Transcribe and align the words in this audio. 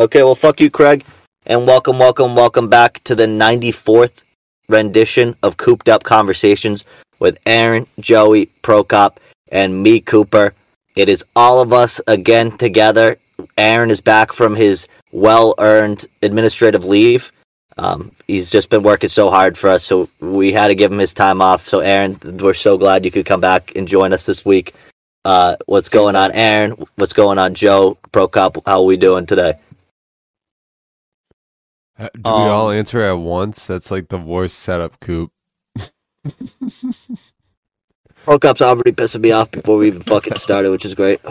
Okay, 0.00 0.22
well, 0.22 0.36
fuck 0.36 0.60
you, 0.60 0.70
Craig, 0.70 1.04
and 1.44 1.66
welcome, 1.66 1.98
welcome, 1.98 2.36
welcome 2.36 2.68
back 2.68 3.02
to 3.02 3.16
the 3.16 3.26
94th 3.26 4.22
rendition 4.68 5.34
of 5.42 5.56
Cooped 5.56 5.88
Up 5.88 6.04
Conversations 6.04 6.84
with 7.18 7.36
Aaron, 7.44 7.84
Joey, 7.98 8.46
Prokop, 8.62 9.16
and 9.50 9.82
me, 9.82 10.00
Cooper. 10.00 10.54
It 10.94 11.08
is 11.08 11.24
all 11.34 11.60
of 11.60 11.72
us 11.72 12.00
again 12.06 12.56
together. 12.56 13.16
Aaron 13.56 13.90
is 13.90 14.00
back 14.00 14.32
from 14.32 14.54
his 14.54 14.86
well 15.10 15.56
earned 15.58 16.06
administrative 16.22 16.84
leave. 16.84 17.32
Um, 17.76 18.12
he's 18.28 18.50
just 18.50 18.70
been 18.70 18.84
working 18.84 19.08
so 19.08 19.30
hard 19.30 19.58
for 19.58 19.68
us, 19.68 19.82
so 19.82 20.08
we 20.20 20.52
had 20.52 20.68
to 20.68 20.76
give 20.76 20.92
him 20.92 21.00
his 21.00 21.12
time 21.12 21.42
off. 21.42 21.66
So, 21.66 21.80
Aaron, 21.80 22.20
we're 22.22 22.54
so 22.54 22.78
glad 22.78 23.04
you 23.04 23.10
could 23.10 23.26
come 23.26 23.40
back 23.40 23.74
and 23.74 23.88
join 23.88 24.12
us 24.12 24.26
this 24.26 24.44
week. 24.44 24.76
Uh, 25.24 25.56
what's 25.66 25.88
going 25.88 26.14
on, 26.14 26.30
Aaron? 26.30 26.76
What's 26.94 27.14
going 27.14 27.38
on, 27.38 27.54
Joe? 27.54 27.98
Prokop, 28.12 28.62
how 28.64 28.78
are 28.78 28.84
we 28.84 28.96
doing 28.96 29.26
today? 29.26 29.54
Do 31.98 32.08
we 32.24 32.30
all 32.30 32.70
answer 32.70 33.00
at 33.00 33.18
once? 33.18 33.66
That's 33.66 33.90
like 33.90 34.08
the 34.08 34.18
worst 34.18 34.58
setup, 34.60 35.00
Coop. 35.00 35.32
Prokop's 38.24 38.62
already 38.62 38.92
pissing 38.92 39.20
me 39.22 39.32
off 39.32 39.50
before 39.50 39.78
we 39.78 39.88
even 39.88 40.02
fucking 40.02 40.34
started, 40.34 40.70
which 40.70 40.84
is 40.84 40.94
great. 40.94 41.20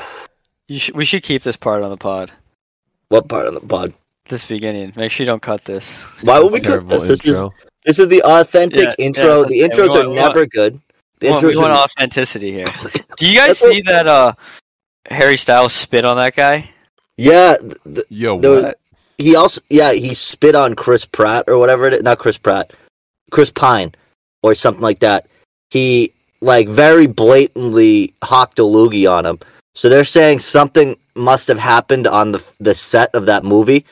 You 0.70 0.80
sh- 0.80 0.91
we 0.94 1.05
should 1.05 1.23
keep 1.23 1.44
this 1.44 1.55
part 1.55 1.81
on 1.81 1.89
the 1.89 1.95
pod. 1.95 2.30
What 3.08 3.30
part 3.30 3.45
of 3.48 3.53
the 3.53 3.61
pod? 3.61 3.94
This 4.27 4.45
beginning. 4.45 4.91
Make 4.98 5.11
sure 5.11 5.23
you 5.23 5.31
don't 5.31 5.41
cut 5.41 5.63
this. 5.63 5.95
Why 6.25 6.39
would 6.41 6.52
we 6.52 6.59
cut 6.59 6.67
Terrible 6.72 6.89
this? 6.89 7.08
This 7.08 7.22
is 7.25 7.38
intro. 7.38 7.53
this 7.86 7.99
is 7.99 8.09
the 8.09 8.22
authentic 8.23 8.86
Yeah, 8.99 9.05
intro. 9.05 9.39
yeah, 9.39 9.45
the 9.47 9.59
intros 9.61 9.88
want- 9.92 10.05
are 10.05 10.09
we 10.09 10.16
never 10.16 10.45
good. 10.45 10.81
The 11.22 11.27
We 11.27 11.31
want, 11.31 11.42
intros 11.45 11.49
we 11.52 11.58
want 11.59 11.72
are 11.72 11.83
authenticity 11.86 12.52
here. 12.52 12.66
Do 13.17 13.25
you 13.30 13.33
guys 13.38 13.47
That's 13.47 13.61
what- 13.61 13.73
see 13.75 13.81
that 13.83 14.08
uh 14.08 14.33
Harry 15.09 15.38
Styles 15.38 15.72
spit 15.72 16.03
on 16.03 16.17
that 16.17 16.36
guy? 16.36 16.70
yeah. 17.16 17.55
th- 17.86 18.03
Yo, 18.09 18.38
There 18.42 18.52
was- 18.52 18.64
what? 18.66 18.80
He 19.18 19.36
also 19.36 19.62
yeah 19.70 19.94
he 19.94 20.14
spit 20.14 20.56
on 20.56 20.76
Chris 20.76 21.06
Pratt 21.06 21.46
or 21.48 21.58
whatever 21.58 21.88
it 21.88 21.94
is. 21.94 22.04
Not 22.04 22.20
Chris 22.20 22.38
Pratt, 22.38 22.73
Chris 23.32 23.52
Pine 23.52 23.94
or 24.44 24.56
something 24.56 24.82
like 24.82 25.00
that. 25.00 25.28
He 25.70 26.14
like 26.42 26.70
very 26.70 27.08
blatantly 27.08 28.14
hawked 28.23 28.60
a 28.60 28.64
loogie 28.64 29.12
on 29.12 29.26
him. 29.26 29.40
So 29.76 29.90
they're 29.90 30.04
saying 30.04 30.40
something 30.40 30.98
must 31.16 31.48
have 31.48 31.60
happened 31.60 32.08
on 32.08 32.32
the 32.32 32.44
the 32.60 32.76
set 32.76 33.14
of 33.16 33.26
that 33.26 33.44
movie 33.44 33.86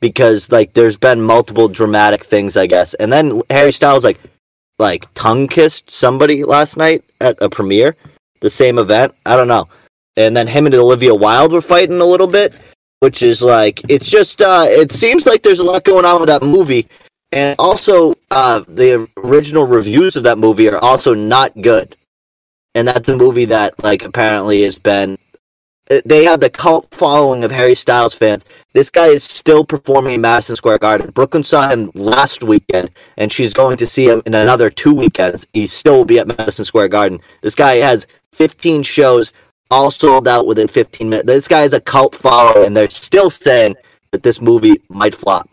because 0.00 0.52
like 0.52 0.74
there's 0.74 0.96
been 0.96 1.20
multiple 1.20 1.68
dramatic 1.68 2.24
things 2.24 2.56
I 2.56 2.66
guess. 2.66 2.94
And 2.94 3.12
then 3.12 3.42
Harry 3.50 3.72
Styles 3.72 4.04
like 4.04 4.20
like 4.78 5.12
tongue 5.14 5.48
kissed 5.48 5.90
somebody 5.90 6.44
last 6.44 6.76
night 6.76 7.04
at 7.20 7.36
a 7.40 7.48
premiere, 7.48 7.96
the 8.40 8.50
same 8.50 8.78
event. 8.78 9.14
I 9.26 9.34
don't 9.34 9.48
know. 9.48 9.68
And 10.16 10.36
then 10.36 10.46
him 10.46 10.66
and 10.66 10.74
Olivia 10.74 11.14
Wilde 11.14 11.52
were 11.52 11.60
fighting 11.60 12.00
a 12.00 12.04
little 12.04 12.26
bit 12.26 12.54
which 13.00 13.22
is 13.22 13.42
like 13.42 13.80
it's 13.88 14.08
just 14.08 14.42
uh 14.42 14.66
it 14.68 14.92
seems 14.92 15.26
like 15.26 15.42
there's 15.42 15.58
a 15.58 15.64
lot 15.64 15.84
going 15.84 16.04
on 16.04 16.20
with 16.20 16.28
that 16.28 16.42
movie 16.42 16.88
and 17.32 17.54
also 17.58 18.14
uh 18.30 18.60
the 18.68 19.08
original 19.18 19.66
reviews 19.66 20.16
of 20.16 20.22
that 20.22 20.38
movie 20.38 20.68
are 20.68 20.78
also 20.78 21.14
not 21.14 21.52
good 21.60 21.94
and 22.74 22.86
that's 22.86 23.08
a 23.08 23.16
movie 23.16 23.44
that 23.44 23.82
like 23.82 24.04
apparently 24.04 24.62
has 24.62 24.78
been 24.78 25.16
they 26.04 26.24
have 26.24 26.40
the 26.40 26.50
cult 26.50 26.94
following 26.94 27.44
of 27.44 27.50
Harry 27.50 27.74
Styles 27.74 28.14
fans. 28.14 28.44
This 28.74 28.90
guy 28.90 29.06
is 29.06 29.24
still 29.24 29.64
performing 29.64 30.14
in 30.14 30.20
Madison 30.20 30.54
Square 30.54 30.80
Garden. 30.80 31.10
Brooklyn 31.10 31.42
saw 31.42 31.68
him 31.68 31.90
last 31.94 32.42
weekend, 32.42 32.90
and 33.16 33.32
she's 33.32 33.54
going 33.54 33.78
to 33.78 33.86
see 33.86 34.06
him 34.06 34.20
in 34.26 34.34
another 34.34 34.68
two 34.68 34.92
weekends. 34.92 35.46
He 35.54 35.66
still 35.66 35.96
will 35.96 36.04
be 36.04 36.18
at 36.18 36.26
Madison 36.26 36.66
Square 36.66 36.88
Garden. 36.88 37.20
This 37.40 37.54
guy 37.54 37.76
has 37.76 38.06
15 38.32 38.82
shows 38.82 39.32
all 39.70 39.90
sold 39.90 40.26
out 40.28 40.46
within 40.46 40.68
15 40.68 41.08
minutes. 41.08 41.26
This 41.26 41.48
guy 41.48 41.62
is 41.64 41.72
a 41.72 41.80
cult 41.80 42.14
follower, 42.14 42.64
and 42.64 42.76
they're 42.76 42.90
still 42.90 43.30
saying 43.30 43.76
that 44.12 44.22
this 44.22 44.40
movie 44.40 44.80
might 44.88 45.14
flop. 45.14 45.48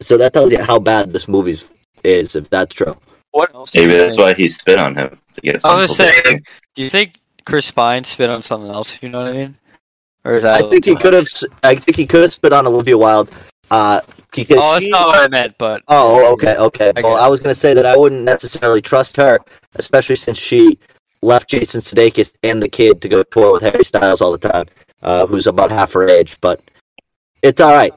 So 0.00 0.16
that 0.18 0.32
tells 0.32 0.50
you 0.52 0.62
how 0.62 0.78
bad 0.78 1.10
this 1.10 1.28
movie 1.28 1.56
is, 2.02 2.34
if 2.36 2.50
that's 2.50 2.74
true. 2.74 2.96
What 3.30 3.54
else? 3.54 3.74
Maybe 3.74 3.94
that's 3.94 4.18
why 4.18 4.34
he 4.34 4.48
spit 4.48 4.78
on 4.78 4.94
him 4.96 5.18
to 5.34 5.40
get. 5.40 5.64
I 5.64 5.78
was 5.78 5.88
just 5.88 5.98
gonna 5.98 6.12
say, 6.12 6.16
publicity. 6.22 6.44
do 6.74 6.82
you 6.82 6.90
think 6.90 7.20
Chris 7.46 7.70
Pine 7.70 8.04
spit 8.04 8.28
on 8.28 8.42
something 8.42 8.70
else? 8.70 8.94
If 8.94 9.02
you 9.02 9.08
know 9.08 9.20
what 9.24 9.28
I 9.28 9.32
mean? 9.32 9.56
Or 10.24 10.34
is 10.34 10.42
that? 10.42 10.64
I 10.64 10.68
think 10.68 10.84
he 10.84 10.96
could 10.96 11.14
have. 11.14 11.26
I 11.62 11.74
think 11.76 11.96
he 11.96 12.06
could 12.06 12.22
have 12.22 12.32
spit 12.32 12.52
on 12.52 12.66
Olivia 12.66 12.98
Wilde. 12.98 13.32
Uh, 13.70 14.00
because 14.34 14.58
Oh, 14.60 14.72
that's 14.72 14.84
she- 14.84 14.90
not 14.90 15.06
what 15.08 15.16
I 15.16 15.28
meant. 15.28 15.54
But 15.58 15.82
Oh, 15.88 16.32
okay, 16.34 16.56
okay. 16.56 16.92
I 16.96 17.00
Well, 17.00 17.16
I 17.16 17.28
was 17.28 17.40
going 17.40 17.54
to 17.54 17.58
say 17.58 17.72
that 17.74 17.86
I 17.86 17.96
wouldn't 17.96 18.22
necessarily 18.22 18.82
trust 18.82 19.16
her, 19.16 19.38
especially 19.76 20.16
since 20.16 20.36
she 20.38 20.78
left 21.22 21.48
Jason 21.48 21.80
Sudeikis 21.80 22.34
and 22.42 22.62
the 22.62 22.68
kid 22.68 23.00
to 23.00 23.08
go 23.08 23.22
tour 23.22 23.52
with 23.52 23.62
Harry 23.62 23.84
Styles 23.84 24.20
all 24.20 24.32
the 24.32 24.48
time, 24.50 24.66
uh, 25.02 25.26
who's 25.26 25.46
about 25.46 25.70
half 25.70 25.92
her 25.92 26.08
age. 26.08 26.36
But 26.40 26.60
it's 27.42 27.60
all 27.60 27.72
right 27.72 27.94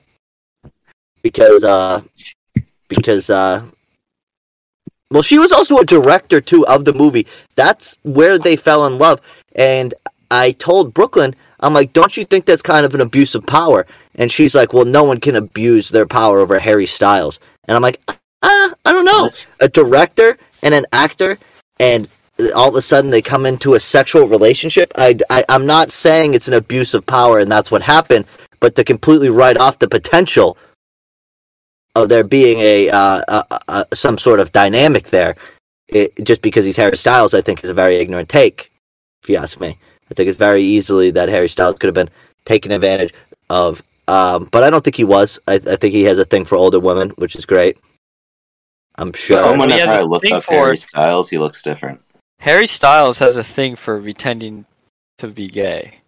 because 1.25 1.63
uh, 1.63 2.01
because 2.87 3.31
uh, 3.31 3.65
well, 5.09 5.23
she 5.23 5.39
was 5.39 5.51
also 5.51 5.77
a 5.79 5.85
director 5.85 6.39
too 6.39 6.65
of 6.67 6.85
the 6.85 6.93
movie. 6.93 7.25
That's 7.55 7.97
where 8.03 8.37
they 8.37 8.55
fell 8.55 8.85
in 8.85 8.97
love. 8.97 9.21
And 9.55 9.93
I 10.29 10.51
told 10.51 10.93
Brooklyn, 10.93 11.35
I'm 11.61 11.73
like, 11.73 11.93
don't 11.93 12.15
you 12.15 12.25
think 12.25 12.45
that's 12.45 12.61
kind 12.61 12.85
of 12.85 12.93
an 12.93 13.01
abuse 13.01 13.33
of 13.33 13.45
power? 13.45 13.87
And 14.15 14.31
she's 14.31 14.53
like, 14.53 14.73
well, 14.73 14.85
no 14.85 15.03
one 15.03 15.19
can 15.19 15.35
abuse 15.35 15.89
their 15.89 16.05
power 16.05 16.39
over 16.39 16.59
Harry 16.59 16.85
Styles. 16.85 17.39
And 17.63 17.75
I'm 17.75 17.81
like, 17.81 18.01
ah, 18.07 18.73
I 18.85 18.91
don't 18.91 19.05
know. 19.05 19.29
A 19.61 19.67
director 19.67 20.37
and 20.61 20.73
an 20.73 20.85
actor, 20.91 21.37
and 21.79 22.07
all 22.55 22.69
of 22.69 22.75
a 22.75 22.81
sudden 22.81 23.11
they 23.11 23.21
come 23.21 23.45
into 23.45 23.75
a 23.75 23.79
sexual 23.79 24.27
relationship. 24.27 24.91
I, 24.97 25.17
I, 25.29 25.43
I'm 25.49 25.65
not 25.65 25.91
saying 25.91 26.33
it's 26.33 26.47
an 26.47 26.53
abuse 26.53 26.93
of 26.93 27.05
power 27.05 27.39
and 27.39 27.51
that's 27.51 27.71
what 27.71 27.81
happened, 27.81 28.25
but 28.59 28.75
to 28.75 28.83
completely 28.83 29.29
write 29.29 29.57
off 29.57 29.79
the 29.79 29.87
potential 29.87 30.57
of 31.95 32.09
there 32.09 32.25
being 32.25 32.59
a, 32.59 32.89
uh, 32.89 33.21
uh 33.27 33.59
uh 33.69 33.85
some 33.93 34.17
sort 34.17 34.41
of 34.41 34.51
dynamic 34.51 35.09
there, 35.09 35.35
it, 35.87 36.13
just 36.23 36.41
because 36.41 36.65
he's 36.65 36.75
Harry 36.75 36.97
Styles, 36.97 37.33
I 37.33 37.41
think 37.41 37.63
is 37.63 37.69
a 37.69 37.73
very 37.73 37.95
ignorant 37.95 38.27
take. 38.27 38.71
If 39.23 39.29
you 39.29 39.37
ask 39.37 39.59
me, 39.59 39.77
I 40.11 40.13
think 40.13 40.29
it's 40.29 40.37
very 40.37 40.61
easily 40.61 41.11
that 41.11 41.29
Harry 41.29 41.47
Styles 41.47 41.77
could 41.77 41.87
have 41.87 41.95
been 41.95 42.09
taken 42.43 42.71
advantage 42.71 43.13
of. 43.49 43.81
Um, 44.07 44.49
but 44.51 44.63
I 44.63 44.69
don't 44.69 44.83
think 44.83 44.97
he 44.97 45.03
was. 45.03 45.39
I, 45.47 45.55
I 45.55 45.77
think 45.77 45.93
he 45.93 46.03
has 46.03 46.19
a 46.19 46.25
thing 46.25 46.45
for 46.45 46.55
older 46.57 46.79
women, 46.79 47.09
which 47.11 47.35
is 47.35 47.45
great. 47.45 47.77
I'm 48.95 49.13
sure. 49.13 49.41
But 49.41 49.53
he 49.53 49.59
whenever 49.59 49.79
has 49.79 49.89
a 49.89 49.93
I 49.93 50.01
look 50.01 50.21
thing 50.21 50.33
up 50.33 50.43
for- 50.43 50.53
Harry 50.53 50.77
Styles, 50.77 51.29
he 51.29 51.37
looks 51.37 51.63
different. 51.63 52.01
Harry 52.39 52.67
Styles 52.67 53.19
has 53.19 53.37
a 53.37 53.43
thing 53.43 53.75
for 53.75 53.99
pretending 54.01 54.65
to 55.17 55.27
be 55.27 55.47
gay. 55.47 55.99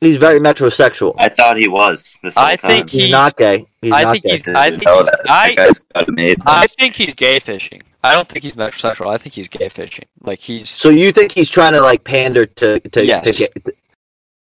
He's 0.00 0.16
very 0.16 0.40
metrosexual. 0.40 1.14
I 1.18 1.28
thought 1.28 1.56
he 1.56 1.68
was. 1.68 2.16
I 2.36 2.56
time. 2.56 2.70
think 2.70 2.90
He's 2.90 3.02
he- 3.04 3.10
not 3.10 3.36
gay. 3.36 3.64
He's 3.80 3.92
I 3.92 4.02
not 4.02 4.12
think 4.12 4.24
gay. 4.24 4.30
he's- 4.30 4.48
I 4.48 4.70
think 4.70 4.82
he's- 4.88 5.04
that. 5.06 5.20
I- 5.30 5.54
guy's 5.54 5.78
got. 5.78 6.08
I 6.46 6.66
think 6.66 6.96
he's 6.96 7.14
gay 7.14 7.38
fishing. 7.38 7.80
I 8.02 8.12
don't 8.12 8.28
think 8.28 8.42
he's 8.42 8.52
metrosexual. 8.52 9.08
I 9.08 9.16
think 9.16 9.34
he's 9.34 9.48
gay 9.48 9.68
fishing. 9.70 10.04
Like 10.20 10.40
he's 10.40 10.68
So 10.68 10.90
you 10.90 11.10
think 11.10 11.32
he's 11.32 11.48
trying 11.48 11.72
to 11.72 11.80
like 11.80 12.04
pander 12.04 12.44
to 12.44 12.80
to, 12.80 13.06
Yes. 13.06 13.24
to 13.24 13.32
get 13.32 13.76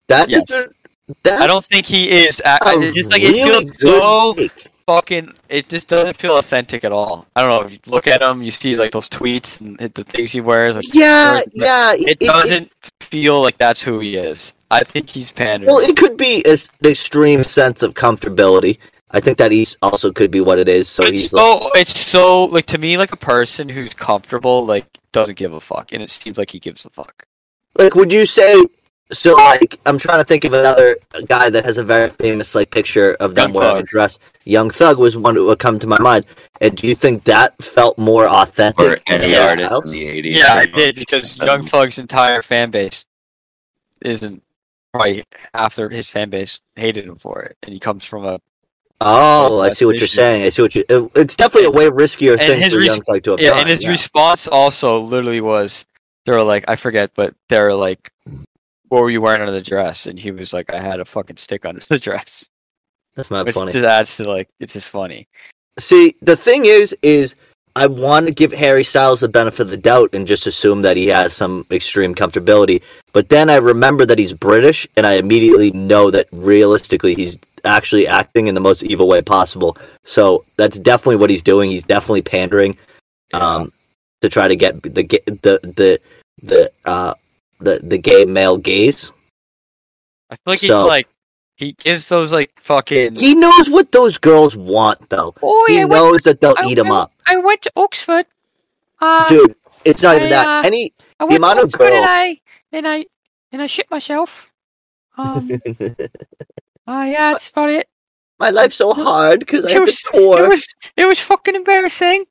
that? 0.08 0.28
Yes. 0.28 0.42
That's 1.22 1.40
I 1.42 1.46
don't 1.46 1.64
think 1.64 1.86
he 1.86 2.10
is. 2.10 2.42
I, 2.44 2.58
I- 2.62 2.74
a 2.74 2.80
it's 2.80 2.96
just 2.96 3.10
like 3.12 3.22
really 3.22 3.38
it 3.40 3.44
feels 3.46 3.64
good 3.64 3.80
so 4.00 4.34
take. 4.34 4.66
Fucking. 4.86 5.32
It 5.48 5.68
just 5.68 5.88
doesn't 5.88 6.16
feel 6.16 6.36
authentic 6.36 6.84
at 6.84 6.92
all. 6.92 7.26
I 7.36 7.40
don't 7.40 7.50
know 7.50 7.66
if 7.66 7.72
you 7.72 7.78
look 7.86 8.06
at 8.06 8.22
him, 8.22 8.42
you 8.42 8.50
see 8.50 8.76
like 8.76 8.92
those 8.92 9.08
tweets 9.08 9.60
and 9.60 9.78
the 9.78 10.04
things 10.04 10.32
he 10.32 10.40
wears. 10.40 10.74
Like, 10.76 10.84
Yeah, 10.92 11.38
it- 11.40 11.50
yeah. 11.54 11.92
it 11.96 12.20
doesn't 12.20 12.72
feel 13.00 13.40
like 13.42 13.58
that's 13.58 13.82
who 13.82 14.00
he 14.00 14.16
is. 14.16 14.52
I 14.70 14.82
think 14.82 15.08
he's 15.10 15.30
pandering. 15.30 15.66
well, 15.72 15.78
it 15.78 15.96
could 15.96 16.16
be 16.16 16.42
an 16.46 16.56
extreme 16.90 17.44
sense 17.44 17.82
of 17.82 17.94
comfortability. 17.94 18.78
I 19.10 19.20
think 19.20 19.38
that 19.38 19.52
he's 19.52 19.76
also 19.80 20.10
could 20.10 20.32
be 20.32 20.40
what 20.40 20.58
it 20.58 20.68
is. 20.68 20.88
So 20.88 21.04
it's 21.04 21.12
he's 21.12 21.32
like, 21.32 21.42
so 21.62 21.70
it's 21.76 21.98
so 22.00 22.44
like 22.46 22.64
to 22.66 22.78
me 22.78 22.98
like 22.98 23.12
a 23.12 23.16
person 23.16 23.68
who's 23.68 23.94
comfortable 23.94 24.66
like 24.66 24.86
doesn't 25.12 25.36
give 25.38 25.52
a 25.52 25.60
fuck, 25.60 25.92
and 25.92 26.02
it 26.02 26.10
seems 26.10 26.36
like 26.36 26.50
he 26.50 26.58
gives 26.58 26.84
a 26.84 26.90
fuck. 26.90 27.24
like, 27.78 27.94
would 27.94 28.10
you 28.12 28.26
say? 28.26 28.60
So, 29.12 29.34
like, 29.34 29.78
I'm 29.86 29.98
trying 29.98 30.18
to 30.18 30.24
think 30.24 30.44
of 30.44 30.54
another 30.54 30.96
guy 31.26 31.50
that 31.50 31.64
has 31.64 31.76
a 31.78 31.84
very 31.84 32.08
famous 32.10 32.54
like 32.54 32.70
picture 32.70 33.14
of 33.20 33.34
them 33.34 33.50
Young 33.52 33.62
wearing 33.62 33.82
a 33.82 33.82
dress. 33.82 34.18
Young 34.44 34.70
Thug 34.70 34.98
was 34.98 35.16
one 35.16 35.34
that 35.34 35.44
would 35.44 35.58
come 35.58 35.78
to 35.78 35.86
my 35.86 35.98
mind. 36.00 36.24
And 36.60 36.74
do 36.76 36.86
you 36.86 36.94
think 36.94 37.24
that 37.24 37.60
felt 37.62 37.98
more 37.98 38.26
authentic? 38.26 38.80
Or 38.80 38.98
any 39.06 39.32
than 39.32 39.48
artist 39.48 39.70
else? 39.70 39.84
in 39.86 39.98
the 39.98 40.06
80s. 40.22 40.36
Yeah, 40.38 40.54
I 40.54 40.56
pretty 40.66 40.72
did 40.72 40.86
much. 40.86 40.96
because 40.96 41.40
Um, 41.40 41.46
Young 41.46 41.62
Thug's 41.66 41.98
entire 41.98 42.40
fan 42.42 42.70
base 42.70 43.04
isn't 44.02 44.42
probably 44.92 45.24
after 45.52 45.88
his 45.90 46.08
fan 46.08 46.30
base 46.30 46.60
hated 46.76 47.04
him 47.06 47.16
for 47.16 47.42
it, 47.42 47.56
and 47.62 47.72
he 47.72 47.80
comes 47.80 48.04
from 48.04 48.24
a 48.24 48.40
Oh, 49.00 49.60
I 49.60 49.68
see 49.70 49.84
what 49.84 49.98
you're 49.98 50.06
saying. 50.06 50.44
I 50.44 50.48
see 50.48 50.62
what 50.62 50.74
you. 50.74 50.84
it- 50.88 51.10
It's 51.14 51.36
definitely 51.36 51.66
a 51.66 51.70
way 51.70 51.86
riskier 51.86 52.38
thing 52.38 52.60
his 52.60 52.72
for 52.72 52.78
res- 52.78 52.86
Young 52.86 53.02
Thug 53.02 53.22
to 53.24 53.30
have 53.32 53.40
yeah, 53.40 53.50
done. 53.50 53.58
and 53.60 53.68
his 53.68 53.82
yeah. 53.82 53.90
response 53.90 54.46
also 54.48 55.00
literally 55.00 55.40
was 55.42 55.84
they're 56.24 56.42
like 56.42 56.64
I 56.68 56.76
forget, 56.76 57.10
but 57.14 57.34
they're 57.48 57.74
like, 57.74 58.10
"What 58.94 59.02
were 59.02 59.10
you 59.10 59.20
wearing 59.20 59.40
under 59.40 59.52
the 59.52 59.60
dress?" 59.60 60.06
And 60.06 60.18
he 60.18 60.30
was 60.30 60.52
like, 60.52 60.72
"I 60.72 60.80
had 60.80 61.00
a 61.00 61.04
fucking 61.04 61.36
stick 61.36 61.64
under 61.64 61.80
the 61.80 61.98
dress," 61.98 62.48
That's 63.16 63.30
not 63.30 63.44
which 63.46 63.56
funny. 63.56 63.72
just 63.72 63.84
adds 63.84 64.16
to 64.18 64.24
like 64.24 64.48
it's 64.60 64.72
just 64.72 64.88
funny. 64.88 65.26
See, 65.78 66.14
the 66.22 66.36
thing 66.36 66.64
is, 66.64 66.96
is 67.02 67.34
I 67.74 67.88
want 67.88 68.28
to 68.28 68.32
give 68.32 68.52
Harry 68.52 68.84
Styles 68.84 69.18
the 69.18 69.28
benefit 69.28 69.62
of 69.62 69.70
the 69.70 69.76
doubt 69.76 70.10
and 70.14 70.28
just 70.28 70.46
assume 70.46 70.82
that 70.82 70.96
he 70.96 71.08
has 71.08 71.34
some 71.34 71.66
extreme 71.72 72.14
comfortability. 72.14 72.82
But 73.12 73.30
then 73.30 73.50
I 73.50 73.56
remember 73.56 74.06
that 74.06 74.18
he's 74.18 74.32
British, 74.32 74.86
and 74.96 75.04
I 75.04 75.14
immediately 75.14 75.72
know 75.72 76.10
that 76.12 76.28
realistically 76.30 77.14
he's 77.14 77.36
actually 77.64 78.06
acting 78.06 78.46
in 78.46 78.54
the 78.54 78.60
most 78.60 78.84
evil 78.84 79.08
way 79.08 79.22
possible. 79.22 79.76
So 80.04 80.44
that's 80.56 80.78
definitely 80.78 81.16
what 81.16 81.30
he's 81.30 81.42
doing. 81.42 81.70
He's 81.70 81.82
definitely 81.82 82.22
pandering 82.22 82.78
um, 83.32 83.72
to 84.20 84.28
try 84.28 84.46
to 84.46 84.54
get 84.56 84.80
the 84.82 85.02
the 85.02 85.60
the 85.62 86.00
the 86.42 86.70
uh, 86.84 87.14
the 87.64 87.80
the 87.82 87.98
gay 87.98 88.24
male 88.24 88.56
gaze. 88.58 89.12
I 90.30 90.36
feel 90.36 90.42
like 90.46 90.58
he's 90.60 90.70
like 90.70 91.08
he 91.56 91.72
gives 91.72 92.08
those 92.08 92.32
like 92.32 92.52
fucking. 92.58 93.16
He 93.16 93.34
knows 93.34 93.70
what 93.70 93.92
those 93.92 94.18
girls 94.18 94.56
want, 94.56 95.08
though. 95.10 95.34
oh, 95.42 95.64
He 95.68 95.80
I 95.80 95.84
went, 95.84 95.92
knows 95.92 96.22
that 96.22 96.40
they'll 96.40 96.54
I 96.58 96.66
eat 96.68 96.78
him 96.78 96.90
up, 96.90 97.12
I 97.26 97.36
went 97.36 97.62
to 97.62 97.72
Oxford. 97.76 98.26
Uh, 99.00 99.28
dude. 99.28 99.54
It's 99.84 100.02
not 100.02 100.16
even 100.16 100.28
I, 100.28 100.30
that. 100.30 100.46
uh, 100.64 100.66
Any 100.66 100.92
I 101.20 101.24
went 101.24 101.36
amount 101.36 101.58
to 101.58 101.64
of 101.66 101.72
girls- 101.72 101.92
and 101.92 102.04
I 102.06 102.40
and 102.72 102.88
I 102.88 103.06
and 103.52 103.60
I 103.62 103.66
shit 103.66 103.90
myself. 103.90 104.50
Um, 105.16 105.48
uh, 106.88 107.04
yeah, 107.06 107.30
that's 107.32 107.48
about 107.50 107.70
it. 107.70 107.88
my 108.40 108.50
life's 108.50 108.76
so 108.76 108.92
hard 108.94 109.40
because 109.40 109.64
I 109.66 109.70
had 109.72 109.78
to 109.78 109.80
was- 109.82 110.02
tour. 110.10 110.44
It 110.44 110.48
was 110.48 110.66
it 110.96 111.06
was 111.06 111.20
fucking 111.20 111.54
embarrassing. 111.54 112.24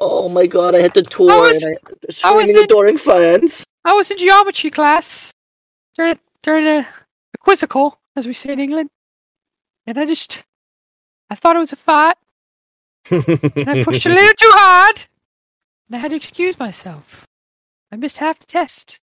Oh 0.00 0.28
my 0.28 0.46
god, 0.46 0.74
I 0.74 0.80
had 0.82 0.94
to 0.94 1.02
tour 1.02 1.28
was- 1.48 1.62
and 1.62 1.78
I 2.24 2.28
I 2.28 2.32
was 2.32 2.50
in- 2.50 2.58
adoring 2.58 2.98
fans. 2.98 3.64
I 3.84 3.92
was 3.92 4.10
in 4.10 4.18
geometry 4.18 4.70
class 4.70 5.32
during 5.94 6.18
during 6.42 6.64
the, 6.64 6.86
the 7.32 7.38
quizzical, 7.38 7.98
as 8.16 8.26
we 8.26 8.32
say 8.32 8.52
in 8.52 8.60
England, 8.60 8.90
and 9.86 9.98
I 9.98 10.04
just 10.04 10.44
I 11.30 11.34
thought 11.34 11.56
it 11.56 11.60
was 11.60 11.72
a 11.72 11.76
fight, 11.76 12.14
and 13.10 13.68
I 13.68 13.84
pushed 13.84 14.06
a 14.06 14.10
little 14.10 14.34
too 14.36 14.50
hard, 14.52 15.06
and 15.88 15.96
I 15.96 15.98
had 15.98 16.10
to 16.10 16.16
excuse 16.16 16.58
myself. 16.58 17.26
I 17.92 17.96
missed 17.96 18.18
half 18.18 18.38
the 18.38 18.46
test. 18.46 19.00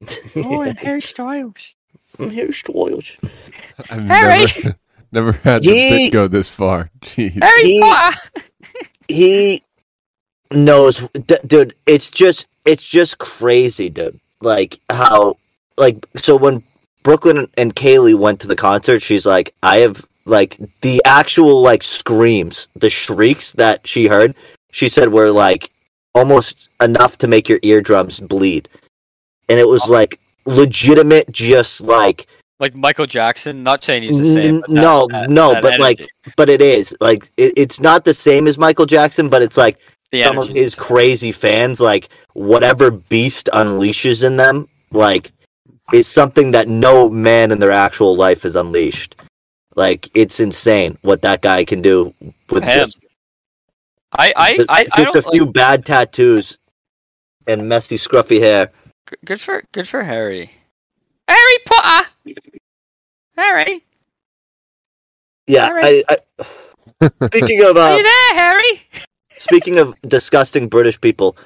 Oh, 0.36 0.62
and 0.62 0.78
Harry 0.78 1.00
Styles. 1.00 1.74
Mm, 2.18 2.30
Here's 2.30 2.56
Styles. 2.58 3.16
I've 3.90 4.04
Harry! 4.04 4.44
never, 4.46 4.76
never 5.12 5.32
had 5.32 5.62
the 5.64 5.70
He- 5.72 5.88
bit 6.06 6.12
go 6.12 6.28
this 6.28 6.48
far. 6.48 6.90
Jeez. 7.00 7.42
Harry 7.42 7.62
He- 7.64 7.80
Potter. 7.80 8.18
He 9.08 9.62
knows, 10.52 11.08
d- 11.26 11.36
dude. 11.46 11.74
It's 11.86 12.10
just, 12.10 12.46
it's 12.68 12.86
just 12.88 13.16
crazy, 13.16 13.88
dude. 13.88 14.20
Like 14.42 14.78
how, 14.90 15.38
like, 15.78 16.06
so 16.16 16.36
when 16.36 16.62
Brooklyn 17.02 17.48
and 17.56 17.74
Kaylee 17.74 18.18
went 18.18 18.40
to 18.40 18.46
the 18.46 18.54
concert, 18.56 19.00
she's 19.00 19.24
like, 19.24 19.54
I 19.62 19.78
have 19.78 20.04
like 20.26 20.58
the 20.82 21.00
actual 21.06 21.62
like 21.62 21.82
screams, 21.82 22.68
the 22.76 22.90
shrieks 22.90 23.52
that 23.52 23.86
she 23.86 24.06
heard. 24.06 24.34
She 24.70 24.88
said 24.90 25.08
were 25.08 25.30
like 25.30 25.70
almost 26.14 26.68
enough 26.80 27.16
to 27.18 27.26
make 27.26 27.48
your 27.48 27.58
eardrums 27.62 28.20
bleed, 28.20 28.68
and 29.48 29.58
it 29.58 29.66
was 29.66 29.88
like 29.88 30.20
legitimate, 30.44 31.32
just 31.32 31.80
like 31.80 32.26
Like 32.60 32.74
Michael 32.74 33.06
Jackson. 33.06 33.62
Not 33.62 33.82
saying 33.82 34.02
he's 34.02 34.18
the 34.18 34.34
same. 34.34 34.60
But 34.60 34.70
no, 34.70 35.08
that- 35.10 35.30
no, 35.30 35.54
that 35.54 35.62
but, 35.62 35.80
like, 35.80 36.06
but 36.36 36.50
it 36.50 36.60
is 36.60 36.94
like 37.00 37.30
it, 37.38 37.54
it's 37.56 37.80
not 37.80 38.04
the 38.04 38.14
same 38.14 38.46
as 38.46 38.58
Michael 38.58 38.86
Jackson, 38.86 39.30
but 39.30 39.40
it's 39.40 39.56
like 39.56 39.78
the 40.10 40.22
some 40.22 40.38
of 40.38 40.48
his 40.48 40.74
crazy 40.74 41.32
fans, 41.32 41.80
like 41.80 42.08
whatever 42.32 42.90
beast 42.90 43.48
unleashes 43.52 44.24
in 44.24 44.36
them, 44.36 44.68
like 44.90 45.32
is 45.92 46.06
something 46.06 46.50
that 46.52 46.68
no 46.68 47.08
man 47.08 47.50
in 47.50 47.58
their 47.58 47.72
actual 47.72 48.16
life 48.16 48.42
has 48.42 48.56
unleashed. 48.56 49.16
Like 49.74 50.10
it's 50.14 50.40
insane 50.40 50.98
what 51.02 51.22
that 51.22 51.40
guy 51.40 51.64
can 51.64 51.82
do 51.82 52.14
with 52.50 52.64
Him. 52.64 52.80
just, 52.80 52.98
I 54.12 54.32
I 54.36 54.56
just, 54.56 54.70
I, 54.70 54.86
I 54.92 55.04
just 55.04 55.12
don't 55.12 55.16
a 55.26 55.30
few 55.30 55.44
like, 55.44 55.54
bad 55.54 55.86
tattoos 55.86 56.58
and 57.46 57.68
messy, 57.68 57.96
scruffy 57.96 58.40
hair. 58.40 58.70
good 59.24 59.40
for 59.40 59.62
good 59.72 59.88
for 59.88 60.02
Harry. 60.02 60.50
Harry 61.28 61.58
Potter. 61.66 62.08
Harry, 63.36 63.84
Yeah, 65.46 65.70
I, 65.72 66.02
I, 66.08 66.18
speaking 67.26 67.62
of 67.62 67.76
are 67.76 67.92
uh, 67.92 67.96
you 67.96 68.02
there, 68.02 68.34
Harry? 68.34 68.82
Speaking 69.38 69.78
of 69.78 69.94
disgusting 70.02 70.68
British 70.68 71.00
people, 71.00 71.36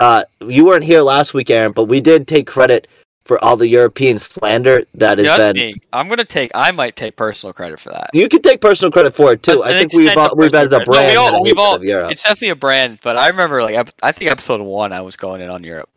uh, 0.00 0.24
you 0.40 0.64
weren't 0.64 0.84
here 0.84 1.02
last 1.02 1.34
week, 1.34 1.50
Aaron, 1.50 1.72
but 1.72 1.84
we 1.84 2.00
did 2.00 2.26
take 2.26 2.46
credit 2.46 2.88
for 3.24 3.42
all 3.42 3.56
the 3.56 3.68
European 3.68 4.18
slander 4.18 4.82
that 4.94 5.18
has 5.18 5.26
Just 5.26 5.38
been. 5.38 5.56
me. 5.56 5.74
I'm 5.92 6.08
gonna 6.08 6.24
take. 6.24 6.50
I 6.54 6.72
might 6.72 6.94
take 6.94 7.16
personal 7.16 7.52
credit 7.52 7.80
for 7.80 7.90
that. 7.90 8.10
You 8.12 8.28
can 8.28 8.42
take 8.42 8.60
personal 8.60 8.92
credit 8.92 9.14
for 9.14 9.32
it 9.32 9.42
too. 9.42 9.62
I 9.62 9.72
think 9.72 9.92
we've 9.94 10.14
all, 10.16 10.36
we've 10.36 10.54
as 10.54 10.72
a 10.72 10.80
brand 10.80 11.14
No, 11.14 11.24
we 11.30 11.36
all, 11.36 11.42
we've 11.42 11.58
all- 11.58 11.76
of 11.76 11.84
Europe. 11.84 12.12
It's 12.12 12.22
definitely 12.22 12.50
a 12.50 12.56
brand, 12.56 12.98
but 13.02 13.16
I 13.16 13.28
remember 13.28 13.62
like 13.62 13.90
I 14.02 14.12
think 14.12 14.30
episode 14.30 14.60
one, 14.60 14.92
I 14.92 15.00
was 15.00 15.16
going 15.16 15.40
in 15.40 15.48
on 15.48 15.64
Europe. 15.64 15.88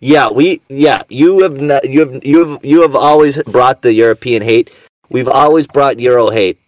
Yeah, 0.00 0.30
we 0.30 0.60
yeah 0.68 1.02
you 1.08 1.40
have 1.42 1.60
not, 1.60 1.88
you 1.88 2.00
have 2.00 2.24
you 2.24 2.46
have 2.46 2.64
you 2.64 2.82
have 2.82 2.94
always 2.94 3.42
brought 3.44 3.82
the 3.82 3.92
European 3.92 4.42
hate. 4.42 4.70
We've 5.08 5.28
always 5.28 5.66
brought 5.66 5.98
Euro 5.98 6.30
hate, 6.30 6.58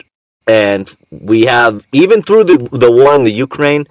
and 0.47 0.91
we 1.11 1.43
have 1.43 1.87
even 1.93 2.23
through 2.23 2.45
the 2.45 2.57
the 2.73 2.91
war 2.91 3.15
in 3.15 3.25
the 3.25 3.31
Ukraine 3.33 3.87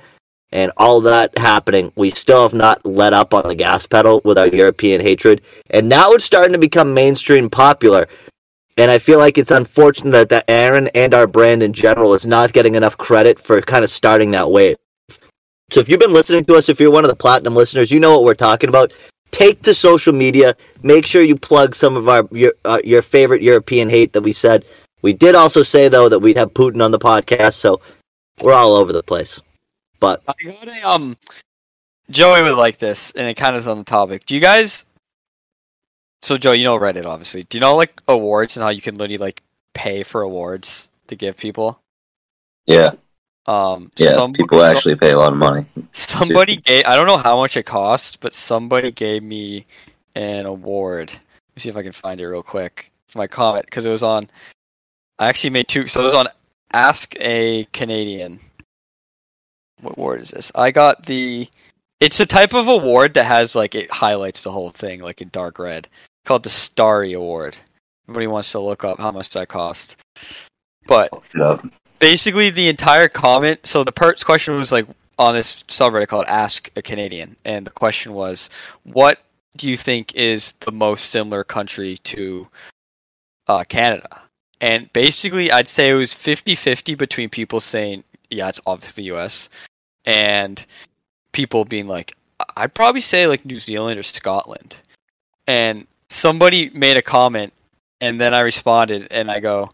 and 0.51 0.71
all 0.77 1.01
that 1.01 1.38
happening, 1.38 1.92
we 1.95 2.09
still 2.09 2.44
have 2.44 2.53
not 2.53 2.86
let 2.86 3.13
up 3.13 3.33
on 3.33 3.48
the 3.48 3.56
gas 3.56 3.86
pedal 3.86 4.21
with 4.24 4.38
our 4.38 4.48
European 4.48 5.01
hatred, 5.01 5.42
and 5.69 5.89
now 5.89 6.12
it's 6.12 6.25
starting 6.25 6.53
to 6.53 6.59
become 6.59 6.94
mainstream 6.94 7.50
popular. 7.50 8.07
And 8.77 8.89
I 8.89 9.00
feel 9.00 9.19
like 9.19 9.38
it's 9.38 9.51
unfortunate 9.51 10.12
that, 10.12 10.30
that 10.30 10.45
Aaron 10.48 10.88
and 10.95 11.13
our 11.13 11.27
brand 11.27 11.62
in 11.62 11.74
general 11.74 12.13
is 12.13 12.25
not 12.25 12.53
getting 12.53 12.75
enough 12.75 12.98
credit 12.98 13.38
for 13.38 13.62
kind 13.62 13.83
of 13.83 13.89
starting 13.89 14.31
that 14.31 14.50
wave. 14.50 14.77
So 15.71 15.80
if 15.80 15.88
you've 15.88 16.00
been 16.00 16.13
listening 16.13 16.45
to 16.45 16.56
us, 16.56 16.68
if 16.69 16.80
you're 16.80 16.92
one 16.92 17.03
of 17.03 17.09
the 17.09 17.15
platinum 17.15 17.56
listeners, 17.56 17.92
you 17.92 18.00
know 18.00 18.12
what 18.12 18.24
we're 18.24 18.33
talking 18.33 18.69
about 18.69 18.92
take 19.31 19.62
to 19.63 19.74
social 19.74 20.13
media. 20.13 20.56
Make 20.83 21.07
sure 21.07 21.21
you 21.21 21.36
plug 21.36 21.74
some 21.74 21.98
of 21.98 22.07
our 22.07 22.27
your, 22.31 22.53
uh, 22.63 22.80
your 22.83 23.01
favorite 23.01 23.42
European 23.42 23.89
hate 23.89 24.13
that 24.13 24.21
we 24.21 24.33
said. 24.33 24.65
We 25.01 25.13
did 25.13 25.36
also 25.36 25.63
say 25.63 25.88
though 25.88 26.09
that 26.09 26.19
we'd 26.19 26.38
have 26.38 26.53
Putin 26.53 26.83
on 26.83 26.92
the 26.92 27.00
podcast, 27.00 27.53
so 27.53 27.81
we're 28.42 28.53
all 28.53 28.75
over 28.75 28.94
the 28.94 29.03
place. 29.03 29.42
But 30.01 30.21
I 30.27 30.33
got 30.44 30.68
a 30.68 30.89
um. 30.89 31.15
Joey 32.09 32.42
would 32.42 32.57
like 32.57 32.77
this, 32.77 33.12
and 33.12 33.25
it 33.27 33.36
kind 33.36 33.56
of 33.56 33.59
is 33.62 33.69
on 33.69 33.77
the 33.77 33.83
topic. 33.86 34.25
Do 34.25 34.36
you 34.36 34.42
guys? 34.42 34.83
So 36.24 36.36
Joe, 36.38 36.51
you 36.51 36.65
know 36.65 36.77
Reddit, 36.77 37.06
obviously. 37.06 37.44
Do 37.44 37.57
you 37.57 37.62
know 37.62 37.77
like 37.77 38.01
awards 38.09 38.57
and 38.57 38.63
how 38.63 38.69
you 38.69 38.81
can 38.81 38.95
literally 38.95 39.18
like 39.18 39.42
pay 39.74 40.03
for 40.03 40.21
awards 40.21 40.89
to 41.07 41.15
give 41.15 41.38
people? 41.38 41.80
Yeah, 42.68 42.92
Um, 43.48 43.89
yeah. 43.98 44.13
some- 44.13 44.33
people 44.33 44.62
actually 44.62 44.96
pay 44.96 45.12
a 45.12 45.17
lot 45.17 45.31
of 45.31 45.39
money. 45.39 45.65
Somebody 45.93 46.58
gave. 46.58 46.86
I 46.86 46.96
don't 46.96 47.08
know 47.08 47.17
how 47.17 47.38
much 47.38 47.55
it 47.58 47.63
cost, 47.63 48.20
but 48.20 48.36
somebody 48.36 48.91
gave 48.91 49.24
me 49.24 49.65
an 50.15 50.46
award. 50.46 51.12
Let 51.12 51.55
me 51.55 51.60
see 51.60 51.70
if 51.70 51.77
I 51.77 51.84
can 51.84 51.91
find 51.91 52.20
it 52.20 52.27
real 52.27 52.43
quick 52.43 52.91
for 53.08 53.17
my 53.20 53.27
comment 53.27 53.65
because 53.65 53.86
it 53.86 53.89
was 53.89 54.03
on. 54.03 54.29
I 55.17 55.27
actually 55.29 55.51
made 55.51 55.67
two. 55.70 55.88
So 55.88 56.01
it 56.01 56.03
was 56.03 56.13
on 56.13 56.27
Ask 56.74 57.15
a 57.20 57.65
Canadian. 57.74 58.39
What 59.82 59.98
award 59.98 60.22
is 60.22 60.30
this? 60.30 60.52
I 60.56 60.72
got 60.72 61.06
the. 61.06 61.48
It's 62.00 62.20
a 62.20 62.26
type 62.26 62.54
of 62.54 62.68
award 62.68 63.14
that 63.14 63.26
has 63.26 63.56
like 63.56 63.76
it 63.76 63.92
highlights 63.92 64.44
the 64.44 64.52
whole 64.52 64.72
thing 64.72 65.02
like 65.02 65.22
in 65.22 65.30
dark 65.30 65.60
red. 65.60 65.88
Called 66.26 66.44
the 66.44 66.50
Starry 66.50 67.14
Award. 67.14 67.58
Everybody 68.06 68.28
wants 68.28 68.52
to 68.52 68.60
look 68.60 68.84
up 68.84 69.00
how 69.00 69.12
much 69.12 69.30
that 69.30 69.50
cost. 69.50 69.96
But 70.88 71.12
basically 72.02 72.50
the 72.50 72.68
entire 72.68 73.08
comment 73.08 73.60
so 73.64 73.84
the 73.84 73.94
first 73.96 74.26
question 74.26 74.56
was 74.56 74.72
like 74.72 74.88
on 75.20 75.36
this 75.36 75.62
subreddit 75.64 76.08
called 76.08 76.26
ask 76.28 76.72
a 76.76 76.82
canadian 76.82 77.36
and 77.46 77.66
the 77.66 77.72
question 77.72 78.14
was 78.14 78.50
what 78.84 79.20
do 79.56 79.70
you 79.70 79.78
think 79.78 80.14
is 80.16 80.54
the 80.62 80.72
most 80.72 81.12
similar 81.12 81.44
country 81.44 81.98
to 81.98 82.48
uh, 83.48 83.64
canada 83.66 84.20
and 84.62 84.92
basically 84.94 85.52
i'd 85.52 85.68
say 85.68 85.90
it 85.90 85.94
was 85.94 86.12
50-50 86.12 86.98
between 86.98 87.30
people 87.30 87.60
saying 87.60 88.04
yeah 88.32 88.50
it's 88.50 88.60
obviously 88.66 89.04
the 89.04 89.16
us 89.16 89.48
and 90.05 90.65
people 91.31 91.65
being 91.65 91.88
like 91.88 92.15
i'd 92.58 92.74
probably 92.74 93.01
say 93.01 93.27
like 93.27 93.46
new 93.46 93.60
zealand 93.60 94.00
or 94.00 94.03
scotland 94.03 94.77
and 95.48 95.86
somebody 96.10 96.70
made 96.72 96.98
a 96.98 97.01
comment 97.01 97.53
and 98.01 98.20
then 98.20 98.34
i 98.34 98.41
responded 98.41 99.08
and 99.12 99.29
i 99.29 99.39
go 99.39 99.70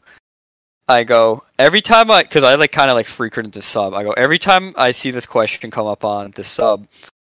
I 0.89 1.03
go 1.03 1.43
every 1.59 1.81
time 1.81 2.09
I 2.09 2.23
because 2.23 2.43
I 2.43 2.55
like 2.55 2.71
kind 2.71 2.89
of 2.89 2.95
like 2.95 3.07
frequent 3.07 3.53
the 3.53 3.61
sub. 3.61 3.93
I 3.93 4.03
go 4.03 4.11
every 4.11 4.39
time 4.39 4.73
I 4.77 4.91
see 4.91 5.11
this 5.11 5.25
question 5.25 5.69
come 5.69 5.85
up 5.85 6.05
on 6.05 6.31
the 6.31 6.45
sub, 6.45 6.87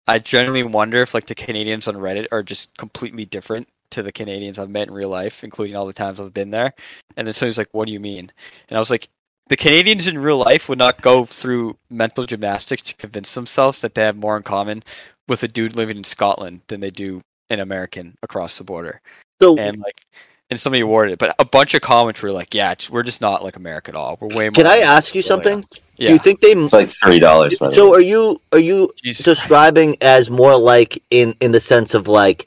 I 0.07 0.19
generally 0.19 0.63
wonder 0.63 1.01
if 1.01 1.15
like 1.15 1.27
the 1.27 1.35
Canadians 1.35 1.89
on 1.89 1.97
Reddit 1.97 2.27
are 2.33 2.43
just 2.43 2.77
completely 2.77 3.25
different 3.25 3.67
to 3.91 4.03
the 4.03 4.13
Canadians 4.13 4.59
I've 4.59 4.69
met 4.69 4.89
in 4.89 4.95
real 4.95 5.09
life, 5.09 5.43
including 5.43 5.75
all 5.75 5.87
the 5.87 5.93
times 5.93 6.21
I've 6.21 6.35
been 6.35 6.51
there. 6.51 6.75
And 7.17 7.27
then 7.27 7.33
somebody's 7.33 7.57
like, 7.57 7.69
"What 7.73 7.87
do 7.87 7.93
you 7.93 8.01
mean?" 8.01 8.31
And 8.69 8.77
I 8.77 8.79
was 8.79 8.91
like, 8.91 9.09
"The 9.49 9.57
Canadians 9.57 10.09
in 10.09 10.19
real 10.19 10.39
life 10.39 10.69
would 10.69 10.79
not 10.79 11.03
go 11.03 11.25
through 11.25 11.77
mental 11.91 12.25
gymnastics 12.25 12.83
to 12.85 12.95
convince 12.95 13.35
themselves 13.35 13.81
that 13.81 13.95
they 13.95 14.03
have 14.03 14.17
more 14.17 14.37
in 14.37 14.43
common 14.43 14.83
with 15.29 15.43
a 15.43 15.49
dude 15.49 15.77
living 15.77 15.97
in 15.97 16.05
Scotland 16.05 16.61
than 16.69 16.81
they 16.81 16.91
do 16.91 17.23
an 17.51 17.61
American 17.61 18.17
across 18.23 18.59
the 18.59 18.65
border." 18.65 19.01
so 19.41 19.59
And 19.59 19.79
like. 19.79 20.03
And 20.49 20.61
somebody 20.61 20.83
awarded 20.83 21.15
it, 21.15 21.19
but 21.19 21.35
a 21.41 21.45
bunch 21.45 21.75
of 21.75 21.81
comments 21.81 22.23
were 22.23 22.31
like, 22.31 22.55
"Yeah, 22.55 22.71
it's, 22.71 22.89
we're 22.89 23.03
just 23.03 23.21
not 23.21 23.43
like 23.43 23.57
America 23.57 23.91
at 23.91 23.97
all. 23.97 24.17
We're 24.21 24.29
way 24.29 24.45
more." 24.45 24.53
can 24.53 24.67
I 24.69 24.79
ask 24.79 25.13
you 25.13 25.21
something? 25.21 25.65
Yeah. 25.97 26.09
Do 26.09 26.13
you 26.13 26.19
think 26.21 26.41
they 26.41 26.53
It's 26.53 26.73
like 26.73 26.89
three 26.89 27.19
dollars. 27.19 27.57
so 27.59 27.93
are 27.95 28.01
you 28.01 28.41
are 28.53 28.59
you 28.59 28.91
Jesus 29.03 29.25
Christ. 29.25 29.41
describing 29.41 29.97
as 30.01 30.31
more 30.31 30.57
like 30.57 31.03
in 31.11 31.35
in 31.41 31.53
the 31.53 31.61
sense 31.61 31.95
of 31.95 32.07
like 32.07 32.47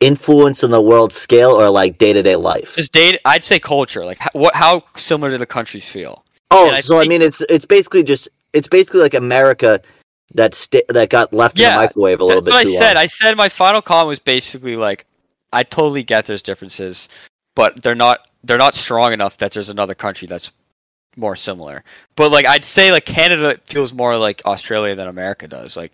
influence 0.00 0.62
on 0.62 0.70
the 0.70 0.80
world 0.80 1.12
scale 1.12 1.50
or 1.50 1.70
like 1.70 1.98
day 1.98 2.12
to 2.12 2.22
day 2.22 2.36
life? 2.36 2.76
Just 2.76 2.92
day. 2.92 3.18
I'd 3.24 3.44
say 3.44 3.58
culture. 3.58 4.04
Like 4.04 4.18
how, 4.18 4.30
what? 4.32 4.54
How 4.54 4.84
similar 4.96 5.30
do 5.30 5.38
the 5.38 5.46
countries 5.46 5.88
feel? 5.88 6.24
Oh, 6.50 6.70
I 6.70 6.80
so 6.80 7.00
I 7.00 7.06
mean, 7.06 7.22
it's 7.22 7.40
it's 7.42 7.66
basically 7.66 8.02
just 8.02 8.28
it's 8.52 8.68
basically 8.68 9.00
like 9.00 9.14
America 9.14 9.80
that 10.34 10.54
sta 10.54 10.80
that 10.88 11.10
got 11.10 11.32
left 11.32 11.58
in 11.58 11.68
the 11.68 11.76
microwave 11.76 12.20
a 12.20 12.24
little 12.24 12.42
That's 12.42 12.54
bit 12.56 12.68
what 12.68 12.78
I 12.78 12.78
said. 12.78 12.94
long. 12.94 13.02
I 13.02 13.06
said 13.06 13.36
my 13.36 13.48
final 13.48 13.82
comment 13.82 14.08
was 14.08 14.18
basically 14.18 14.76
like, 14.76 15.06
I 15.52 15.62
totally 15.62 16.02
get 16.02 16.26
there's 16.26 16.42
differences, 16.42 17.08
but 17.54 17.82
they're 17.82 17.94
not 17.94 18.28
they're 18.44 18.58
not 18.58 18.74
strong 18.74 19.12
enough 19.12 19.38
that 19.38 19.52
there's 19.52 19.70
another 19.70 19.94
country 19.94 20.28
that's 20.28 20.52
more 21.16 21.36
similar. 21.36 21.82
But 22.16 22.30
like 22.30 22.46
I'd 22.46 22.64
say 22.64 22.92
like 22.92 23.04
Canada 23.04 23.58
feels 23.66 23.92
more 23.92 24.16
like 24.16 24.42
Australia 24.44 24.94
than 24.94 25.08
America 25.08 25.48
does, 25.48 25.76
like 25.76 25.92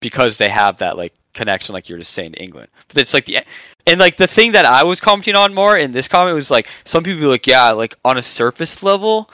because 0.00 0.38
they 0.38 0.48
have 0.48 0.78
that 0.78 0.96
like 0.96 1.14
connection, 1.34 1.72
like 1.72 1.88
you 1.88 1.94
were 1.94 2.00
just 2.00 2.12
saying 2.12 2.34
England. 2.34 2.68
But 2.88 2.98
it's 2.98 3.14
like 3.14 3.26
the 3.26 3.44
and 3.86 4.00
like 4.00 4.16
the 4.16 4.26
thing 4.26 4.52
that 4.52 4.64
I 4.64 4.82
was 4.82 5.00
commenting 5.00 5.34
on 5.34 5.54
more 5.54 5.76
in 5.76 5.92
this 5.92 6.08
comment 6.08 6.34
was 6.34 6.50
like 6.50 6.68
some 6.84 7.02
people 7.02 7.20
be 7.20 7.26
like, 7.26 7.46
yeah, 7.46 7.70
like 7.72 7.94
on 8.04 8.16
a 8.16 8.22
surface 8.22 8.82
level, 8.82 9.30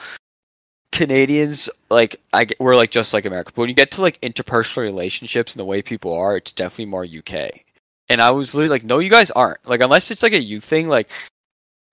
Canadians 0.91 1.69
like 1.89 2.17
I 2.33 2.47
we're 2.59 2.75
like 2.75 2.91
just 2.91 3.13
like 3.13 3.25
America. 3.25 3.51
But 3.55 3.61
when 3.61 3.69
you 3.69 3.75
get 3.75 3.91
to 3.91 4.01
like 4.01 4.19
interpersonal 4.21 4.83
relationships 4.83 5.53
and 5.53 5.59
the 5.59 5.65
way 5.65 5.81
people 5.81 6.13
are, 6.13 6.35
it's 6.35 6.51
definitely 6.51 6.85
more 6.85 7.05
UK. 7.05 7.61
And 8.09 8.21
I 8.21 8.31
was 8.31 8.53
literally 8.53 8.69
like, 8.69 8.83
no, 8.83 8.99
you 8.99 9.09
guys 9.09 9.31
aren't. 9.31 9.65
Like 9.65 9.81
unless 9.81 10.11
it's 10.11 10.23
like 10.23 10.33
a 10.33 10.41
youth 10.41 10.65
thing. 10.65 10.89
Like 10.89 11.09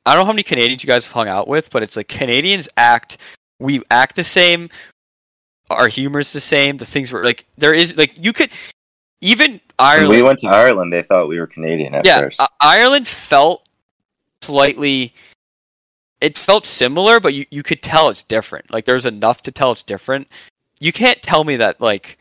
I 0.05 0.15
don't 0.15 0.23
know 0.23 0.27
how 0.27 0.33
many 0.33 0.43
Canadians 0.43 0.83
you 0.83 0.89
guys 0.89 1.07
have 1.07 1.13
hung 1.13 1.29
out 1.29 1.49
with, 1.49 1.71
but 1.71 1.83
it's 1.83 1.97
like 1.97 2.09
Canadians 2.09 2.69
act. 2.77 3.19
We 3.61 3.83
act 3.91 4.17
the 4.17 4.25
same. 4.25 4.71
Our 5.71 5.89
humor's 5.89 6.33
the 6.33 6.41
same. 6.41 6.79
The 6.79 6.87
things 6.87 7.13
were 7.13 7.25
like 7.25 7.45
there 7.57 7.75
is 7.75 7.97
like 7.97 8.13
you 8.17 8.33
could 8.33 8.51
even 9.21 9.53
When 9.53 9.61
Ireland. 9.79 10.11
we 10.11 10.23
went 10.23 10.39
to 10.41 10.49
Ireland, 10.49 10.93
they 10.93 11.03
thought 11.03 11.29
we 11.29 11.39
were 11.39 11.47
Canadian 11.47 11.95
at 11.95 12.07
yeah, 12.07 12.21
first. 12.21 12.41
I- 12.41 12.49
Ireland 12.61 13.07
felt 13.09 13.69
slightly. 14.43 15.15
It 16.21 16.37
felt 16.37 16.67
similar, 16.67 17.21
but 17.21 17.35
you, 17.35 17.47
you 17.51 17.63
could 17.63 17.83
tell 17.83 18.09
it's 18.09 18.23
different. 18.23 18.71
Like 18.73 18.85
there's 18.85 19.07
enough 19.07 19.43
to 19.45 19.53
tell 19.53 19.73
it's 19.73 19.83
different. 19.83 20.29
You 20.81 20.93
can't 20.93 21.21
tell 21.23 21.45
me 21.45 21.57
that 21.57 21.81
like 21.81 22.19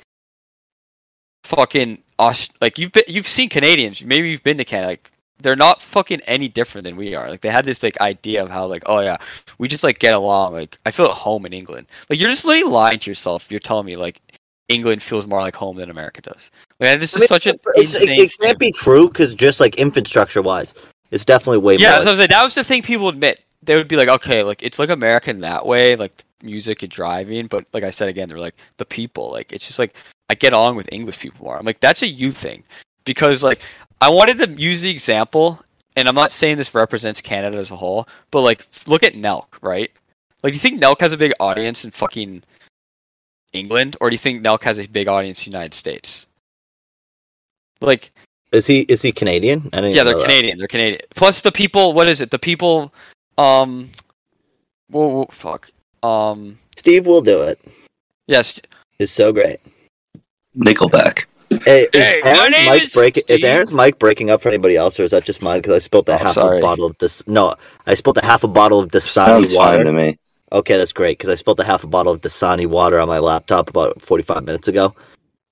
fucking 1.43 1.99
Aust- 2.19 2.59
like 2.61 2.79
you've 2.79 2.91
been 2.91 3.03
you've 3.07 3.27
seen 3.27 3.47
Canadians. 3.49 4.03
Maybe 4.03 4.29
you've 4.29 4.43
been 4.43 4.57
to 4.57 4.65
Canada. 4.65 4.89
Like 4.89 5.11
they're 5.39 5.55
not 5.55 5.81
fucking 5.83 6.21
any 6.21 6.47
different 6.49 6.85
than 6.85 6.95
we 6.95 7.13
are. 7.13 7.29
Like 7.29 7.41
they 7.41 7.49
had 7.49 7.63
this 7.63 7.83
like 7.83 7.99
idea 8.01 8.41
of 8.43 8.49
how 8.49 8.65
like 8.65 8.81
oh 8.87 9.01
yeah 9.01 9.17
we 9.59 9.67
just 9.67 9.83
like 9.83 9.99
get 9.99 10.15
along. 10.15 10.53
Like 10.53 10.79
I 10.85 10.91
feel 10.91 11.05
at 11.05 11.11
home 11.11 11.45
in 11.45 11.53
England. 11.53 11.85
Like 12.09 12.19
you're 12.19 12.29
just 12.31 12.43
literally 12.45 12.71
lying 12.71 12.97
to 12.99 13.11
yourself. 13.11 13.51
You're 13.51 13.59
telling 13.59 13.85
me 13.85 13.95
like 13.95 14.19
England 14.67 15.03
feels 15.03 15.27
more 15.27 15.39
like 15.39 15.55
home 15.55 15.77
than 15.77 15.91
America 15.91 16.21
does. 16.21 16.49
Like 16.79 16.99
this 16.99 17.15
I 17.15 17.17
is 17.17 17.21
mean, 17.21 17.27
such 17.27 17.47
an 17.47 17.55
it's- 17.75 17.95
it, 17.95 18.09
insane. 18.09 18.25
it 18.25 18.31
can't 18.41 18.59
be 18.59 18.71
true 18.71 19.07
because 19.07 19.33
just 19.35 19.59
like 19.59 19.75
infrastructure 19.75 20.41
wise, 20.41 20.73
it's 21.11 21.25
definitely 21.25 21.57
way 21.59 21.75
Yeah, 21.77 21.93
more. 21.95 22.01
so 22.03 22.07
I 22.07 22.11
was 22.11 22.19
like, 22.19 22.29
that 22.29 22.43
was 22.43 22.55
the 22.55 22.63
thing 22.63 22.81
people 22.83 23.09
admit. 23.09 23.43
They 23.63 23.75
would 23.75 23.87
be 23.87 23.95
like, 23.95 24.09
okay, 24.09 24.43
like 24.43 24.61
it's 24.61 24.77
like 24.77 24.89
American 24.89 25.39
that 25.41 25.65
way, 25.65 25.95
like 25.95 26.23
music 26.43 26.83
and 26.83 26.91
driving, 26.91 27.47
but 27.47 27.65
like 27.73 27.83
I 27.83 27.89
said 27.89 28.09
again, 28.09 28.29
they're 28.29 28.39
like 28.39 28.55
the 28.77 28.85
people. 28.85 29.31
Like 29.31 29.51
it's 29.51 29.65
just 29.65 29.79
like 29.79 29.95
I 30.29 30.35
get 30.35 30.53
on 30.53 30.75
with 30.75 30.87
English 30.91 31.17
people 31.19 31.45
more. 31.45 31.57
I'm 31.57 31.65
like, 31.65 31.79
that's 31.79 32.03
a 32.03 32.07
you 32.07 32.31
thing. 32.31 32.63
Because 33.05 33.43
like 33.43 33.61
I 34.01 34.09
wanted 34.09 34.37
to 34.37 34.61
use 34.61 34.81
the 34.83 34.91
example, 34.91 35.59
and 35.95 36.07
I'm 36.07 36.13
not 36.15 36.31
saying 36.31 36.57
this 36.57 36.75
represents 36.75 37.21
Canada 37.21 37.57
as 37.57 37.71
a 37.71 37.75
whole, 37.75 38.07
but 38.29 38.41
like 38.41 38.65
look 38.85 39.01
at 39.01 39.15
Nelk, 39.15 39.47
right? 39.61 39.89
Like 40.43 40.53
do 40.53 40.55
you 40.57 40.59
think 40.61 40.79
Nelk 40.81 40.99
has 41.01 41.11
a 41.13 41.17
big 41.17 41.33
audience 41.39 41.83
in 41.83 41.89
fucking 41.91 42.43
England, 43.53 43.97
or 43.99 44.09
do 44.09 44.13
you 44.13 44.19
think 44.19 44.43
Nelk 44.45 44.61
has 44.63 44.77
a 44.77 44.87
big 44.87 45.07
audience 45.07 45.45
in 45.45 45.51
the 45.51 45.57
United 45.57 45.73
States? 45.73 46.27
Like 47.81 48.11
Is 48.51 48.67
he 48.67 48.81
is 48.81 49.01
he 49.01 49.11
Canadian? 49.11 49.69
I 49.73 49.85
yeah, 49.87 50.03
they're 50.03 50.13
know 50.13 50.19
that. 50.19 50.25
Canadian. 50.27 50.57
They're 50.57 50.67
Canadian. 50.67 51.01
Plus 51.15 51.41
the 51.41 51.51
people. 51.51 51.93
What 51.93 52.07
is 52.07 52.21
it? 52.21 52.31
The 52.31 52.39
people. 52.39 52.93
Um. 53.37 53.89
Whoa, 54.89 55.07
whoa, 55.07 55.27
fuck. 55.31 55.69
Um. 56.03 56.57
Steve 56.75 57.05
will 57.05 57.21
do 57.21 57.41
it. 57.41 57.59
Yes. 58.27 58.61
Is 58.99 59.11
so 59.11 59.31
great. 59.33 59.57
Nickelback. 60.57 61.25
Hey, 61.63 61.81
is 61.83 61.87
Hey, 61.93 62.19
my 62.23 62.29
Aaron's 62.31 62.51
name 62.51 62.71
mic 62.71 62.83
is 62.83 62.93
break- 62.93 63.17
Steve. 63.17 63.37
Is 63.39 63.43
Aaron's 63.43 63.71
mic 63.71 63.99
breaking 63.99 64.29
up 64.29 64.41
for 64.41 64.49
anybody 64.49 64.75
else, 64.75 64.99
or 64.99 65.03
is 65.03 65.11
that 65.11 65.23
just 65.23 65.41
mine? 65.41 65.59
Because 65.59 65.73
I 65.73 65.79
spilled 65.79 66.09
a 66.09 66.15
Oh, 66.15 66.17
half 66.17 66.33
sorry. 66.33 66.59
a 66.59 66.61
bottle 66.61 66.85
of 66.85 66.97
this. 66.97 67.25
No, 67.27 67.55
I 67.85 67.93
spilled 67.93 68.17
a 68.17 68.25
half 68.25 68.43
a 68.43 68.47
bottle 68.47 68.79
of 68.79 68.91
Sounds 68.91 69.51
Dasani 69.51 69.55
fine 69.55 69.77
water. 69.77 69.83
to 69.85 69.93
me. 69.93 70.17
Okay, 70.51 70.77
that's 70.77 70.93
great 70.93 71.17
because 71.17 71.29
I 71.29 71.35
spilled 71.35 71.59
a 71.59 71.63
half 71.63 71.83
a 71.83 71.87
bottle 71.87 72.11
of 72.13 72.21
Dasani 72.21 72.65
water 72.65 72.99
on 72.99 73.07
my 73.07 73.19
laptop 73.19 73.69
about 73.69 74.01
45 74.01 74.43
minutes 74.45 74.67
ago. 74.67 74.93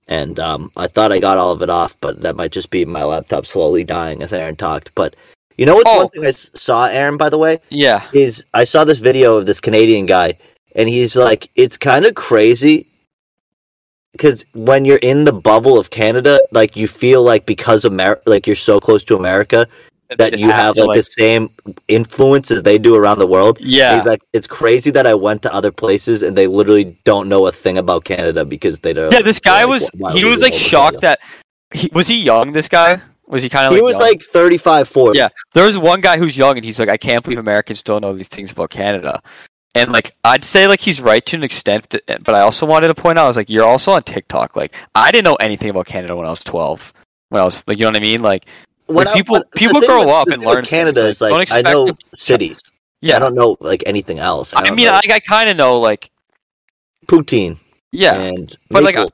And 0.07 0.39
um, 0.39 0.71
I 0.77 0.87
thought 0.87 1.11
I 1.11 1.19
got 1.19 1.37
all 1.37 1.51
of 1.51 1.61
it 1.61 1.69
off, 1.69 1.95
but 1.99 2.21
that 2.21 2.35
might 2.35 2.51
just 2.51 2.69
be 2.69 2.85
my 2.85 3.03
laptop 3.03 3.45
slowly 3.45 3.83
dying 3.83 4.21
as 4.21 4.33
Aaron 4.33 4.55
talked. 4.55 4.93
But 4.93 5.15
you 5.57 5.65
know 5.65 5.75
what? 5.75 5.87
Oh. 5.87 5.97
One 5.97 6.09
thing 6.09 6.25
I 6.25 6.31
saw, 6.31 6.85
Aaron, 6.85 7.17
by 7.17 7.29
the 7.29 7.37
way, 7.39 7.59
Yeah. 7.69 8.07
is 8.13 8.45
I 8.53 8.65
saw 8.65 8.83
this 8.83 8.99
video 8.99 9.37
of 9.37 9.45
this 9.45 9.59
Canadian 9.59 10.05
guy, 10.05 10.37
and 10.75 10.87
he's 10.89 11.15
like, 11.15 11.49
it's 11.55 11.77
kind 11.77 12.05
of 12.05 12.13
crazy 12.13 12.87
because 14.11 14.45
when 14.53 14.85
you're 14.85 14.97
in 14.97 15.23
the 15.23 15.33
bubble 15.33 15.77
of 15.79 15.89
Canada, 15.89 16.39
like 16.51 16.75
you 16.77 16.87
feel 16.87 17.23
like 17.23 17.45
because 17.45 17.83
Amer- 17.83 18.21
like 18.25 18.45
you're 18.47 18.55
so 18.55 18.79
close 18.79 19.03
to 19.05 19.15
America 19.15 19.67
that 20.17 20.39
you 20.39 20.49
have 20.49 20.75
to, 20.75 20.85
like, 20.85 20.97
the 20.97 21.03
same 21.03 21.49
influence 21.87 22.51
as 22.51 22.63
they 22.63 22.77
do 22.77 22.95
around 22.95 23.19
the 23.19 23.27
world. 23.27 23.57
Yeah. 23.59 23.95
He's 23.95 24.05
like, 24.05 24.21
it's 24.33 24.47
crazy 24.47 24.91
that 24.91 25.07
I 25.07 25.13
went 25.13 25.41
to 25.43 25.53
other 25.53 25.71
places 25.71 26.23
and 26.23 26.37
they 26.37 26.47
literally 26.47 26.97
don't 27.03 27.29
know 27.29 27.47
a 27.47 27.51
thing 27.51 27.77
about 27.77 28.05
Canada 28.05 28.45
because 28.45 28.79
they 28.79 28.93
don't. 28.93 29.11
yeah. 29.11 29.21
This 29.21 29.39
guy 29.39 29.63
like, 29.63 29.69
was. 29.69 29.89
He 30.13 30.23
like 30.35 30.53
shocked 30.53 31.01
Canada? 31.01 31.17
that. 31.71 31.79
He, 31.79 31.89
was 31.93 32.07
he 32.07 32.21
young? 32.21 32.51
This 32.51 32.67
guy 32.67 33.01
was 33.27 33.43
he 33.43 33.49
kind 33.49 33.65
of. 33.67 33.73
he 33.73 33.81
like 33.81 33.85
was 33.85 33.97
young? 33.97 34.09
like 34.09 34.21
35, 34.21 34.87
40. 34.87 35.17
Yeah. 35.17 35.27
There 35.53 35.65
was 35.65 35.77
one 35.77 36.01
guy 36.01 36.17
who's 36.17 36.37
young, 36.37 36.57
and 36.57 36.65
he's 36.65 36.79
like, 36.79 36.89
I 36.89 36.97
can't 36.97 37.23
believe 37.23 37.39
Americans 37.39 37.81
don't 37.81 38.01
know 38.01 38.13
these 38.13 38.27
things 38.27 38.51
about 38.51 38.69
Canada. 38.69 39.21
And 39.73 39.91
like, 39.91 40.15
I'd 40.23 40.45
say 40.45 40.67
like 40.67 40.79
he's 40.79 41.01
right 41.01 41.25
to 41.25 41.35
an 41.35 41.43
extent, 41.43 41.93
but 42.07 42.29
I 42.33 42.39
also 42.41 42.65
wanted 42.65 42.87
to 42.87 42.95
point 42.95 43.19
out, 43.19 43.25
I 43.25 43.27
was 43.27 43.37
like, 43.37 43.49
you're 43.49 43.65
also 43.65 43.91
on 43.91 44.01
TikTok. 44.03 44.55
Like, 44.55 44.73
I 44.95 45.11
didn't 45.11 45.25
know 45.25 45.35
anything 45.35 45.69
about 45.69 45.85
Canada 45.85 46.15
when 46.15 46.25
I 46.25 46.29
was 46.29 46.43
12. 46.43 46.93
When 47.29 47.41
I 47.41 47.45
was 47.45 47.61
like, 47.67 47.77
you 47.77 47.83
know 47.83 47.89
what 47.89 47.97
I 47.97 47.99
mean? 47.99 48.21
Like, 48.21 48.45
When 48.87 49.05
Like, 49.05 49.07
I- 49.07 49.13
people- 49.17 49.35
but 49.37 49.51
people 49.51 49.81
grow 49.81 49.99
with- 49.99 50.09
up 50.09 50.27
and 50.29 50.43
learn 50.45 50.63
Canada 50.63 51.05
is 51.05 51.21
like, 51.21 51.31
like 51.31 51.51
I 51.51 51.61
know 51.61 51.87
expect 51.87 52.17
cities. 52.17 52.61
yeah. 53.01 53.15
I 53.15 53.19
don't 53.19 53.35
know 53.35 53.57
like 53.59 53.83
anything 53.85 54.19
else. 54.19 54.55
I, 54.55 54.63
don't 54.63 54.75
mean, 54.75 54.85
know 54.85 54.93
I, 54.93 55.01
I 55.11 55.19
kind 55.19 55.49
of 55.49 55.57
know 55.57 55.79
like, 55.79 56.11
poutine 57.07 57.57
yeah. 57.91 58.13
and 58.19 58.55
But, 58.69 58.83
like, 58.83 58.95
maple, 58.95 59.11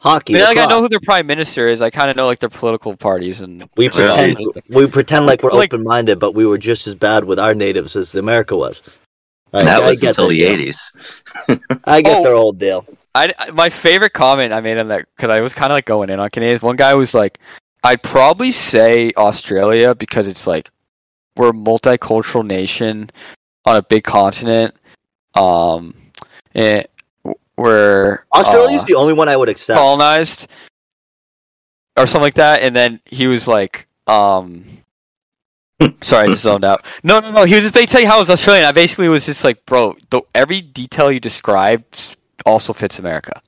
hockey. 0.00 0.34
I 0.34 0.38
mean, 0.38 0.44
like 0.46 0.58
I 0.58 0.66
know 0.66 0.80
who 0.80 0.88
their 0.88 1.00
prime 1.00 1.26
minister 1.26 1.66
is. 1.66 1.80
I 1.82 1.90
kind 1.90 2.10
of 2.10 2.16
know 2.16 2.26
like 2.26 2.40
their 2.40 2.48
political 2.48 2.96
parties 2.96 3.40
and 3.40 3.68
we 3.76 3.88
pretend 3.88 4.36
we 4.68 4.86
pretend 4.86 5.26
like 5.26 5.42
we're 5.42 5.50
Like- 5.52 5.72
open 5.72 5.84
minded, 5.84 6.18
but 6.18 6.34
we 6.34 6.44
were 6.46 6.58
just 6.58 6.86
as 6.86 6.94
bad 6.94 7.24
with 7.24 7.38
our 7.38 7.54
natives 7.54 7.96
as 7.96 8.14
America 8.14 8.56
was. 8.56 8.80
Like, 9.52 9.66
that 9.66 9.82
was 9.82 10.02
until 10.02 10.28
the 10.28 10.40
80s. 10.42 10.78
I 11.84 12.00
get 12.00 12.18
Oh. 12.18 12.22
their 12.22 12.32
old 12.34 12.58
deal. 12.58 12.86
I, 13.14 13.34
I- 13.38 13.50
my 13.50 13.68
favorite 13.68 14.14
comment 14.14 14.52
I 14.52 14.60
made 14.60 14.78
on 14.78 14.88
that 14.88 15.06
because 15.14 15.28
I 15.30 15.40
was 15.40 15.52
kind 15.52 15.70
of 15.70 15.76
like 15.76 15.84
going 15.84 16.08
in 16.08 16.18
on 16.18 16.30
Canadians. 16.30 16.62
One 16.62 16.76
guy 16.76 16.94
was 16.94 17.12
like, 17.12 17.38
"I'd 17.82 18.02
probably 18.02 18.52
say 18.52 19.12
Australia 19.16 19.94
because 19.94 20.26
it's 20.26 20.46
like 20.46 20.70
we're 21.36 21.50
a 21.50 21.52
multicultural 21.52 22.46
nation 22.46 23.10
on 23.64 23.76
a 23.76 23.82
big 23.82 24.04
continent. 24.04 24.74
Um, 25.34 25.94
and 26.54 26.86
we're 27.56 28.20
Australia's 28.34 28.82
uh, 28.82 28.86
the 28.86 28.94
only 28.94 29.14
one 29.14 29.28
I 29.28 29.36
would 29.36 29.48
accept. 29.48 29.78
colonized 29.78 30.46
or 31.96 32.06
something 32.06 32.22
like 32.22 32.34
that." 32.34 32.62
And 32.62 32.74
then 32.74 33.00
he 33.04 33.26
was 33.26 33.48
like, 33.48 33.86
um. 34.06 34.64
Sorry, 36.02 36.26
I 36.26 36.28
just 36.28 36.42
zoned 36.42 36.64
out. 36.64 36.86
No, 37.02 37.18
no, 37.18 37.32
no. 37.32 37.44
He 37.44 37.54
was 37.54 37.64
just 37.64 37.74
they 37.74 37.86
tell 37.86 38.00
you 38.00 38.06
how 38.06 38.16
I 38.16 38.20
was 38.20 38.30
Australian. 38.30 38.66
I 38.66 38.72
basically 38.72 39.08
was 39.08 39.26
just 39.26 39.42
like, 39.42 39.66
bro, 39.66 39.96
the, 40.10 40.22
every 40.32 40.60
detail 40.60 41.10
you 41.10 41.18
described 41.18 42.16
also 42.46 42.72
fits 42.72 42.98
America. 42.98 43.40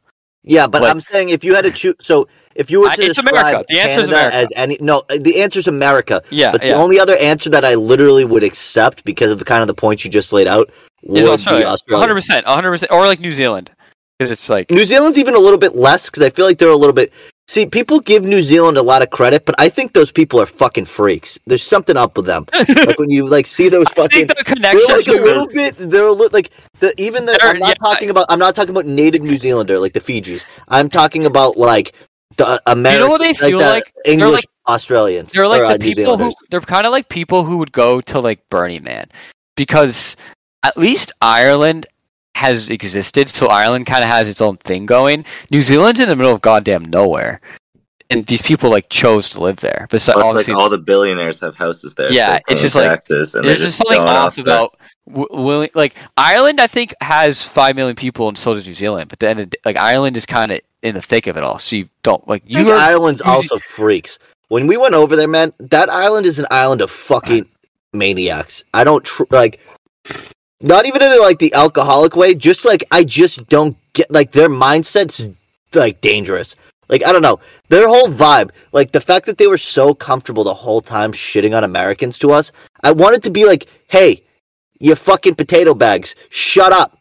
Yeah, 0.45 0.67
but 0.67 0.83
Like- 0.83 0.91
I'm 0.91 1.01
saying 1.01 1.31
if 1.31 1.43
you 1.43 1.55
had 1.55 1.65
to 1.65 1.71
choose, 1.71 1.95
so 2.01 2.29
if 2.55 2.71
you 2.71 2.81
were 2.81 2.89
uh, 2.89 2.97
to 2.97 3.03
it's 3.03 3.15
describe 3.21 3.45
America. 3.47 3.65
The 3.69 3.81
answer 3.81 4.01
is 4.01 4.07
Canada 4.09 4.13
America. 4.29 4.37
as 4.37 4.53
any, 4.57 4.79
no, 4.81 5.03
the 5.09 5.41
answer's 5.43 5.67
America. 5.67 6.23
Yeah, 6.31 6.53
But 6.53 6.61
the 6.61 6.69
yeah. 6.69 6.75
only 6.77 7.01
other 7.01 7.17
answer 7.17 7.49
that 7.51 7.65
I 7.65 7.75
literally 7.77 8.25
would 8.25 8.45
accept 8.45 9.05
because 9.05 9.31
of 9.33 9.39
the 9.39 9.45
kind 9.47 9.63
of 9.63 9.69
the 9.69 9.75
points 9.75 10.05
you 10.05 10.11
just 10.11 10.33
laid 10.33 10.47
out 10.47 10.71
would 11.03 11.19
is 11.21 11.27
Australia. 11.27 11.65
Australia. 11.67 12.01
hundred 12.01 12.15
percent, 12.15 12.47
hundred 12.47 12.71
percent, 12.71 12.93
or 12.93 13.07
like 13.07 13.21
New 13.21 13.33
Zealand, 13.33 13.71
because 14.19 14.31
it's 14.31 14.49
like 14.51 14.71
New 14.71 14.85
Zealand's 14.85 15.19
even 15.19 15.35
a 15.35 15.39
little 15.39 15.59
bit 15.59 15.75
less 15.75 16.09
because 16.11 16.23
I 16.23 16.31
feel 16.31 16.45
like 16.47 16.59
they're 16.59 16.69
a 16.69 16.77
little 16.77 16.95
bit. 16.95 17.11
See, 17.47 17.67
people 17.67 18.01
give 18.01 18.25
New 18.25 18.43
Zealand 18.43 18.79
a 18.79 18.83
lot 18.83 19.03
of 19.03 19.11
credit, 19.11 19.45
but 19.45 19.55
I 19.59 19.69
think 19.69 19.93
those 19.93 20.11
people 20.11 20.41
are 20.41 20.47
fucking 20.47 20.87
freaks. 20.87 21.39
There's 21.47 21.63
something 21.63 21.95
up 21.95 22.17
with 22.17 22.25
them. 22.25 22.47
like 22.69 22.99
when 22.99 23.11
you 23.11 23.27
like 23.29 23.47
see 23.47 23.69
those 23.69 23.89
fucking. 23.91 24.29
They're 24.29 24.87
like 24.89 25.07
a 25.07 25.13
little 25.13 25.47
bit. 25.49 25.77
They're 25.77 26.07
a 26.07 26.13
little 26.13 26.31
like 26.33 26.51
the, 26.81 26.95
even 27.01 27.27
the. 27.27 27.37
They're- 27.41 27.51
I'm 27.51 27.59
not 27.59 27.77
yeah. 27.81 27.91
talking 27.91 28.09
about. 28.09 28.27
I'm 28.31 28.39
not 28.39 28.55
talking 28.55 28.71
about 28.71 28.87
native 28.87 29.21
New 29.21 29.37
Zealander 29.37 29.79
like 29.79 29.93
the 29.93 30.01
Fijis. 30.01 30.43
I'm 30.69 30.89
talking 30.89 31.27
about 31.27 31.59
like 31.59 31.95
the 32.39 32.63
American. 32.67 33.11
what 33.11 33.19
they 33.19 33.35
feel 33.35 33.59
the 33.59 33.69
like? 33.69 33.93
They're 34.05 34.15
English 34.15 34.33
like- 34.33 34.45
Australians. 34.67 35.33
They're 35.33 35.47
like 35.47 35.61
or, 35.61 35.65
uh, 35.67 35.73
the 35.77 35.85
New 35.85 35.95
people 35.95 36.17
who 36.17 36.33
they're 36.51 36.63
kind 36.63 36.87
of 36.87 36.93
like 36.93 37.11
people 37.11 37.45
who 37.45 37.59
would 37.59 37.73
go 37.73 38.01
to 38.01 38.21
like 38.21 38.41
Burning 38.49 38.85
Man, 38.85 39.11
because 39.55 40.17
at 40.63 40.79
least 40.79 41.13
Ireland 41.21 41.87
has 42.35 42.69
existed, 42.71 43.29
so 43.29 43.47
Ireland 43.49 43.87
kind 43.87 44.03
of 44.03 44.11
has 44.11 44.29
its 44.29 44.41
own 44.41 44.57
thing 44.59 44.87
going. 44.87 45.25
New 45.51 45.63
Zealand's 45.63 46.01
in 46.01 46.09
the 46.09 46.17
middle 46.17 46.35
of 46.35 46.43
goddamn 46.43 46.85
nowhere. 46.85 47.41
and 48.11 48.27
these 48.27 48.43
people 48.43 48.71
like 48.71 48.89
chose 48.91 49.31
to 49.31 49.41
live 49.41 49.57
there. 49.61 49.87
But 49.91 50.03
Plus, 50.03 50.47
like 50.47 50.49
all 50.51 50.69
the 50.69 50.77
billionaires 50.79 51.41
have 51.41 51.55
houses 51.57 51.95
there. 51.95 52.13
Yeah, 52.13 52.37
so 52.37 52.41
it's 52.49 52.61
just 52.61 52.77
like- 52.77 52.91
taxes, 52.91 53.35
and 53.35 53.47
there's 53.49 53.61
they're 53.61 53.67
just 53.69 53.79
something 53.79 53.97
going 53.97 54.09
off 54.09 54.37
that. 54.37 54.43
about 54.43 54.77
w- 55.09 55.27
willing. 55.31 55.71
Like 55.75 55.95
Ireland, 56.17 56.61
I 56.61 56.67
think 56.67 56.95
has 57.01 57.43
five 57.43 57.75
million 57.77 57.97
people, 57.97 58.29
and 58.29 58.37
so 58.37 58.53
does 58.55 58.67
New 58.67 58.75
Zealand. 58.75 59.09
But 59.09 59.21
then, 59.21 59.51
like 59.65 59.79
Ireland 59.79 60.17
is 60.19 60.27
kind 60.27 60.53
of 60.53 60.61
in 60.83 60.95
the 60.97 61.03
thick 61.03 61.27
of 61.27 61.37
it 61.39 61.43
all, 61.43 61.59
so 61.59 61.77
you 61.77 61.89
don't 62.03 62.27
like 62.29 62.43
I 62.43 62.47
you 62.49 62.57
think 62.57 62.69
are. 62.69 62.79
Ireland's 62.79 63.23
you- 63.25 63.31
also 63.31 63.59
freaks. 63.59 64.19
When 64.49 64.67
we 64.67 64.77
went 64.77 64.95
over 64.95 65.17
there, 65.17 65.27
man, 65.27 65.53
that 65.59 65.89
island 65.89 66.27
is 66.27 66.39
an 66.39 66.47
island 66.51 66.83
of 66.83 66.91
fucking 66.91 67.49
maniacs. 67.95 68.65
I 68.75 68.85
don't 68.85 69.03
tr- 69.05 69.25
like, 69.31 69.61
not 70.65 70.87
even 70.87 71.03
in 71.03 71.21
like 71.21 71.39
the 71.39 71.53
alcoholic 71.55 72.17
way. 72.17 72.35
Just 72.35 72.65
like 72.65 72.85
I 72.91 73.05
just 73.05 73.47
don't 73.49 73.77
get 73.93 74.11
like 74.11 74.33
their 74.33 74.49
mindset's 74.49 75.29
like 75.75 76.01
dangerous. 76.01 76.57
Like 76.89 77.05
I 77.05 77.13
don't 77.13 77.23
know 77.23 77.41
their 77.69 77.89
whole 77.89 78.09
vibe. 78.09 78.51
Like 78.73 78.93
the 78.93 79.01
fact 79.01 79.27
that 79.27 79.39
they 79.39 79.47
were 79.47 79.59
so 79.59 79.95
comfortable 79.95 80.43
the 80.43 80.55
whole 80.55 80.81
time 80.81 81.13
shitting 81.13 81.57
on 81.57 81.65
Americans 81.65 82.19
to 82.21 82.33
us. 82.33 82.51
I 82.83 82.93
wanted 82.93 83.23
to 83.25 83.31
be 83.31 83.45
like, 83.47 83.67
hey, 83.89 84.23
you 84.81 84.95
fucking 84.95 85.35
potato 85.37 85.75
bags, 85.75 86.15
shut 86.31 86.73
up. 86.73 86.99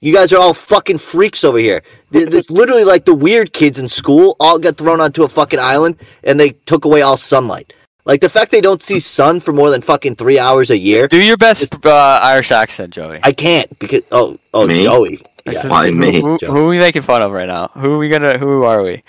You 0.00 0.12
guys 0.12 0.32
are 0.32 0.40
all 0.40 0.52
fucking 0.52 0.98
freaks 0.98 1.44
over 1.44 1.58
here. 1.58 1.82
It's 2.12 2.50
literally 2.50 2.84
like 2.84 3.06
the 3.06 3.14
weird 3.14 3.52
kids 3.52 3.78
in 3.78 3.88
school 3.88 4.36
all 4.38 4.58
got 4.58 4.76
thrown 4.76 5.00
onto 5.00 5.22
a 5.22 5.28
fucking 5.28 5.58
island 5.58 5.96
and 6.22 6.38
they 6.38 6.50
took 6.50 6.84
away 6.84 7.00
all 7.00 7.16
sunlight. 7.16 7.72
Like 8.06 8.20
the 8.20 8.28
fact 8.28 8.50
they 8.50 8.60
don't 8.60 8.82
see 8.82 9.00
sun 9.00 9.40
for 9.40 9.52
more 9.52 9.70
than 9.70 9.80
fucking 9.80 10.16
three 10.16 10.38
hours 10.38 10.70
a 10.70 10.76
year. 10.76 11.08
Do 11.08 11.22
your 11.22 11.38
best 11.38 11.74
uh, 11.86 12.20
Irish 12.22 12.50
accent, 12.52 12.92
Joey. 12.92 13.20
I 13.22 13.32
can't 13.32 13.78
because 13.78 14.02
oh 14.12 14.38
oh 14.52 14.66
Me? 14.66 14.84
Joey. 14.84 15.20
Yeah. 15.46 15.66
Why 15.68 15.88
who, 15.88 15.94
me? 15.94 16.20
Who, 16.20 16.36
who 16.36 16.56
are 16.64 16.68
we 16.68 16.78
making 16.78 17.02
fun 17.02 17.22
of 17.22 17.32
right 17.32 17.46
now? 17.48 17.68
Who 17.74 17.92
are 17.94 17.98
we 17.98 18.08
gonna? 18.10 18.38
Who 18.38 18.64
are 18.64 18.82
we? 18.82 19.02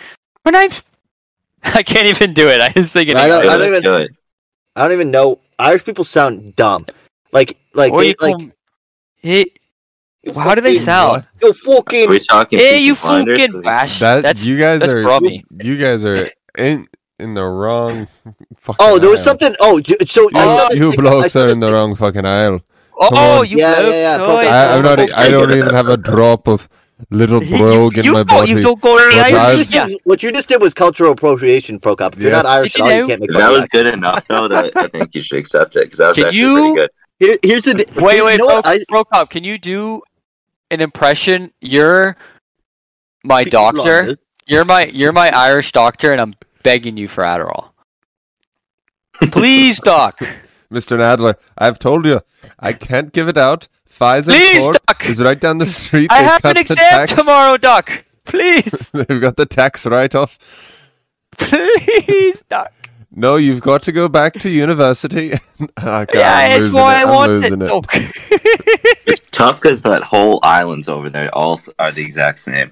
We're 0.45 0.51
not. 0.51 0.83
I 1.63 1.83
can't 1.83 2.07
even 2.07 2.33
do 2.33 2.47
it. 2.47 2.61
I 2.61 2.69
just 2.69 2.93
thinking. 2.93 3.17
I 3.17 3.27
don't- 3.27 3.47
I 3.47 3.57
don't 3.57 3.67
even- 3.67 3.81
do 3.81 3.95
it. 3.95 4.11
I 4.75 4.83
don't 4.83 4.91
even 4.93 5.11
know. 5.11 5.39
Irish 5.57 5.85
people 5.85 6.03
sound 6.03 6.55
dumb. 6.55 6.85
Like 7.31 7.57
like 7.73 7.91
What 7.93 8.01
they, 8.01 8.07
you 8.09 8.15
like 8.21 8.35
call- 8.35 8.51
He- 9.17 9.51
how 10.35 10.55
do 10.55 10.61
they 10.61 10.77
sound? 10.77 11.25
You 11.41 11.53
fucking. 11.53 11.73
Are 11.73 11.83
fucking 11.83 12.09
we 12.09 12.19
talking? 12.19 12.59
Hey, 12.59 12.79
you 12.79 12.95
fucking 12.95 13.61
bash. 13.61 13.99
That 13.99 14.23
that's 14.23 14.45
you 14.45 14.57
guys 14.57 14.79
that's 14.81 14.93
are 14.93 15.03
Brummy. 15.03 15.43
you 15.61 15.77
guys 15.77 16.03
are 16.03 16.29
in 16.57 16.87
in 17.19 17.33
the 17.33 17.43
wrong. 17.43 18.07
Fucking 18.59 18.75
Oh, 18.79 18.99
there 18.99 19.09
was 19.09 19.19
aisle. 19.19 19.25
something. 19.25 19.55
Oh, 19.59 19.79
j- 19.79 19.95
so 20.05 20.21
You, 20.23 20.29
I 20.35 20.45
saw 20.47 20.69
this 20.69 20.79
you 20.79 20.91
thing- 20.91 20.99
I 20.99 21.03
blokes 21.03 21.33
saw 21.33 21.39
are 21.41 21.47
this 21.47 21.55
in 21.55 21.59
the 21.61 21.71
wrong 21.71 21.95
fucking 21.95 22.25
aisle. 22.25 22.61
Oh, 22.97 23.39
on. 23.41 23.47
you 23.47 23.57
Yeah, 23.57 23.69
look 23.71 23.77
yeah, 23.87 23.93
yeah, 23.93 24.17
so 24.17 24.25
proper- 24.25 24.47
I, 24.47 24.73
I'm 24.75 24.81
not. 24.83 25.13
I 25.13 25.29
don't 25.29 25.51
even 25.51 25.73
have 25.75 25.87
a 25.89 25.97
drop 25.97 26.47
of 26.47 26.69
little 27.11 27.43
You- 27.43 27.57
brogue 27.57 27.97
in 27.97 28.05
you 28.05 28.13
my 28.13 28.19
go- 28.19 28.35
body. 28.37 28.51
You 28.51 28.61
don't 28.61 28.79
go 28.81 28.97
to 28.97 29.15
the 29.15 29.21
But 29.21 29.31
What 29.33 29.51
you, 29.51 29.57
just 29.57 29.73
yeah. 29.73 29.85
did, 29.87 29.99
what 30.05 30.23
you 30.23 30.31
just 30.31 30.47
did 30.49 30.61
was 30.61 30.73
cultural 30.73 31.11
appropriation, 31.11 31.79
Prokop. 31.79 32.15
If 32.15 32.21
you're 32.21 32.31
Yes. 32.31 32.43
not 32.43 32.45
Irish 32.51 32.75
at 32.75 32.79
You 32.79 32.83
all, 32.85 32.91
you 32.93 33.07
can't 33.07 33.21
make 33.21 33.29
that 33.31 33.49
was 33.51 33.61
that. 33.61 33.71
good 33.71 33.87
enough, 33.87 34.25
though, 34.27 34.47
that 34.47 34.71
I 34.75 34.87
think 34.87 35.13
you 35.15 35.21
should 35.21 35.37
accept 35.39 35.75
it 35.75 35.85
because 35.85 35.97
that 35.99 36.07
was 36.09 36.17
Can 36.17 36.25
actually 36.27 36.39
you- 36.39 36.55
pretty 36.61 36.75
good. 36.75 36.89
Here, 37.17 37.37
here's 37.43 37.63
the 37.63 37.73
di- 37.75 37.85
Wait, 38.01 38.17
you 38.17 38.25
wait, 38.25 38.37
know 38.39 38.47
bro. 38.47 38.61
I, 38.65 38.83
bro, 38.89 39.05
Cop, 39.05 39.29
can 39.29 39.45
you 39.45 39.57
do 39.57 40.01
an 40.69 40.81
impression? 40.81 41.51
You're 41.61 42.17
my 43.23 43.45
doctor. 43.45 44.13
You're 44.47 44.65
my 44.65 44.85
you're 44.87 45.13
my 45.13 45.29
Irish 45.35 45.71
doctor, 45.71 46.11
and 46.11 46.19
I'm 46.19 46.35
begging 46.65 46.97
you 46.97 47.07
for 47.07 47.23
Adderall. 47.23 47.69
Please, 49.31 49.79
doc. 49.79 50.19
Mr. 50.71 50.97
Nadler, 50.97 51.35
I've 51.57 51.79
told 51.79 52.05
you, 52.05 52.19
I 52.59 52.73
can't 52.73 53.13
give 53.13 53.29
it 53.29 53.37
out. 53.37 53.69
Pfizer 53.89 54.25
Please, 54.33 54.67
doc. 54.67 55.05
is 55.05 55.21
right 55.21 55.39
down 55.39 55.59
the 55.59 55.65
street. 55.65 56.11
I 56.11 56.21
They've 56.21 56.31
have 56.31 56.45
an 56.45 56.57
exam 56.57 56.75
tax- 56.75 57.13
tomorrow, 57.13 57.55
doc. 57.55 58.03
Please, 58.25 58.89
They've 58.93 59.21
got 59.21 59.37
the 59.37 59.45
tax 59.45 59.85
write-off. 59.85 60.37
please, 61.37 62.41
doc. 62.49 62.73
No, 63.17 63.37
you've 63.37 63.61
got 63.61 63.81
to 63.83 63.91
go 63.93 64.09
back 64.09 64.33
to 64.33 64.49
university. 64.49 65.33
Ah, 65.77 65.99
I 65.99 66.05
can't, 66.05 66.15
Yeah, 66.15 66.33
I'm 66.53 66.61
it's 66.61 66.73
why 66.73 66.95
it. 66.95 66.97
I 66.97 67.01
I'm 67.03 67.15
want 67.15 67.31
losing 67.31 67.61
it. 67.61 67.69
It's 69.07 69.21
tough 69.31 69.61
because 69.61 69.81
that 69.83 70.03
whole 70.03 70.39
islands 70.43 70.89
over 70.89 71.09
there 71.09 71.33
all 71.33 71.57
are 71.79 71.91
the 71.93 72.01
exact 72.01 72.39
same. 72.39 72.71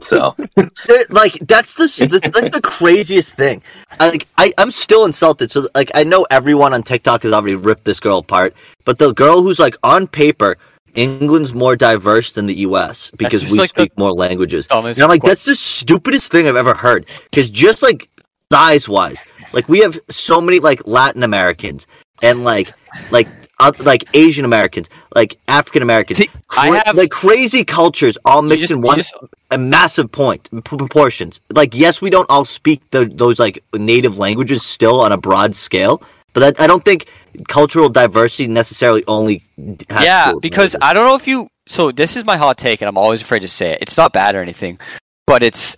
So 0.00 0.34
like 1.10 1.34
that's 1.46 1.74
the, 1.74 1.86
the 2.08 2.30
like 2.34 2.50
the 2.52 2.60
craziest 2.60 3.34
thing. 3.34 3.62
I, 4.00 4.08
like 4.10 4.26
I, 4.36 4.52
I'm 4.58 4.72
still 4.72 5.04
insulted. 5.04 5.52
So 5.52 5.68
like 5.76 5.92
I 5.94 6.02
know 6.02 6.26
everyone 6.30 6.74
on 6.74 6.82
TikTok 6.82 7.22
has 7.22 7.32
already 7.32 7.54
ripped 7.54 7.84
this 7.84 8.00
girl 8.00 8.18
apart, 8.18 8.54
but 8.84 8.98
the 8.98 9.12
girl 9.12 9.42
who's 9.42 9.60
like 9.60 9.76
on 9.84 10.08
paper, 10.08 10.56
England's 10.94 11.54
more 11.54 11.76
diverse 11.76 12.32
than 12.32 12.46
the 12.46 12.54
U.S. 12.68 13.12
because 13.12 13.44
we 13.48 13.58
like 13.58 13.68
speak 13.68 13.96
more 13.96 14.12
languages. 14.12 14.66
And 14.70 14.98
I'm 14.98 15.08
like, 15.08 15.22
que- 15.22 15.28
that's 15.28 15.44
the 15.44 15.54
stupidest 15.54 16.32
thing 16.32 16.48
I've 16.48 16.56
ever 16.56 16.74
heard. 16.74 17.06
Because 17.30 17.48
just 17.50 17.80
like 17.82 18.08
size 18.54 18.88
wise, 18.88 19.22
like 19.52 19.68
we 19.68 19.78
have 19.80 19.98
so 20.08 20.40
many 20.40 20.58
like 20.60 20.80
Latin 20.86 21.22
Americans 21.22 21.86
and 22.22 22.44
like 22.44 22.72
like 23.10 23.28
uh, 23.60 23.72
like 23.80 24.04
Asian 24.14 24.44
Americans, 24.44 24.88
like 25.14 25.38
African 25.48 25.82
Americans, 25.82 26.18
See, 26.18 26.30
I 26.50 26.82
have- 26.84 26.96
like 26.96 27.10
crazy 27.10 27.64
cultures 27.64 28.16
all 28.24 28.42
mixed 28.42 28.62
just- 28.62 28.72
in 28.72 28.80
one 28.82 28.96
just- 28.98 29.14
a 29.50 29.58
massive 29.58 30.10
point 30.10 30.42
p- 30.50 30.76
proportions. 30.76 31.40
Like 31.52 31.74
yes, 31.74 32.02
we 32.02 32.10
don't 32.10 32.28
all 32.30 32.44
speak 32.44 32.80
the, 32.90 33.04
those 33.06 33.38
like 33.38 33.62
native 33.74 34.18
languages 34.18 34.62
still 34.64 35.00
on 35.00 35.12
a 35.12 35.16
broad 35.16 35.54
scale, 35.54 36.02
but 36.32 36.42
I, 36.60 36.64
I 36.64 36.66
don't 36.66 36.84
think 36.84 37.08
cultural 37.48 37.88
diversity 37.88 38.48
necessarily 38.48 39.04
only 39.06 39.42
has 39.90 40.04
yeah, 40.04 40.32
because. 40.40 40.74
I 40.82 40.92
don't 40.94 41.06
know 41.06 41.14
if 41.16 41.26
you. 41.28 41.48
So 41.66 41.92
this 41.92 42.16
is 42.16 42.24
my 42.24 42.36
hot 42.36 42.58
take, 42.58 42.82
and 42.82 42.88
I'm 42.88 42.98
always 42.98 43.22
afraid 43.22 43.40
to 43.40 43.48
say 43.48 43.70
it. 43.72 43.78
It's 43.82 43.96
not 43.96 44.12
bad 44.12 44.34
or 44.34 44.42
anything, 44.42 44.78
but 45.26 45.42
it's 45.42 45.76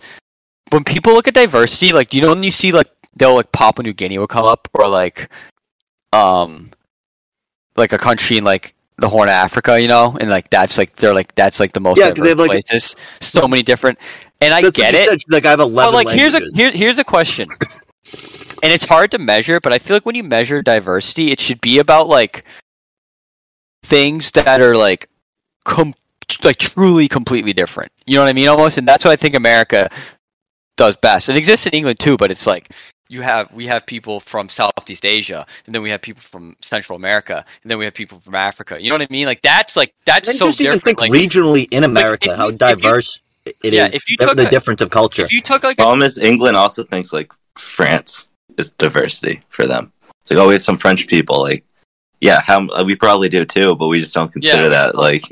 when 0.69 0.83
people 0.83 1.13
look 1.13 1.27
at 1.27 1.33
diversity. 1.33 1.91
Like, 1.93 2.09
do 2.09 2.17
you 2.17 2.23
know 2.23 2.29
when 2.29 2.43
you 2.43 2.51
see 2.51 2.71
like 2.71 2.89
they'll 3.15 3.35
like 3.35 3.51
Papua 3.51 3.83
New 3.83 3.93
Guinea 3.93 4.17
will 4.17 4.27
come 4.27 4.45
up, 4.45 4.67
or 4.73 4.87
like, 4.87 5.29
um, 6.13 6.71
like 7.75 7.93
a 7.93 7.97
country 7.97 8.37
in 8.37 8.43
like 8.43 8.73
the 8.97 9.09
Horn 9.09 9.29
of 9.29 9.33
Africa, 9.33 9.79
you 9.79 9.87
know, 9.87 10.17
and 10.19 10.29
like 10.29 10.49
that's 10.49 10.77
like 10.77 10.95
they're 10.95 11.13
like 11.13 11.33
that's 11.35 11.59
like 11.59 11.73
the 11.73 11.79
most 11.79 11.99
Yeah, 11.99 12.11
they 12.11 12.29
have, 12.29 12.39
like- 12.39 12.65
places. 12.65 12.95
So 13.21 13.47
many 13.47 13.63
different, 13.63 13.99
and 14.41 14.53
I 14.53 14.61
get 14.61 14.93
it. 14.93 15.07
said. 15.09 15.19
Like 15.29 15.45
I 15.45 15.51
have 15.51 15.59
eleven. 15.59 15.75
Well, 15.75 16.03
like 16.03 16.09
here's 16.09 16.33
a 16.33 16.39
languages. 16.39 16.57
here, 16.57 16.71
here's 16.71 16.97
a 16.99 17.03
question, 17.03 17.47
and 18.63 18.73
it's 18.73 18.85
hard 18.85 19.11
to 19.11 19.19
measure, 19.19 19.59
but 19.59 19.73
I 19.73 19.79
feel 19.79 19.95
like 19.95 20.05
when 20.05 20.15
you 20.15 20.23
measure 20.23 20.61
diversity, 20.61 21.31
it 21.31 21.39
should 21.39 21.61
be 21.61 21.79
about 21.79 22.07
like 22.07 22.43
things 23.83 24.31
that 24.31 24.59
are 24.61 24.75
like 24.75 25.07
com- 25.63 25.93
like 26.43 26.57
truly 26.57 27.07
completely 27.07 27.53
different. 27.53 27.91
You 28.05 28.15
know 28.15 28.21
what 28.23 28.29
I 28.29 28.33
mean? 28.33 28.47
Almost, 28.47 28.77
and 28.77 28.87
that's 28.87 29.05
what 29.05 29.11
I 29.11 29.15
think 29.15 29.35
America 29.35 29.89
does 30.77 30.95
best. 30.95 31.29
It 31.29 31.35
exists 31.35 31.65
in 31.67 31.73
England 31.73 31.99
too, 31.99 32.15
but 32.17 32.31
it's 32.31 32.47
like 32.47 32.69
you 33.09 33.21
have 33.21 33.51
we 33.53 33.67
have 33.67 33.85
people 33.85 34.19
from 34.19 34.49
Southeast 34.49 35.05
Asia, 35.05 35.45
and 35.65 35.75
then 35.75 35.81
we 35.81 35.89
have 35.89 36.01
people 36.01 36.21
from 36.21 36.55
Central 36.61 36.95
America, 36.95 37.43
and 37.63 37.69
then 37.69 37.77
we 37.77 37.85
have 37.85 37.93
people 37.93 38.19
from 38.19 38.35
Africa. 38.35 38.81
You 38.81 38.89
know 38.89 38.95
what 38.95 39.01
I 39.01 39.07
mean? 39.11 39.25
Like 39.25 39.41
that's 39.41 39.75
like 39.75 39.93
that's 40.05 40.27
Then 40.27 40.35
so 40.37 40.47
just 40.47 40.61
even 40.61 40.77
different. 40.77 40.99
think 40.99 41.01
Like 41.01 41.11
regionally 41.11 41.67
in 41.71 41.83
America 41.83 42.31
if 42.31 42.37
how 42.37 42.47
you- 42.47 42.49
if 42.49 42.53
you- 42.53 42.57
diverse 42.75 43.19
it 43.45 43.55
is. 43.63 43.73
Yeah, 43.73 43.89
if 43.93 44.09
you 44.09 44.17
the- 44.17 44.25
took 44.25 44.37
the 44.37 44.47
a- 44.47 44.49
difference 44.49 44.81
of 44.81 44.89
culture. 44.89 45.21
if 45.23 45.31
you 45.31 45.41
took 45.41 45.63
like 45.63 45.77
a 45.77 45.81
problem 45.83 46.01
is 46.03 46.17
England 46.17 46.57
also 46.57 46.83
thinks 46.83 47.13
like 47.13 47.31
France 47.57 48.27
is 48.57 48.71
diversity 48.73 49.41
for 49.49 49.65
them. 49.67 49.91
It's 50.21 50.31
like 50.31 50.37
oh, 50.39 50.41
always 50.43 50.63
some 50.63 50.77
French 50.77 51.07
people. 51.07 51.39
Like 51.41 51.63
yeah, 52.19 52.41
how 52.41 52.83
we 52.83 52.95
probably 52.95 53.29
do 53.29 53.45
too, 53.45 53.75
but 53.75 53.87
we 53.87 53.99
just 53.99 54.13
don't 54.13 54.31
consider 54.33 54.63
Yeah. 54.63 54.69
that 54.69 54.95
like. 54.95 55.23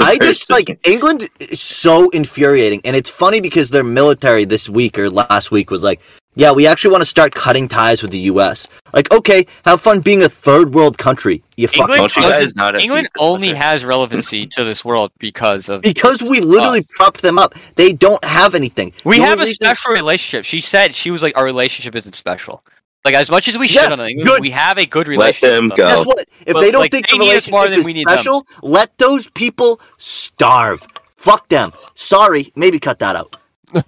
I 0.00 0.18
just 0.18 0.50
like 0.50 0.78
England 0.86 1.28
is 1.38 1.60
so 1.60 2.10
infuriating, 2.10 2.80
and 2.84 2.96
it's 2.96 3.10
funny 3.10 3.40
because 3.40 3.70
their 3.70 3.84
military 3.84 4.44
this 4.44 4.68
week 4.68 4.98
or 4.98 5.10
last 5.10 5.50
week 5.50 5.70
was 5.70 5.82
like, 5.82 6.00
"Yeah, 6.34 6.52
we 6.52 6.66
actually 6.66 6.92
want 6.92 7.02
to 7.02 7.06
start 7.08 7.34
cutting 7.34 7.68
ties 7.68 8.02
with 8.02 8.10
the 8.10 8.18
U.S." 8.32 8.66
Like, 8.92 9.12
okay, 9.12 9.46
have 9.64 9.80
fun 9.80 10.00
being 10.00 10.22
a 10.22 10.28
third 10.28 10.74
world 10.74 10.98
country. 10.98 11.42
You 11.56 11.68
fuck 11.68 11.90
England, 11.90 11.98
Don't 11.98 12.16
you 12.16 12.22
doesn't- 12.22 12.44
guys 12.46 12.56
not 12.56 12.74
have 12.74 12.82
England 12.82 13.08
only 13.18 13.48
winter? 13.48 13.62
has 13.62 13.84
relevancy 13.84 14.46
to 14.46 14.64
this 14.64 14.84
world 14.84 15.12
because 15.18 15.68
of 15.68 15.82
because 15.82 16.22
we 16.22 16.40
literally 16.40 16.84
propped 16.96 17.22
them 17.22 17.38
up. 17.38 17.54
They 17.76 17.92
don't 17.92 18.24
have 18.24 18.54
anything. 18.54 18.92
we 19.04 19.18
The 19.18 19.24
have 19.24 19.38
a 19.38 19.42
reason- 19.42 19.54
special 19.54 19.92
relationship. 19.92 20.44
She 20.44 20.60
said 20.60 20.94
she 20.94 21.10
was 21.10 21.22
like 21.22 21.36
our 21.36 21.44
relationship 21.44 21.94
isn't 21.94 22.14
special. 22.14 22.64
Like 23.04 23.14
as 23.14 23.30
much 23.30 23.48
as 23.48 23.56
we 23.56 23.66
Yeah, 23.66 23.82
shit 23.82 23.92
on 23.92 24.00
England, 24.00 24.26
good. 24.28 24.40
we 24.42 24.50
have 24.50 24.76
a 24.78 24.84
good 24.86 25.08
relationship. 25.08 25.50
them 25.56 25.64
with 25.70 25.76
them. 25.76 25.88
go. 25.88 25.96
Guess 25.98 26.06
what? 26.06 26.28
If 26.46 26.52
But, 26.54 26.60
they 26.60 26.70
don't 26.70 26.82
like, 26.82 26.90
think 26.92 27.08
they 27.08 27.16
the 27.18 27.24
need 27.24 27.34
us 27.36 27.50
more 27.50 27.62
relationship 27.64 27.70
than 27.70 27.80
is 27.80 27.86
we 27.86 27.92
need 27.94 28.06
them. 28.06 28.14
special, 28.16 28.46
let 28.62 28.98
those 28.98 29.28
people 29.30 29.80
starve. 29.96 30.86
Fuck 31.16 31.48
them. 31.48 31.72
Sorry, 31.94 32.52
maybe 32.56 32.78
cut 32.78 32.98
that 32.98 33.16
out. 33.16 33.36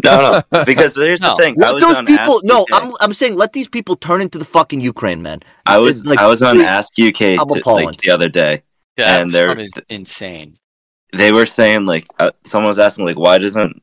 no, 0.05 0.43
no, 0.53 0.65
because 0.65 0.95
here's 0.97 1.21
No. 1.23 1.31
the 1.37 1.43
thing. 1.43 1.55
I 1.61 1.65
Let 1.67 1.75
was 1.75 1.83
those 1.83 2.03
people. 2.05 2.41
No, 2.45 2.63
UK. 2.63 2.69
I'm 2.73 2.93
I'm 3.01 3.13
saying 3.13 3.35
let 3.37 3.53
these 3.53 3.69
people 3.69 3.97
turn 3.97 4.21
into 4.21 4.39
the 4.39 4.45
fucking 4.45 4.81
Ukraine, 4.81 5.23
man. 5.23 5.41
I 5.67 5.79
was 5.79 5.99
it's 5.99 6.07
like- 6.07 6.21
I 6.21 6.29
was 6.29 6.41
on 6.41 6.61
Ask 6.61 6.93
UK 6.99 7.37
How 7.37 7.43
about 7.43 7.55
t- 7.57 7.63
Poland? 7.63 7.87
like 7.87 7.97
the 7.99 8.11
other 8.11 8.29
day. 8.29 8.63
That 8.97 9.23
and 9.23 9.31
they're- 9.33 9.59
is 9.59 9.73
insane. 9.89 10.55
They 11.13 11.33
were 11.33 11.47
saying 11.47 11.85
like 11.87 12.07
uh, 12.19 12.31
someone 12.45 12.69
was 12.69 12.79
asking 12.79 13.05
like 13.07 13.19
why 13.19 13.39
doesn't 13.39 13.83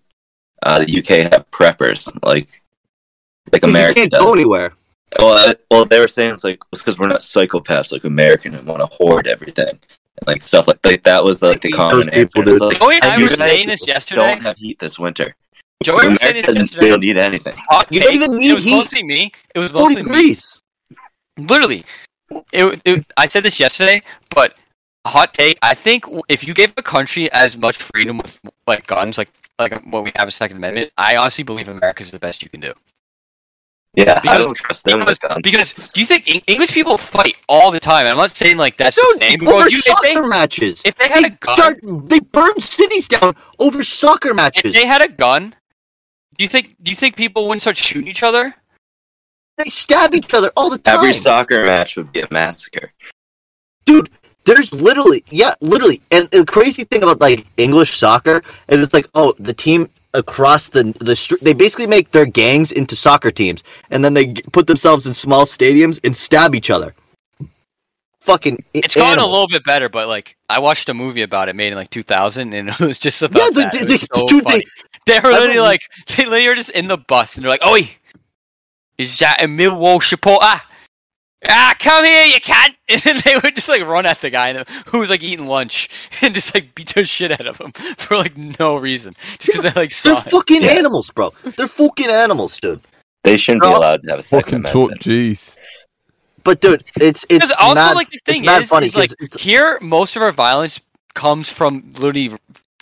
uh, 0.64 0.80
the 0.86 1.00
UK 1.00 1.32
have 1.34 1.46
preppers 1.52 2.08
like 2.24 2.62
like 3.52 3.64
You 3.64 3.70
America 3.70 3.96
can't 4.02 4.12
does? 4.12 4.22
go 4.24 4.34
anywhere. 4.34 4.74
Well, 5.18 5.50
I, 5.50 5.56
well, 5.72 5.86
they 5.86 6.00
were 6.00 6.08
saying 6.08 6.32
it's 6.34 6.44
like 6.44 6.60
it's 6.72 6.82
because 6.82 7.00
we're 7.00 7.08
not 7.08 7.22
psychopaths 7.22 7.92
like 7.92 8.04
American 8.04 8.54
and 8.54 8.68
want 8.68 8.82
to 8.82 8.86
hoard 8.86 9.26
everything 9.28 9.68
and 9.70 10.28
like 10.28 10.42
stuff 10.42 10.68
like 10.68 10.80
like 10.86 11.04
that 11.04 11.24
was 11.24 11.42
like 11.42 11.62
the 11.62 11.72
common 11.72 12.10
people 12.10 12.42
answer. 12.42 12.60
do. 12.60 12.66
Like, 12.66 12.78
Oh, 12.82 12.90
wait, 12.90 13.04
I 13.04 13.18
you 13.18 13.26
was 13.26 13.36
saying 13.36 13.68
this 13.68 13.88
yesterday. 13.88 14.22
Don't 14.22 14.42
have 14.44 14.58
heat 14.58 14.78
this 14.80 15.00
winter. 15.00 15.36
Joey 15.82 16.10
was 16.10 16.20
saying 16.22 16.36
this 16.36 16.48
America, 16.50 16.78
we 16.82 16.90
don't 16.90 17.00
need 17.00 17.18
anything. 17.18 17.56
Hot 17.70 17.88
You 17.90 18.02
don't 18.02 18.12
take, 18.12 18.22
even 18.22 18.42
it 18.42 18.54
was 18.54 18.64
heat. 18.64 18.72
mostly 18.72 19.04
me. 19.04 19.32
It 19.56 19.60
was 19.60 19.72
Forty 19.72 20.04
mostly 20.04 20.12
me. 20.12 20.36
Literally, 21.48 21.86
it, 22.52 22.82
it, 22.86 23.06
I 23.16 23.28
said 23.28 23.44
this 23.44 23.60
yesterday, 23.60 24.02
but 24.36 24.60
hot 25.08 25.34
take. 25.34 25.58
I 25.62 25.74
think 25.74 26.04
if 26.28 26.46
you 26.46 26.54
gave 26.54 26.74
a 26.78 26.84
country 26.84 27.32
as 27.32 27.56
much 27.58 27.78
freedom 27.78 28.18
with 28.18 28.40
like 28.68 28.86
guns, 28.88 29.18
like 29.18 29.32
like 29.58 29.74
what 29.86 30.04
we 30.04 30.12
have 30.18 30.28
a 30.28 30.32
Second 30.32 30.58
Amendment, 30.58 30.92
I 30.98 31.16
honestly 31.16 31.44
believe 31.46 31.68
America 31.70 32.04
is 32.04 32.12
the 32.12 32.20
best 32.20 32.44
you 32.44 32.50
can 32.50 32.60
do. 32.60 32.74
Yeah, 34.00 34.16
because, 34.16 34.18
I 34.18 34.22
Because- 34.22 34.46
don't 34.46 34.56
trust 34.58 34.84
them 34.86 35.00
Because, 35.00 35.20
with 35.22 35.30
guns. 35.30 35.42
because 35.44 35.74
do 35.94 36.00
you 36.02 36.06
think 36.06 36.22
English 36.48 36.72
people 36.72 36.98
fight 36.98 37.36
all 37.48 37.72
the 37.72 37.80
time? 37.80 38.08
I'm 38.08 38.18
not 38.18 38.36
saying 38.36 38.58
like 38.58 38.78
that's 38.78 38.96
Dude, 38.96 39.06
the 39.22 39.26
same. 39.26 39.40
Bro, 39.40 39.54
over 39.60 39.70
you, 39.70 39.78
if, 39.78 39.84
soccer 39.84 40.22
they, 40.22 40.28
matches. 40.28 40.82
if 40.86 40.96
they 40.96 41.08
had 41.10 41.26
a 41.26 41.30
gun, 41.32 41.56
start. 41.56 41.80
They 41.84 42.20
burn 42.20 42.60
cities 42.60 43.08
down 43.08 43.36
over 43.60 43.84
soccer 43.84 44.30
if 44.30 44.36
matches. 44.36 44.74
they 44.74 44.86
had 44.86 45.02
a 45.02 45.08
gun, 45.10 45.54
do 46.38 46.44
you 46.44 46.48
think 46.50 46.76
do 46.82 46.92
you 46.92 46.96
think 46.96 47.16
people 47.16 47.44
wouldn't 47.48 47.62
start 47.62 47.78
shooting 47.78 48.08
each 48.08 48.24
other? 48.24 48.56
They 49.58 49.66
stab 49.66 50.16
each 50.16 50.34
other 50.34 50.52
all 50.56 50.70
the 50.70 50.78
time. 50.78 50.96
Every 50.96 51.14
soccer 51.14 51.66
match 51.66 51.98
would 51.98 52.12
be 52.14 52.22
a 52.22 52.28
massacre. 52.32 52.94
dude 53.86 54.10
there's 54.46 54.72
literally 54.74 55.24
yeah 55.30 55.52
literally 55.60 56.02
and 56.12 56.28
the 56.32 56.46
crazy 56.46 56.84
thing 56.86 57.04
about 57.04 57.20
like 57.20 57.46
english 57.58 57.92
soccer 57.98 58.42
is 58.70 58.80
it's 58.82 58.94
like 58.94 59.08
oh 59.14 59.34
the 59.38 59.54
team 59.54 59.88
across 60.14 60.70
the 60.70 60.96
the 61.00 61.16
street 61.16 61.42
they 61.42 61.54
basically 61.54 61.86
make 61.88 62.12
their 62.12 62.26
gangs 62.26 62.72
into 62.72 62.96
soccer 62.96 63.30
teams 63.30 63.64
and 63.92 64.04
then 64.04 64.16
they 64.16 64.34
put 64.52 64.66
themselves 64.68 65.06
in 65.06 65.14
small 65.14 65.46
stadiums 65.46 66.00
and 66.04 66.16
stab 66.16 66.56
each 66.56 66.70
other 66.70 66.96
fucking 68.30 68.64
It's 68.74 68.96
gotten 68.96 69.24
a 69.24 69.26
little 69.26 69.48
bit 69.48 69.64
better, 69.66 69.90
but 69.90 70.08
like 70.08 70.38
I 70.50 70.60
watched 70.60 70.88
a 70.90 70.94
movie 70.94 71.24
about 71.24 71.50
it 71.50 71.56
made 71.56 71.72
in 71.72 71.76
like 71.76 71.90
2000, 71.90 72.54
and 72.54 72.70
it 72.80 72.80
was 72.80 72.98
just 72.98 73.22
about 73.22 73.40
yeah 73.40 73.64
that. 73.64 73.72
the, 73.72 73.78
It 73.78 73.88
the, 73.88 73.98
the, 73.98 74.08
so 74.14 74.28
dude, 74.28 74.46
they, 74.46 74.62
They 75.06 75.20
were 75.20 75.32
literally 75.32 75.60
like, 75.60 75.82
they 76.16 76.26
literally 76.26 76.48
were 76.48 76.56
just 76.56 76.70
in 76.72 76.88
the 76.88 76.98
bus 76.98 77.36
and 77.36 77.44
they're 77.44 77.52
like, 77.52 77.66
Oi, 77.66 77.90
is 78.98 79.18
that 79.20 79.42
a 79.42 79.48
Millwall 79.48 80.04
supporter? 80.04 80.62
Ah, 81.48 81.74
come 81.80 82.04
here, 82.06 82.26
you 82.26 82.40
cunt! 82.42 82.76
And 82.90 83.02
then 83.04 83.22
they 83.24 83.38
would 83.38 83.56
just 83.56 83.70
like 83.70 83.84
run 83.86 84.06
at 84.08 84.20
the 84.20 84.30
guy 84.32 84.54
who 84.88 85.00
was 85.00 85.10
like 85.12 85.22
eating 85.24 85.46
lunch 85.46 85.90
and 86.22 86.34
just 86.34 86.54
like 86.56 86.74
beat 86.76 86.90
the 86.96 87.06
shit 87.06 87.32
out 87.32 87.46
of 87.48 87.58
him 87.62 87.72
for 87.98 88.18
like 88.18 88.36
no 88.36 88.76
reason. 88.78 89.14
Just 89.38 89.46
because 89.58 89.62
they 89.74 89.80
like 89.82 89.96
they're 90.02 90.18
it. 90.18 90.32
fucking 90.32 90.64
Yeah. 90.64 90.72
animals 90.72 91.12
bro 91.12 91.32
they're 91.56 91.68
fucking 91.68 92.10
animals 92.10 92.60
dude 92.60 92.82
They 93.24 93.38
shouldn't 93.38 93.62
be 93.62 93.68
allowed 93.68 94.02
to 94.04 94.10
have 94.10 94.20
a 94.20 94.24
second 94.24 94.64
Fucking 94.64 94.64
talk, 94.64 94.92
amendment. 94.92 95.02
jeez. 95.02 95.56
but 96.44 96.62
dude 96.62 96.84
it's 97.00 97.26
it's 97.30 97.52
also 97.60 97.76
mad, 97.76 97.96
like 97.96 98.10
the 98.10 98.20
thing 98.26 98.38
it's 98.38 98.46
mad 98.48 98.62
is, 98.64 98.70
funny 98.70 98.88
is 98.88 98.96
like 98.96 99.10
'cause 99.10 99.16
it's, 99.20 99.38
here 99.38 99.78
most 99.82 100.16
of 100.16 100.22
our 100.24 100.32
violence 100.32 100.82
comes 101.14 101.48
from 101.50 101.92
literally 101.94 102.32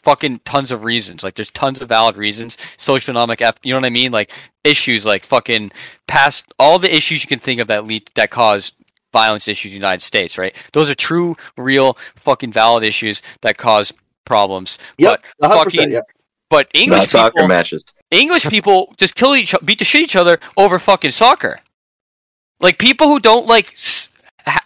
fucking 0.07 0.39
tons 0.45 0.71
of 0.71 0.85
reasons. 0.85 1.21
Like 1.21 1.35
there's 1.35 1.51
tons 1.51 1.81
of 1.81 1.89
valid 1.89 2.15
reasons, 2.15 2.55
socioeconomic, 2.77 3.41
ep- 3.41 3.59
you 3.63 3.73
know 3.73 3.79
what 3.79 3.85
I 3.85 3.89
mean? 3.89 4.13
Like 4.13 4.31
issues, 4.63 5.05
like 5.05 5.25
fucking 5.25 5.69
past 6.07 6.45
all 6.57 6.79
the 6.79 6.95
issues 6.95 7.21
you 7.21 7.27
can 7.27 7.39
think 7.39 7.59
of 7.59 7.67
that 7.67 7.85
lead 7.85 8.09
that 8.15 8.29
cause 8.29 8.71
violence 9.11 9.49
issues 9.49 9.73
in 9.73 9.73
the 9.73 9.85
United 9.85 10.01
States, 10.01 10.37
right? 10.37 10.55
Those 10.71 10.89
are 10.89 10.95
true, 10.95 11.35
real, 11.57 11.97
fucking 12.15 12.53
valid 12.53 12.85
issues 12.85 13.21
that 13.41 13.57
cause 13.57 13.91
problems. 14.23 14.79
Yep, 14.97 15.23
but 15.39 15.49
100%, 15.49 15.55
fucking, 15.55 15.91
yeah. 15.91 15.99
but 16.49 16.67
Not 16.73 16.81
English 16.81 17.09
soccer 17.09 17.33
people, 17.33 17.47
matches. 17.49 17.83
English 18.09 18.45
people 18.49 18.93
just 18.95 19.13
kill 19.13 19.35
each 19.35 19.53
beat 19.65 19.79
the 19.79 19.85
shit 19.85 20.03
each 20.03 20.15
other 20.15 20.39
over 20.55 20.79
fucking 20.79 21.11
soccer. 21.11 21.59
Like 22.61 22.79
people 22.79 23.09
who 23.09 23.19
don't 23.19 23.45
like 23.45 23.77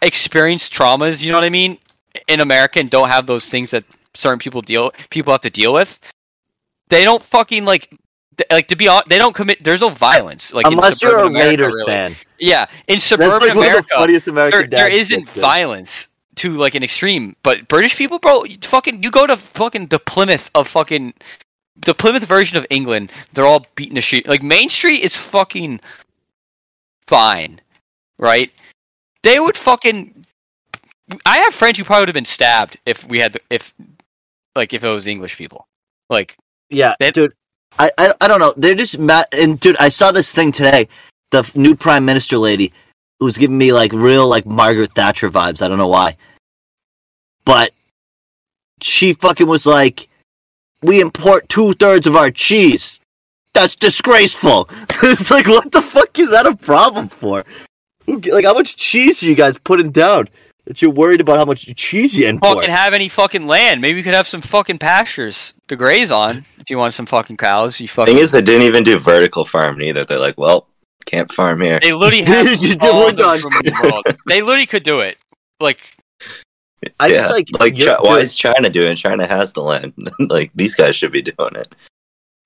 experience 0.03 0.69
traumas, 0.69 1.23
you 1.23 1.31
know 1.31 1.39
what 1.39 1.45
I 1.45 1.49
mean, 1.49 1.79
in 2.27 2.41
America 2.41 2.79
and 2.79 2.91
don't 2.91 3.09
have 3.09 3.25
those 3.25 3.47
things 3.47 3.71
that 3.71 3.85
certain 4.13 4.39
people 4.39 4.61
deal 4.61 4.91
people 5.09 5.31
have 5.31 5.41
to 5.41 5.49
deal 5.49 5.73
with. 5.73 5.99
They 6.89 7.03
don't 7.03 7.23
fucking 7.23 7.65
like 7.65 7.97
like 8.49 8.67
to 8.67 8.75
be 8.75 8.87
honest, 8.87 9.09
they 9.09 9.17
don't 9.17 9.35
commit. 9.35 9.63
There's 9.63 9.81
no 9.81 9.89
violence. 9.89 10.53
Like 10.53 10.65
in 10.67 10.73
unless 10.73 11.01
you're 11.01 11.19
a 11.19 11.27
America, 11.27 11.49
raiders 11.49 11.73
really. 11.75 11.85
fan 11.85 12.15
Yeah, 12.39 12.67
in 12.87 12.99
suburban 12.99 13.39
like 13.39 13.53
the 13.53 13.59
America, 13.59 14.29
american 14.29 14.69
there, 14.69 14.87
there 14.87 14.91
isn't 14.91 15.29
violence 15.29 16.07
to 16.35 16.53
like 16.53 16.75
an 16.75 16.83
extreme. 16.83 17.35
But 17.43 17.67
British 17.67 17.95
people, 17.95 18.19
bro, 18.19 18.43
fucking 18.61 19.03
you 19.03 19.11
go 19.11 19.27
to 19.27 19.37
fucking 19.37 19.87
the 19.87 19.99
Plymouth 19.99 20.49
of 20.55 20.67
fucking 20.67 21.13
the 21.85 21.93
Plymouth 21.93 22.25
version 22.25 22.57
of 22.57 22.65
England. 22.69 23.11
They're 23.33 23.45
all 23.45 23.65
beating 23.75 23.95
the 23.95 24.01
shit. 24.01 24.27
Like 24.27 24.43
Main 24.43 24.69
Street 24.69 25.03
is 25.03 25.15
fucking 25.15 25.81
fine, 27.07 27.61
right? 28.17 28.51
They 29.23 29.39
would 29.39 29.57
fucking. 29.57 30.25
I 31.25 31.39
have 31.39 31.53
friends 31.53 31.77
who 31.77 31.83
probably 31.83 32.03
would 32.03 32.09
have 32.09 32.13
been 32.13 32.25
stabbed 32.25 32.77
if 32.85 33.05
we 33.05 33.19
had 33.19 33.33
the, 33.33 33.41
if 33.49 33.73
like 34.55 34.73
if 34.73 34.83
it 34.83 34.89
was 34.89 35.07
English 35.07 35.37
people. 35.37 35.67
Like 36.09 36.35
Yeah, 36.69 36.95
dude. 36.99 37.33
I, 37.79 37.91
I 37.97 38.13
I 38.21 38.27
don't 38.27 38.39
know. 38.39 38.53
They're 38.57 38.75
just 38.75 38.99
mad. 38.99 39.25
And 39.31 39.59
dude, 39.59 39.77
I 39.77 39.89
saw 39.89 40.11
this 40.11 40.31
thing 40.31 40.51
today. 40.51 40.87
The 41.31 41.49
new 41.55 41.75
prime 41.75 42.03
minister 42.05 42.37
lady 42.37 42.73
who 43.19 43.25
was 43.25 43.37
giving 43.37 43.57
me 43.57 43.71
like 43.71 43.93
real 43.93 44.27
like 44.27 44.45
Margaret 44.45 44.93
Thatcher 44.93 45.29
vibes. 45.29 45.61
I 45.61 45.67
don't 45.67 45.77
know 45.77 45.87
why, 45.87 46.17
but 47.45 47.71
she 48.81 49.13
fucking 49.13 49.47
was 49.47 49.65
like, 49.65 50.09
"We 50.81 50.99
import 50.99 51.47
two 51.47 51.73
thirds 51.73 52.07
of 52.07 52.17
our 52.17 52.31
cheese. 52.31 52.99
That's 53.53 53.75
disgraceful." 53.75 54.69
it's 55.03 55.31
like, 55.31 55.47
what 55.47 55.71
the 55.71 55.81
fuck 55.81 56.17
is 56.19 56.31
that 56.31 56.45
a 56.45 56.55
problem 56.55 57.07
for? 57.07 57.45
Like, 58.07 58.43
how 58.43 58.53
much 58.53 58.75
cheese 58.75 59.23
are 59.23 59.27
you 59.27 59.35
guys 59.35 59.57
putting 59.57 59.91
down? 59.91 60.27
That 60.71 60.81
you're 60.81 60.89
worried 60.89 61.19
about 61.19 61.35
how 61.37 61.43
much 61.43 61.65
cheese 61.75 62.17
you 62.17 62.29
import? 62.29 62.59
fucking 62.59 62.69
have 62.69 62.93
any 62.93 63.09
fucking 63.09 63.45
land. 63.45 63.81
Maybe 63.81 63.97
we 63.97 64.03
could 64.03 64.13
have 64.13 64.25
some 64.25 64.39
fucking 64.39 64.77
pastures 64.77 65.53
to 65.67 65.75
graze 65.75 66.11
on 66.11 66.45
if 66.59 66.69
you 66.69 66.77
want 66.77 66.93
some 66.93 67.05
fucking 67.05 67.35
cows. 67.35 67.77
You 67.81 67.89
fucking. 67.89 68.13
Thing 68.13 68.23
is, 68.23 68.31
they 68.31 68.41
didn't 68.41 68.61
even 68.61 68.85
do 68.85 68.97
vertical 68.97 69.43
farming 69.43 69.85
either. 69.89 70.05
They're 70.05 70.17
like, 70.17 70.37
well, 70.37 70.69
can't 71.05 71.29
farm 71.29 71.59
here. 71.59 71.77
They 71.81 71.91
literally 71.91 72.23
have 72.23 72.45
Dude, 72.61 72.81
all 72.83 73.07
did 73.07 73.17
the 73.17 73.23
room 73.43 73.65
in 73.65 73.73
the 73.73 73.89
world. 73.91 74.17
They 74.27 74.41
literally 74.41 74.65
could 74.65 74.83
do 74.83 75.01
it. 75.01 75.17
Like 75.59 75.81
I 77.01 77.07
yeah, 77.07 77.17
just 77.17 77.31
like 77.31 77.47
like 77.59 77.77
Chi- 77.77 77.97
why 77.99 78.19
is 78.19 78.33
China 78.33 78.69
doing? 78.69 78.95
China 78.95 79.27
has 79.27 79.51
the 79.51 79.61
land. 79.61 79.93
like 80.19 80.51
these 80.55 80.73
guys 80.73 80.95
should 80.95 81.11
be 81.11 81.21
doing 81.21 81.55
it. 81.55 81.75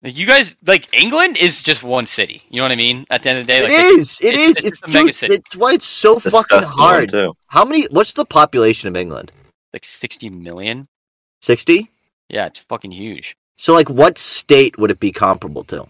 You 0.05 0.25
guys, 0.25 0.55
like 0.65 0.93
England 0.93 1.37
is 1.37 1.61
just 1.63 1.83
one 1.83 2.05
city. 2.05 2.41
You 2.49 2.57
know 2.57 2.63
what 2.63 2.71
I 2.71 2.75
mean? 2.75 3.05
At 3.09 3.23
the 3.23 3.29
end 3.31 3.39
of 3.39 3.47
the 3.47 3.53
day, 3.53 3.59
It 3.59 3.63
like 3.63 3.99
is. 3.99 4.19
It 4.21 4.35
it's- 4.35 4.49
is. 4.49 4.55
it's 4.57 4.65
It's, 4.65 4.81
just 4.81 5.23
a 5.23 5.27
dude, 5.27 5.31
it's 5.39 5.55
why 5.55 5.73
it's 5.73 5.85
so 5.85 6.19
fucking 6.19 6.63
hard. 6.63 7.09
too. 7.09 7.33
How 7.49 7.65
many? 7.65 7.85
What's 7.87 8.13
the 8.13 8.25
population 8.25 8.87
of 8.89 8.95
England? 8.95 9.31
like 9.73 9.83
sixty 9.83 10.29
million. 10.29 10.85
Sixty. 11.41 11.91
Yeah, 12.29 12.45
it's 12.45 12.59
fucking 12.61 12.91
huge. 12.91 13.35
So, 13.57 13.73
like, 13.73 13.89
what 13.89 14.17
state 14.17 14.77
would 14.77 14.89
it 14.91 14.99
be 14.99 15.11
comparable 15.11 15.63
to? 15.65 15.85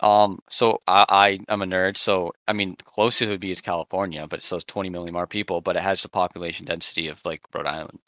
Um, 0.00 0.40
so 0.48 0.80
I, 0.88 1.04
I 1.08 1.38
I'm 1.48 1.62
a 1.62 1.66
nerd. 1.66 1.96
So 1.96 2.32
I 2.48 2.52
mean, 2.52 2.76
closest 2.84 3.30
would 3.30 3.40
be 3.40 3.50
is 3.50 3.60
California, 3.60 4.26
but 4.26 4.38
it 4.40 4.42
still 4.42 4.60
20 4.60 4.88
million 4.90 5.12
more 5.12 5.26
people, 5.26 5.60
but 5.60 5.76
it 5.76 5.82
has 5.82 6.02
the 6.02 6.08
population 6.08 6.66
density 6.66 7.08
of 7.08 7.20
like 7.24 7.42
Rhode 7.54 7.66
Island. 7.66 7.98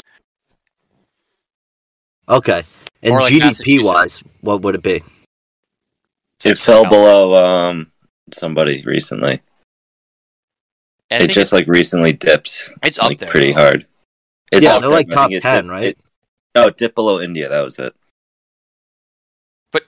Okay, 2.29 2.63
and 3.03 3.15
like 3.15 3.33
GDP 3.33 3.85
wise, 3.85 4.23
what 4.41 4.63
would 4.63 4.75
it 4.75 4.83
be? 4.83 5.03
So 6.41 6.51
It 6.51 6.59
fell 6.59 6.85
below 6.89 7.35
um 7.45 7.91
somebody 8.33 8.83
recently. 8.85 9.41
I 11.11 11.17
It 11.17 11.29
just 11.29 11.53
like 11.53 11.67
recently 11.67 12.13
dipped 12.13 12.71
it's 12.83 12.99
up 12.99 13.09
like 13.09 13.19
there. 13.19 13.29
pretty 13.29 13.53
though. 13.53 13.61
hard. 13.63 13.87
It's 14.51 14.63
Yeah, 14.65 14.75
up 14.77 14.81
they're 14.81 14.91
there, 14.91 14.99
like 14.99 15.11
top 15.11 15.31
10, 15.31 15.41
dipped- 15.41 15.69
right? 15.69 15.85
it- 15.85 15.99
no, 16.55 16.67
it 16.67 16.77
dipped 16.77 16.95
below 16.95 17.21
India. 17.21 17.49
That 17.49 17.63
was 17.63 17.79
it. 17.79 17.95
But 19.73 19.85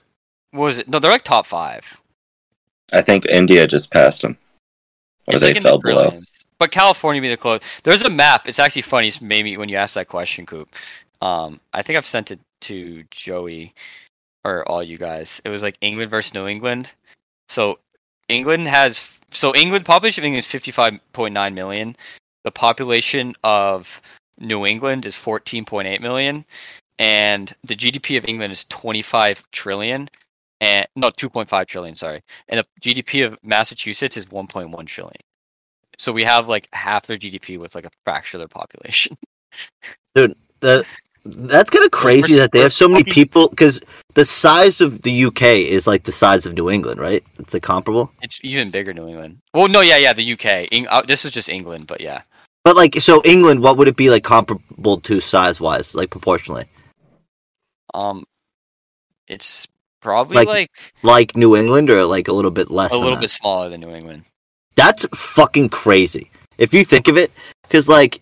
what 0.51 0.63
was 0.63 0.77
it? 0.79 0.87
No, 0.87 0.99
they're 0.99 1.11
like 1.11 1.23
top 1.23 1.45
five. 1.45 1.99
I 2.93 3.01
think 3.01 3.25
India 3.27 3.65
just 3.67 3.91
passed 3.91 4.21
them, 4.21 4.37
or 5.27 5.35
It's 5.35 5.41
they 5.43 5.49
like 5.49 5.57
in 5.57 5.63
the 5.63 5.69
fell 5.69 5.77
below. 5.79 6.03
brilliance. 6.09 6.31
But 6.57 6.71
California 6.71 7.21
be 7.21 7.29
the 7.29 7.37
close. 7.37 7.61
There's 7.83 8.03
a 8.03 8.09
map. 8.09 8.47
It's 8.47 8.59
actually 8.59 8.83
funny. 8.83 9.07
it's 9.07 9.21
Maybe 9.21 9.57
when 9.57 9.67
you 9.69 9.75
ask 9.77 9.93
that 9.95 10.07
question, 10.07 10.45
Coop. 10.45 10.73
Um, 11.21 11.59
I 11.73 11.81
think 11.81 11.97
I've 11.97 12.05
sent 12.05 12.31
it 12.31 12.39
to 12.61 13.03
Joey 13.11 13.73
or 14.43 14.67
all 14.69 14.83
you 14.83 14.97
guys. 14.97 15.41
It 15.43 15.49
was 15.49 15.63
like 15.63 15.77
England 15.81 16.11
versus 16.11 16.33
New 16.33 16.47
England. 16.47 16.91
So 17.49 17.79
England 18.29 18.67
has 18.67 19.19
so 19.31 19.53
England 19.55 19.85
population 19.85 20.23
is 20.23 20.45
55.9 20.45 21.53
million. 21.53 21.95
The 22.43 22.51
population 22.51 23.35
of 23.43 24.01
New 24.39 24.65
England 24.65 25.05
is 25.05 25.15
14.8 25.15 25.99
million, 25.99 26.45
and 26.99 27.53
the 27.63 27.75
GDP 27.75 28.17
of 28.17 28.25
England 28.25 28.53
is 28.53 28.63
25 28.65 29.41
trillion. 29.51 30.09
And 30.61 30.87
no, 30.95 31.09
2.5 31.09 31.67
trillion. 31.67 31.95
Sorry, 31.95 32.21
and 32.47 32.59
the 32.61 32.65
GDP 32.81 33.25
of 33.25 33.37
Massachusetts 33.43 34.15
is 34.15 34.27
1.1 34.27 34.87
trillion. 34.87 35.21
So 35.97 36.11
we 36.11 36.23
have 36.23 36.47
like 36.47 36.67
half 36.73 37.07
their 37.07 37.17
GDP 37.17 37.59
with 37.59 37.75
like 37.75 37.85
a 37.85 37.91
fraction 38.03 38.37
of 38.37 38.41
their 38.41 38.47
population. 38.47 39.17
The 40.61 40.85
that's 41.25 41.71
kind 41.71 41.83
of 41.83 41.89
crazy 41.91 42.35
that 42.35 42.51
they 42.51 42.59
have 42.59 42.73
so 42.73 42.87
many 42.87 43.03
people 43.03 43.49
because 43.49 43.81
the 44.13 44.23
size 44.23 44.79
of 44.79 45.01
the 45.01 45.25
UK 45.25 45.41
is 45.41 45.87
like 45.87 46.03
the 46.03 46.11
size 46.11 46.45
of 46.45 46.53
New 46.53 46.69
England, 46.69 46.99
right? 46.99 47.23
It's 47.39 47.53
like 47.53 47.63
comparable. 47.63 48.11
It's 48.21 48.39
even 48.43 48.69
bigger 48.69 48.93
New 48.93 49.07
England. 49.07 49.39
Well, 49.53 49.67
no, 49.67 49.81
yeah, 49.81 49.97
yeah, 49.97 50.13
the 50.13 50.33
UK. 50.33 50.67
Eng- 50.71 50.87
uh, 50.87 51.01
this 51.01 51.25
is 51.25 51.33
just 51.33 51.49
England, 51.49 51.87
but 51.87 51.99
yeah. 51.99 52.21
But 52.63 52.75
like, 52.75 53.01
so 53.01 53.21
England, 53.25 53.63
what 53.63 53.77
would 53.77 53.87
it 53.87 53.95
be 53.95 54.11
like 54.11 54.23
comparable 54.23 55.01
to 55.01 55.19
size 55.19 55.59
wise, 55.59 55.95
like 55.95 56.11
proportionally? 56.11 56.65
Um, 57.93 58.25
it's 59.27 59.67
Probably 60.05 60.35
Like, 60.35 60.47
like, 60.47 60.71
like 61.01 61.35
New 61.35 61.55
England 61.55 61.89
or 61.89 62.05
like 62.05 62.27
a 62.27 62.31
little 62.31 62.51
bit 62.51 62.69
less. 62.69 62.93
a 62.93 62.95
little 62.95 63.15
that? 63.15 63.21
bit 63.21 63.31
smaller 63.31 63.69
than 63.69 63.81
New 63.81 63.89
England. 63.89 64.23
That's 64.75 65.07
fucking 65.15 65.69
crazy. 65.69 66.29
If 66.59 66.75
you 66.75 66.85
think 66.85 67.07
of 67.07 67.17
it, 67.17 67.31
because 67.63 67.89
like 67.89 68.21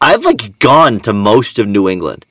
I've 0.00 0.24
like 0.24 0.38
mm. 0.38 0.58
gone 0.58 1.00
to 1.00 1.12
most 1.12 1.58
of 1.58 1.68
New 1.68 1.88
England. 1.88 2.24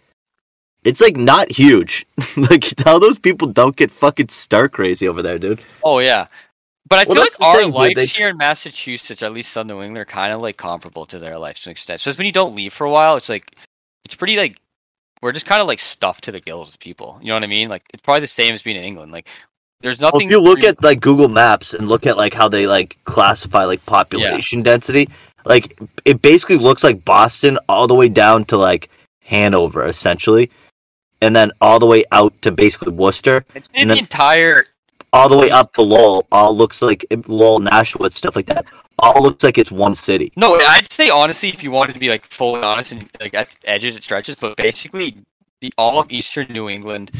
It's 0.83 1.01
like 1.01 1.17
not 1.17 1.51
huge. 1.51 2.05
like 2.37 2.65
how 2.85 2.99
those 2.99 3.19
people 3.19 3.47
don't 3.47 3.75
get 3.75 3.91
fucking 3.91 4.29
star 4.29 4.69
crazy 4.69 5.07
over 5.07 5.21
there, 5.21 5.37
dude. 5.37 5.61
Oh 5.83 5.99
yeah, 5.99 6.27
but 6.89 6.99
I 6.99 7.03
Well, 7.07 7.15
feel 7.15 7.23
like 7.23 7.41
our 7.41 7.57
thing, 7.61 7.71
dude, 7.71 7.75
lives 7.75 7.95
they- 7.95 8.05
here 8.19 8.29
in 8.29 8.37
Massachusetts, 8.37 9.21
at 9.21 9.33
least 9.33 9.51
Southern 9.51 9.77
New 9.77 9.83
England, 9.83 9.97
are 9.97 10.05
kind 10.05 10.33
of 10.33 10.41
like 10.41 10.57
comparable 10.57 11.05
to 11.07 11.19
their 11.19 11.37
lives 11.37 11.61
to 11.61 11.69
an 11.69 11.71
extent. 11.71 12.01
So 12.01 12.11
when 12.13 12.25
you 12.25 12.31
don't 12.31 12.55
leave 12.55 12.73
for 12.73 12.85
a 12.85 12.91
while, 12.91 13.15
it's 13.17 13.29
like 13.29 13.55
it's 14.05 14.15
pretty 14.15 14.37
like 14.37 14.57
we're 15.21 15.33
just 15.33 15.45
kind 15.45 15.61
of 15.61 15.67
like 15.67 15.79
stuffed 15.79 16.23
to 16.23 16.31
the 16.31 16.39
gills 16.39 16.69
as 16.69 16.77
people. 16.77 17.19
You 17.21 17.27
know 17.27 17.33
what 17.35 17.43
I 17.43 17.47
mean? 17.47 17.67
Like 17.69 17.83
it's 17.93 18.01
probably 18.01 18.21
the 18.21 18.27
same 18.27 18.53
as 18.53 18.63
being 18.63 18.77
in 18.77 18.83
England. 18.83 19.11
Like 19.11 19.27
there's 19.81 19.99
Well, 19.99 20.11
nothing. 20.13 20.27
if 20.27 20.31
you 20.31 20.39
look 20.39 20.59
really- 20.59 20.69
at 20.69 20.81
like 20.81 21.01
Google 21.01 21.27
Maps 21.27 21.73
and 21.73 21.89
look 21.89 22.07
at 22.07 22.15
like 22.17 22.33
how 22.33 22.47
they 22.47 22.67
like 22.67 22.97
classify 23.03 23.65
like 23.65 23.85
population 23.85 24.63
density, 24.63 25.09
like 25.45 25.79
it 26.05 26.21
basically 26.21 26.57
looks 26.57 26.83
like 26.83 27.03
Boston 27.05 27.57
all 27.67 27.87
the 27.87 27.95
way 27.95 28.09
down 28.09 28.45
to 28.45 28.57
like 28.57 28.89
Hanover 29.21 29.85
essentially, 29.85 30.49
and 31.21 31.35
then 31.35 31.51
all 31.61 31.79
the 31.79 31.85
way 31.85 32.03
out 32.11 32.39
to 32.41 32.51
basically 32.51 32.93
Worcester, 32.93 33.45
it's 33.55 33.69
and 33.73 33.91
the 33.91 33.97
entire 33.97 34.65
all 35.13 35.29
the 35.29 35.37
way 35.37 35.49
up 35.49 35.73
to 35.73 35.81
Lowell. 35.81 36.27
All 36.31 36.55
looks 36.55 36.81
like 36.81 37.05
Lowell, 37.27 37.59
Nashua, 37.59 38.11
stuff 38.11 38.35
like 38.35 38.45
that. 38.47 38.65
All 38.99 39.23
looks 39.23 39.43
like 39.43 39.57
it's 39.57 39.71
one 39.71 39.93
city. 39.93 40.31
No, 40.35 40.55
I'd 40.55 40.91
say 40.91 41.09
honestly, 41.09 41.49
if 41.49 41.63
you 41.63 41.71
wanted 41.71 41.93
to 41.93 41.99
be 41.99 42.09
like 42.09 42.25
fully 42.25 42.61
honest 42.61 42.91
and 42.91 43.09
like 43.19 43.33
at 43.33 43.55
edges, 43.65 43.95
it 43.95 44.03
stretches, 44.03 44.35
but 44.35 44.57
basically, 44.57 45.17
the 45.61 45.73
all 45.77 45.99
of 45.99 46.11
Eastern 46.11 46.47
New 46.49 46.69
England, 46.69 47.11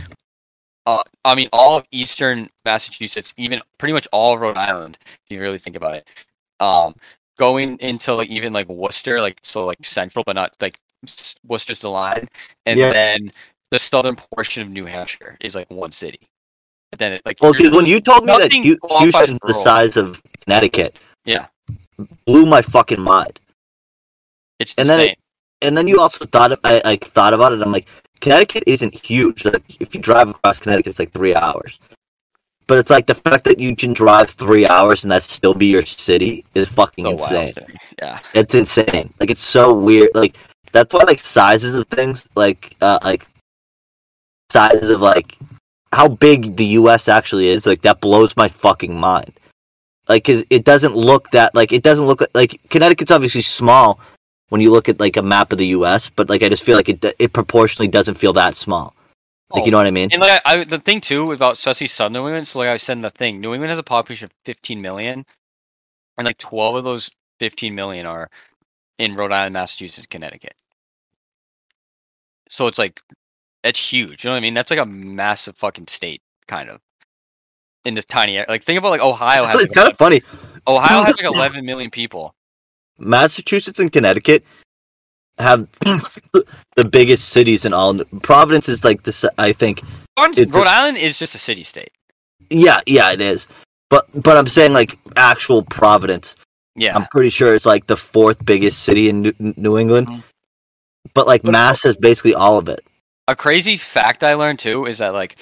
uh, 0.85 1.03
I 1.23 1.35
mean, 1.35 1.49
all 1.53 1.77
of 1.77 1.85
Eastern 1.91 2.49
Massachusetts, 2.65 3.33
even 3.37 3.61
pretty 3.77 3.93
much 3.93 4.07
all 4.11 4.33
of 4.33 4.41
Rhode 4.41 4.57
Island, 4.57 4.97
if 5.03 5.19
you 5.29 5.39
really 5.39 5.59
think 5.59 5.75
about 5.75 5.95
it, 5.95 6.07
um, 6.59 6.95
going 7.39 7.77
into 7.79 8.13
like 8.13 8.29
even 8.29 8.53
like 8.53 8.67
Worcester, 8.69 9.19
like 9.21 9.39
so 9.43 9.65
like 9.65 9.83
central, 9.83 10.23
but 10.23 10.35
not 10.35 10.55
like 10.61 10.77
Worcester's 11.47 11.79
the 11.81 11.89
line, 11.89 12.27
and 12.65 12.77
Yeah. 12.77 12.91
then 12.93 13.31
the 13.71 13.79
southern 13.79 14.15
portion 14.15 14.61
of 14.63 14.69
New 14.69 14.85
Hampshire 14.85 15.37
is 15.41 15.55
like 15.55 15.69
one 15.71 15.91
city. 15.91 16.19
But 16.91 16.99
then 16.99 17.13
it 17.13 17.21
like 17.25 17.37
Well, 17.41 17.53
dude, 17.53 17.73
when 17.73 17.85
you 17.85 18.01
told 18.01 18.25
me 18.25 18.33
that 18.37 18.51
qualifies 18.81 19.13
Houston's 19.15 19.39
the 19.43 19.53
size 19.53 19.95
of 19.97 20.21
Connecticut, 20.41 20.95
Yeah. 21.25 21.47
blew 22.25 22.45
my 22.45 22.61
fucking 22.61 23.01
mind. 23.01 23.39
it's 24.59 24.75
and 24.77 24.89
then 24.89 24.99
insane. 24.99 25.11
it- 25.13 25.19
And 25.61 25.77
then 25.77 25.87
you 25.87 25.99
also 26.01 26.25
thought 26.25 26.57
I 26.65 26.81
like 26.83 27.05
thought 27.05 27.33
about 27.33 27.53
it. 27.53 27.61
I'm 27.61 27.71
like, 27.71 27.87
Connecticut 28.21 28.63
isn't 28.67 28.93
huge. 29.05 29.45
Like, 29.45 29.63
if 29.79 29.93
you 29.95 30.01
drive 30.01 30.29
across 30.29 30.59
Connecticut, 30.59 30.89
it's 30.89 30.99
like 30.99 31.11
three 31.13 31.33
hours. 31.35 31.79
But 32.69 32.77
it's 32.77 32.91
like 32.91 33.07
the 33.07 33.15
fact 33.15 33.45
that 33.45 33.57
you 33.57 33.75
can 33.75 33.93
drive 33.93 34.29
three 34.29 34.67
hours 34.67 35.01
and 35.01 35.11
that 35.11 35.23
still 35.23 35.55
be 35.55 35.65
your 35.65 35.81
city 35.81 36.45
is 36.53 36.69
fucking 36.69 37.03
wild 37.03 37.19
insane. 37.19 37.65
me. 37.67 37.75
Yeah. 37.97 38.19
It's 38.35 38.53
insane. 38.53 39.11
Like 39.19 39.31
it's 39.31 39.41
so 39.41 39.73
weird. 39.73 40.11
Like 40.13 40.37
that's 40.71 40.93
why 40.93 41.01
like 41.01 41.19
sizes 41.19 41.73
of 41.73 41.87
things, 41.87 42.27
like 42.35 42.75
uh, 42.79 42.99
like 43.03 43.25
sizes 44.51 44.91
of 44.91 45.01
like 45.01 45.35
how 45.91 46.09
big 46.09 46.57
the 46.57 46.65
U.S. 46.77 47.07
actually 47.07 47.47
is. 47.47 47.65
Like 47.65 47.81
that 47.81 48.01
blows 48.01 48.37
my 48.37 48.47
fucking 48.47 48.95
mind. 48.95 49.33
Like, 50.07 50.25
cause 50.25 50.43
it 50.51 50.63
doesn't 50.63 50.95
look 50.95 51.31
that 51.31 51.55
like 51.55 51.71
it 51.71 51.81
doesn't 51.81 52.05
look 52.05 52.21
like, 52.21 52.35
like 52.35 52.61
Connecticut's 52.69 53.09
obviously 53.09 53.41
small 53.41 53.99
when 54.49 54.61
you 54.61 54.69
look 54.69 54.87
at 54.89 54.99
like 54.99 55.17
a 55.17 55.23
map 55.23 55.51
of 55.51 55.57
the 55.57 55.67
U.S. 55.69 56.07
But 56.07 56.29
like 56.29 56.43
I 56.43 56.49
just 56.49 56.63
feel 56.63 56.77
like 56.77 56.89
it 56.89 57.03
it 57.17 57.33
proportionally 57.33 57.87
doesn't 57.87 58.19
feel 58.19 58.33
that 58.33 58.53
small. 58.53 58.93
Like 59.51 59.65
you 59.65 59.71
know 59.71 59.77
what 59.77 59.87
I 59.87 59.91
mean? 59.91 60.09
And 60.11 60.21
like 60.21 60.41
I, 60.45 60.63
the 60.63 60.77
thing 60.77 61.01
too 61.01 61.31
about 61.31 61.53
especially 61.53 61.87
Southern 61.87 62.13
New 62.13 62.27
England, 62.27 62.47
so 62.47 62.59
like 62.59 62.69
I 62.69 62.77
said 62.77 62.93
in 62.93 63.01
the 63.01 63.09
thing, 63.09 63.41
New 63.41 63.53
England 63.53 63.71
has 63.71 63.79
a 63.79 63.83
population 63.83 64.25
of 64.25 64.31
15 64.45 64.79
million, 64.81 65.25
and 66.17 66.25
like 66.25 66.37
12 66.37 66.75
of 66.75 66.83
those 66.83 67.09
15 67.39 67.73
million 67.73 68.05
are 68.05 68.29
in 68.99 69.15
Rhode 69.15 69.31
Island, 69.31 69.53
Massachusetts, 69.53 70.05
Connecticut. 70.05 70.53
So 72.49 72.67
it's 72.67 72.77
like 72.77 73.01
that's 73.63 73.79
huge. 73.79 74.23
You 74.23 74.29
know 74.29 74.33
what 74.33 74.37
I 74.37 74.41
mean? 74.41 74.53
That's 74.53 74.69
like 74.69 74.79
a 74.79 74.85
massive 74.85 75.57
fucking 75.57 75.87
state, 75.87 76.21
kind 76.47 76.69
of. 76.69 76.79
In 77.85 77.93
this 77.95 78.05
tiny 78.05 78.35
area, 78.35 78.45
like 78.49 78.63
think 78.65 78.77
about 78.77 78.89
like 78.89 79.01
Ohio 79.01 79.45
has 79.45 79.61
it's 79.61 79.71
like, 79.71 79.83
kind 79.83 79.91
of 79.91 79.97
funny. 79.97 80.21
Ohio 80.67 81.03
has 81.05 81.15
like 81.15 81.25
11 81.25 81.65
million 81.65 81.89
people. 81.89 82.35
Massachusetts 82.99 83.79
and 83.79 83.91
Connecticut 83.91 84.43
have 85.39 85.67
the 85.81 86.85
biggest 86.89 87.29
cities 87.29 87.65
in 87.65 87.73
all. 87.73 88.03
Providence 88.21 88.69
is 88.69 88.83
like 88.83 89.03
this. 89.03 89.25
I 89.37 89.53
think. 89.53 89.81
Rhode 90.17 90.37
a- 90.37 90.69
Island 90.69 90.97
is 90.97 91.17
just 91.17 91.35
a 91.35 91.37
city 91.39 91.63
state. 91.63 91.91
Yeah, 92.49 92.81
yeah, 92.85 93.11
it 93.11 93.21
is. 93.21 93.47
But 93.89 94.07
but 94.13 94.37
I'm 94.37 94.47
saying 94.47 94.73
like 94.73 94.97
actual 95.15 95.63
Providence. 95.63 96.35
Yeah, 96.75 96.95
I'm 96.95 97.05
pretty 97.07 97.29
sure 97.29 97.55
it's 97.55 97.65
like 97.65 97.87
the 97.87 97.97
fourth 97.97 98.43
biggest 98.45 98.83
city 98.83 99.09
in 99.09 99.21
New, 99.21 99.33
New 99.39 99.77
England. 99.77 100.07
Mhm. 100.07 100.23
But 101.13 101.27
like 101.27 101.43
Mass 101.43 101.83
has 101.83 101.95
basically 101.95 102.35
all 102.35 102.57
of 102.57 102.69
it. 102.69 102.81
a 103.27 103.35
crazy 103.35 103.77
fact 103.77 104.23
I 104.23 104.33
learned 104.33 104.59
too 104.59 104.85
is 104.85 104.97
that 104.99 105.13
like, 105.13 105.37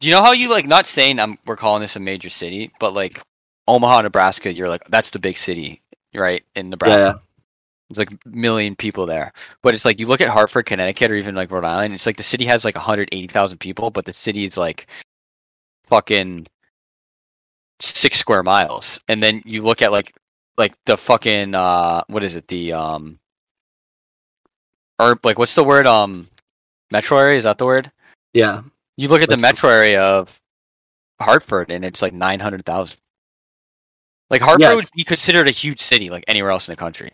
do 0.00 0.08
you 0.08 0.14
know 0.14 0.22
how 0.22 0.32
you 0.32 0.50
like 0.50 0.66
not 0.66 0.86
saying 0.86 1.18
I'm 1.18 1.38
we're 1.46 1.56
calling 1.56 1.80
this 1.80 1.96
a 1.96 2.00
major 2.00 2.28
city, 2.28 2.70
but 2.80 2.92
like 2.94 3.20
Omaha, 3.68 4.02
Nebraska, 4.02 4.52
you're 4.52 4.68
like 4.68 4.82
that's 4.88 5.10
the 5.10 5.18
big 5.18 5.36
city, 5.36 5.80
right? 6.14 6.44
In 6.54 6.70
Nebraska, 6.70 7.20
there's 7.94 8.10
like 8.10 8.12
a 8.24 8.28
million 8.28 8.76
people 8.76 9.06
there. 9.06 9.32
But 9.62 9.74
it's 9.74 9.84
like 9.84 10.00
you 10.00 10.06
look 10.06 10.20
at 10.20 10.28
Hartford, 10.28 10.66
Connecticut, 10.66 11.10
or 11.10 11.14
even 11.14 11.34
like 11.34 11.50
Rhode 11.50 11.64
Island. 11.64 11.94
It's 11.94 12.06
like 12.06 12.16
the 12.16 12.22
city 12.22 12.44
has 12.46 12.64
like 12.64 12.74
180,000 12.76 13.58
people, 13.58 13.90
but 13.90 14.04
the 14.04 14.12
city 14.12 14.44
is 14.44 14.56
like 14.56 14.86
fucking 15.88 16.46
six 17.80 18.18
square 18.18 18.42
miles. 18.42 19.00
And 19.08 19.22
then 19.22 19.42
you 19.44 19.62
look 19.62 19.82
at 19.82 19.92
like 19.92 20.14
like 20.58 20.74
the 20.84 20.96
fucking 20.96 21.54
uh 21.54 22.02
what 22.08 22.22
is 22.22 22.36
it 22.36 22.46
the 22.48 22.72
um 22.72 23.18
or 24.98 25.18
like 25.24 25.38
what's 25.38 25.54
the 25.54 25.64
word 25.64 25.86
um 25.86 26.28
metro 26.90 27.16
area 27.18 27.38
is 27.38 27.44
that 27.44 27.56
the 27.58 27.64
word 27.64 27.90
Yeah. 28.34 28.62
you 28.98 29.08
look 29.08 29.22
at 29.22 29.30
the 29.30 29.36
metro 29.38 29.70
area 29.70 30.02
of 30.02 30.38
hartford 31.20 31.70
and 31.70 31.84
it's 31.84 32.02
like 32.02 32.12
900000 32.12 32.98
like 34.28 34.42
hartford 34.42 34.60
Yeah, 34.60 34.74
would 34.74 34.84
be 34.94 35.04
considered 35.04 35.48
a 35.48 35.52
huge 35.52 35.80
city 35.80 36.10
like 36.10 36.24
anywhere 36.28 36.50
else 36.50 36.68
in 36.68 36.72
the 36.72 36.76
country 36.76 37.10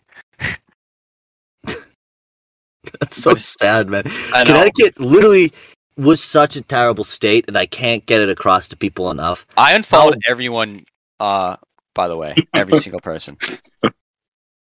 That's 3.01 3.17
so 3.17 3.35
sad, 3.35 3.88
man. 3.88 4.05
Connecticut 4.05 4.99
literally 5.01 5.53
was 5.97 6.23
such 6.23 6.57
a 6.57 6.61
terrible 6.62 7.05
state, 7.05 7.45
and 7.49 7.57
I 7.59 7.67
can't 7.67 8.07
get 8.07 8.21
it 8.21 8.29
across 8.29 8.69
to 8.69 8.77
people 8.77 9.11
enough. 9.11 9.47
i 9.57 9.75
unfollowed 9.75 10.19
How- 10.25 10.31
everyone 10.31 10.85
uh 11.21 11.57
by 11.95 12.07
the 12.07 12.17
way 12.17 12.35
every 12.55 12.79
single 12.85 13.01
person 13.01 13.37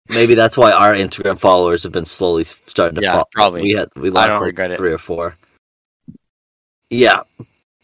Maybe 0.09 0.35
that's 0.35 0.57
why 0.57 0.70
our 0.70 0.94
Instagram 0.94 1.37
followers 1.38 1.83
have 1.83 1.90
been 1.92 2.05
slowly 2.07 2.44
starting 2.44 2.94
to 2.94 3.02
Yeah, 3.02 3.12
fall. 3.14 3.29
probably. 3.33 3.62
We 3.62 3.72
had 3.72 3.88
we 3.96 4.09
lost 4.11 4.31
like 4.35 4.40
regret 4.40 4.70
it. 4.70 4.79
three 4.79 4.92
or 4.92 4.98
four. 4.98 5.37
Yeah, 6.90 7.22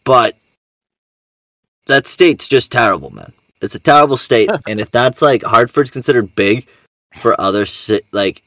but 0.05 0.37
that 1.87 2.07
state's 2.07 2.47
just 2.47 2.71
terrible, 2.71 3.09
man. 3.09 3.33
It's 3.61 3.75
a 3.75 3.79
terrible 3.79 4.15
state, 4.17 4.49
and 4.67 4.79
if 4.79 4.89
that's 4.89 5.21
like 5.21 5.43
Hartford's 5.43 5.91
considered 5.91 6.33
big 6.33 6.65
for 7.15 7.39
other 7.39 7.65
ci- 7.65 8.01
like 8.13 8.41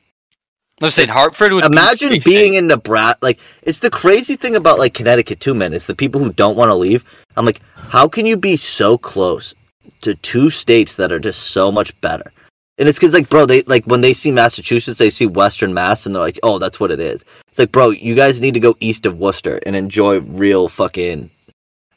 let's 0.80 0.94
say 0.94 1.06
hartford 1.06 1.52
would 1.52 1.64
imagine 1.64 2.10
big 2.10 2.24
being 2.24 2.54
in 2.54 2.66
Nebraska. 2.66 3.18
Like, 3.22 3.38
it's 3.62 3.78
the 3.80 3.90
crazy 3.90 4.36
thing 4.36 4.56
about 4.56 4.78
like 4.78 4.94
Connecticut 4.94 5.40
too, 5.40 5.54
man. 5.54 5.72
It's 5.72 5.86
the 5.86 5.94
people 5.94 6.22
who 6.22 6.32
don't 6.32 6.56
want 6.56 6.70
to 6.70 6.74
leave. 6.74 7.04
I'm 7.36 7.46
like, 7.46 7.60
how 7.74 8.08
can 8.08 8.26
you 8.26 8.36
be 8.36 8.56
so 8.56 8.98
close 8.98 9.54
to 10.02 10.14
two 10.14 10.50
states 10.50 10.96
that 10.96 11.12
are 11.12 11.18
just 11.18 11.50
so 11.50 11.72
much 11.72 11.98
better? 12.00 12.32
And 12.78 12.88
it's 12.88 12.98
because 12.98 13.14
like, 13.14 13.30
bro, 13.30 13.46
they 13.46 13.62
like 13.62 13.84
when 13.86 14.02
they 14.02 14.12
see 14.12 14.30
Massachusetts, 14.30 14.98
they 14.98 15.10
see 15.10 15.26
Western 15.26 15.72
Mass, 15.72 16.04
and 16.04 16.14
they're 16.14 16.22
like, 16.22 16.38
oh, 16.42 16.58
that's 16.58 16.78
what 16.78 16.90
it 16.90 17.00
is. 17.00 17.24
It's 17.48 17.58
like, 17.58 17.72
bro, 17.72 17.90
you 17.90 18.14
guys 18.14 18.40
need 18.40 18.54
to 18.54 18.60
go 18.60 18.76
east 18.80 19.06
of 19.06 19.18
Worcester 19.18 19.60
and 19.64 19.74
enjoy 19.74 20.20
real 20.20 20.68
fucking. 20.68 21.30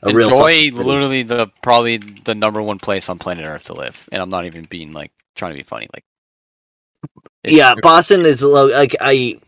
A 0.01 0.13
real 0.13 0.29
enjoy 0.29 0.71
fucking 0.71 0.87
literally 0.87 1.23
the 1.23 1.51
probably 1.61 1.97
the 1.97 2.33
number 2.33 2.61
one 2.61 2.77
place 2.77 3.09
on 3.09 3.19
planet 3.19 3.45
earth 3.45 3.63
to 3.63 3.73
live 3.73 4.07
and 4.13 4.21
i'm 4.21 4.29
not 4.29 4.45
even 4.45 4.63
being 4.63 4.93
like 4.93 5.11
trying 5.35 5.51
to 5.51 5.57
be 5.57 5.63
funny 5.63 5.89
like 5.93 6.05
yeah, 7.43 7.75
Boston 7.81 8.25
is 8.25 8.41
low. 8.43 8.67
Like 8.67 8.95
I 8.99 9.39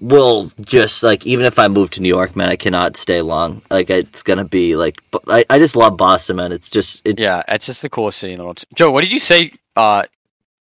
will 0.00 0.50
just 0.60 1.02
like 1.02 1.26
even 1.26 1.44
if 1.44 1.58
I 1.58 1.68
move 1.68 1.90
to 1.90 2.02
New 2.02 2.08
York, 2.08 2.34
man, 2.34 2.48
I 2.48 2.56
cannot 2.56 2.96
stay 2.96 3.22
long. 3.22 3.62
Like 3.70 3.90
it's 3.90 4.22
gonna 4.22 4.44
be 4.44 4.76
like 4.76 5.00
I, 5.28 5.44
I 5.50 5.58
just 5.58 5.76
love 5.76 5.96
Boston, 5.96 6.36
man. 6.36 6.52
It's 6.52 6.70
just 6.70 7.06
it, 7.06 7.18
Yeah, 7.18 7.42
it's 7.48 7.66
just 7.66 7.82
the 7.82 7.90
coolest 7.90 8.18
city 8.18 8.32
in 8.32 8.38
the 8.38 8.44
world. 8.44 8.62
Joe, 8.74 8.90
what 8.90 9.02
did 9.02 9.12
you 9.12 9.18
say? 9.18 9.52
Uh, 9.76 10.04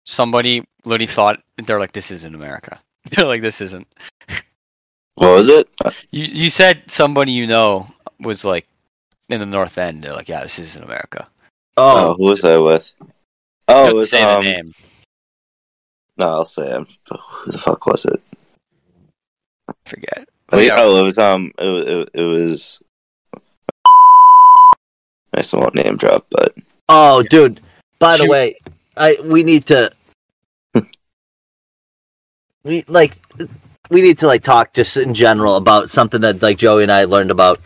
somebody 0.05 0.65
literally 0.85 1.07
thought 1.07 1.43
they're 1.59 1.81
like, 1.81 1.93
"This 1.93 2.11
isn't 2.11 2.35
America." 2.35 2.81
They're 3.11 3.27
like, 3.27 3.43
"This 3.43 3.61
isn't." 3.61 3.87
What 5.17 5.29
was 5.37 5.49
it? 5.49 5.69
You 6.11 6.25
you 6.25 6.51
said 6.51 6.83
somebody 6.87 7.33
you 7.33 7.47
know 7.47 7.87
was 8.19 8.45
like 8.45 8.67
in 9.29 9.41
the 9.41 9.47
North 9.47 9.77
End. 9.77 10.03
They're 10.03 10.15
like, 10.15 10.29
"Yeah, 10.29 10.43
this 10.43 10.59
isn't 10.59 10.83
America." 10.83 11.29
Oh, 11.77 12.13
oh 12.13 12.15
who 12.15 12.31
was 12.31 12.45
I 12.45 12.57
with? 12.59 12.93
Oh, 13.69 13.85
have 13.85 13.91
it 13.91 13.95
was 13.95 14.11
say 14.11 14.23
um. 14.23 14.45
the 14.45 14.51
name. 14.51 14.75
No, 16.17 16.29
I'll 16.29 16.45
say 16.45 16.69
him. 16.69 16.87
Who 17.11 17.51
the 17.53 17.59
fuck 17.59 17.87
was 17.87 18.05
it? 18.05 18.21
Forget. 19.87 20.29
Oh, 20.53 20.59
yeah, 20.61 20.75
oh, 20.79 21.01
it 21.01 21.03
was 21.03 21.19
um. 21.19 21.53
It, 21.59 21.65
was- 21.65 21.87
it, 21.89 22.11
it 22.15 22.23
was 22.25 22.83
I 25.35 25.43
still 25.43 25.61
won't 25.61 25.75
name 25.75 25.97
drop, 25.97 26.27
but 26.31 26.55
Oh, 26.89 27.23
dude. 27.23 27.61
By 27.99 28.17
the 28.17 28.27
way, 28.29 28.57
I 28.97 29.17
we 29.25 29.43
need 29.43 29.67
to 29.67 29.91
we 32.65 32.85
like 32.89 33.17
we 33.91 34.01
need 34.01 34.19
to 34.19 34.27
like 34.27 34.43
talk 34.43 34.73
just 34.75 34.97
in 34.97 35.15
general 35.15 35.57
about 35.57 35.91
something 35.91 36.21
that 36.21 36.43
like 36.43 36.59
Joey 36.59 36.83
and 36.85 36.93
I 36.93 37.05
learned 37.05 37.31
about 37.31 37.59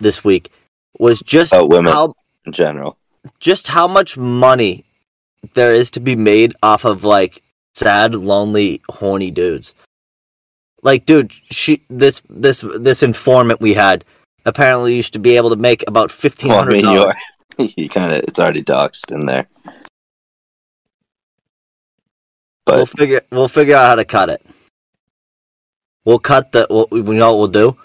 this 0.00 0.24
week 0.24 0.50
was 0.98 1.20
just 1.20 1.52
About 1.52 1.68
women. 1.68 1.92
how 1.92 2.14
in 2.46 2.52
general, 2.52 2.96
just 3.40 3.68
how 3.68 3.86
much 3.88 4.16
money 4.16 4.84
there 5.54 5.72
is 5.72 5.90
to 5.92 6.00
be 6.00 6.16
made 6.16 6.54
off 6.62 6.84
of 6.84 7.04
like 7.04 7.42
sad, 7.74 8.14
lonely, 8.14 8.82
horny 8.88 9.30
dudes. 9.30 9.74
Like, 10.82 11.06
dude, 11.06 11.32
she 11.32 11.84
this 11.88 12.22
this 12.28 12.64
this 12.78 13.02
informant 13.02 13.60
we 13.60 13.74
had 13.74 14.04
apparently 14.44 14.94
used 14.94 15.14
to 15.14 15.18
be 15.18 15.36
able 15.36 15.50
to 15.50 15.56
make 15.56 15.84
about 15.86 16.10
fifteen 16.10 16.50
well, 16.50 16.60
I 16.60 16.66
mean, 16.66 16.76
you 16.80 16.82
dollars. 16.82 17.14
are 17.58 17.64
you 17.76 17.88
kind 17.88 18.12
of 18.12 18.18
it's 18.22 18.38
already 18.38 18.62
doxed 18.62 19.10
in 19.10 19.26
there. 19.26 19.46
But 22.66 22.76
We'll 22.76 22.86
figure 22.86 23.20
we'll 23.30 23.48
figure 23.48 23.76
out 23.76 23.88
how 23.88 23.94
to 23.96 24.04
cut 24.04 24.30
it. 24.30 24.42
We'll 26.04 26.18
cut 26.18 26.52
the 26.52 26.66
we'll, 26.68 26.86
we 26.90 27.16
know 27.16 27.32
what 27.32 27.38
we'll 27.38 27.72
do. 27.72 27.78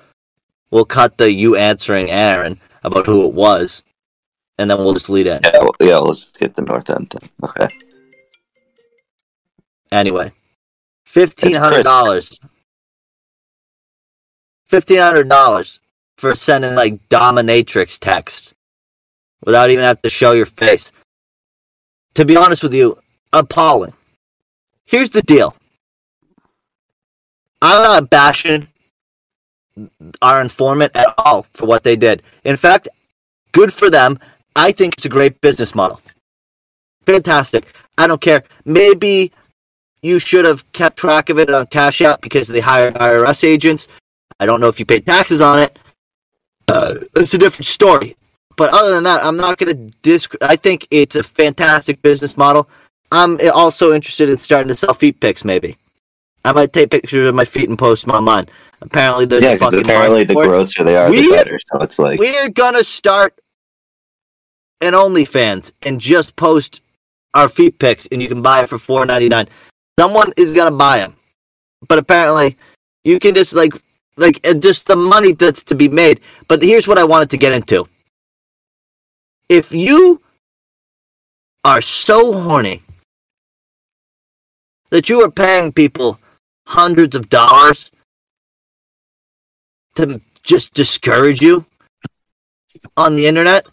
We'll 0.71 0.85
cut 0.85 1.17
the 1.17 1.31
you 1.31 1.55
answering 1.55 2.09
Aaron 2.09 2.59
about 2.83 3.05
who 3.05 3.25
it 3.27 3.33
was, 3.33 3.81
and 4.57 4.69
then 4.69 4.77
we'll 4.77 4.93
just 4.93 5.09
lead 5.09 5.27
in. 5.27 5.39
yeah, 5.43 5.59
well, 5.59 5.75
yeah, 5.81 5.97
let's 5.97 6.19
just 6.19 6.39
get 6.39 6.55
the 6.55 6.61
north 6.61 6.89
end 6.89 7.09
then. 7.11 7.49
Okay. 7.49 7.67
Anyway, 9.91 10.31
fifteen 11.05 11.55
hundred 11.55 11.83
dollars. 11.83 12.39
Fifteen 14.67 14.99
hundred 14.99 15.29
dollars 15.29 15.79
for 16.17 16.35
sending 16.35 16.75
like 16.75 17.07
dominatrix 17.09 17.97
texts 17.97 18.53
without 19.45 19.69
even 19.71 19.83
have 19.83 20.01
to 20.01 20.09
show 20.09 20.33
your 20.33 20.45
face. 20.45 20.91
To 22.15 22.25
be 22.25 22.35
honest 22.35 22.61
with 22.61 22.73
you, 22.73 22.99
appalling. 23.33 23.93
Here's 24.85 25.11
the 25.11 25.21
deal. 25.21 25.55
I'm 27.61 27.83
not 27.83 28.09
bashing 28.09 28.67
our 30.21 30.41
informant 30.41 30.95
at 30.95 31.13
all 31.17 31.45
for 31.53 31.65
what 31.65 31.83
they 31.83 31.95
did. 31.95 32.21
In 32.43 32.57
fact, 32.57 32.89
good 33.51 33.73
for 33.73 33.89
them. 33.89 34.19
I 34.55 34.71
think 34.71 34.95
it's 34.95 35.05
a 35.05 35.09
great 35.09 35.41
business 35.41 35.73
model. 35.73 36.01
Fantastic. 37.05 37.65
I 37.97 38.07
don't 38.07 38.21
care. 38.21 38.43
Maybe 38.65 39.31
you 40.01 40.19
should 40.19 40.45
have 40.45 40.69
kept 40.73 40.97
track 40.97 41.29
of 41.29 41.39
it 41.39 41.49
on 41.49 41.65
Cash 41.67 42.01
App 42.01 42.21
because 42.21 42.47
they 42.47 42.59
hired 42.61 42.95
IRS 42.95 43.43
agents. 43.43 43.87
I 44.39 44.45
don't 44.45 44.61
know 44.61 44.67
if 44.67 44.79
you 44.79 44.85
paid 44.85 45.05
taxes 45.05 45.41
on 45.41 45.59
it. 45.59 45.77
Uh, 46.67 46.95
it's 47.17 47.33
a 47.33 47.37
different 47.37 47.65
story. 47.65 48.15
But 48.55 48.73
other 48.73 48.91
than 48.91 49.03
that, 49.05 49.23
I'm 49.23 49.37
not 49.37 49.57
going 49.57 49.73
to 49.75 49.97
disc. 50.01 50.35
I 50.41 50.55
think 50.55 50.87
it's 50.91 51.15
a 51.15 51.23
fantastic 51.23 52.01
business 52.01 52.37
model. 52.37 52.69
I'm 53.11 53.37
also 53.53 53.93
interested 53.93 54.29
in 54.29 54.37
starting 54.37 54.67
to 54.67 54.75
sell 54.75 54.93
feet 54.93 55.19
pics. 55.19 55.43
Maybe 55.43 55.77
I 56.45 56.51
might 56.51 56.73
take 56.73 56.91
pictures 56.91 57.27
of 57.27 57.35
my 57.35 57.45
feet 57.45 57.69
and 57.69 57.79
post 57.79 58.05
them 58.05 58.13
online. 58.15 58.47
Apparently, 58.81 59.25
there's 59.25 59.43
yeah, 59.43 59.51
a 59.51 59.53
because 59.53 59.73
fucking 59.75 59.89
apparently 59.89 60.23
the 60.25 60.33
market 60.33 60.47
for 60.47 60.53
it. 60.53 60.57
grosser 60.57 60.83
they 60.83 60.95
are, 60.95 61.09
We- 61.09 61.21
the 61.29 61.35
better. 61.35 61.59
So 61.73 61.81
it's 61.81 61.99
like 61.99 62.19
We're 62.19 62.49
gonna 62.49 62.83
start 62.83 63.39
an 64.81 64.93
OnlyFans 64.93 65.71
and 65.81 65.99
just 65.99 66.35
post 66.35 66.81
our 67.33 67.49
feet 67.49 67.79
pics, 67.79 68.07
and 68.11 68.21
you 68.21 68.27
can 68.27 68.41
buy 68.41 68.61
it 68.63 68.69
for 68.69 68.77
four 68.77 69.05
ninety 69.05 69.27
nine. 69.29 69.47
Someone 69.99 70.31
is 70.37 70.55
gonna 70.55 70.71
buy 70.71 70.99
them, 70.99 71.13
but 71.89 71.99
apparently, 71.99 72.55
you 73.03 73.19
can 73.19 73.35
just 73.35 73.51
like 73.51 73.73
like 74.15 74.39
just 74.59 74.87
the 74.87 74.95
money 74.95 75.33
that's 75.33 75.61
to 75.63 75.75
be 75.75 75.89
made. 75.89 76.21
But 76.47 76.63
here's 76.63 76.87
what 76.87 76.97
I 76.97 77.03
wanted 77.03 77.29
to 77.31 77.37
get 77.37 77.51
into: 77.51 77.85
if 79.49 79.73
you 79.73 80.21
are 81.65 81.81
so 81.81 82.31
horny 82.31 82.81
that 84.89 85.09
you 85.09 85.19
are 85.21 85.29
paying 85.29 85.73
people 85.73 86.17
hundreds 86.65 87.13
of 87.13 87.27
dollars 87.27 87.91
to 89.95 90.21
just 90.43 90.73
discourage 90.73 91.41
you 91.41 91.65
on 92.95 93.17
the 93.17 93.27
internet 93.27 93.67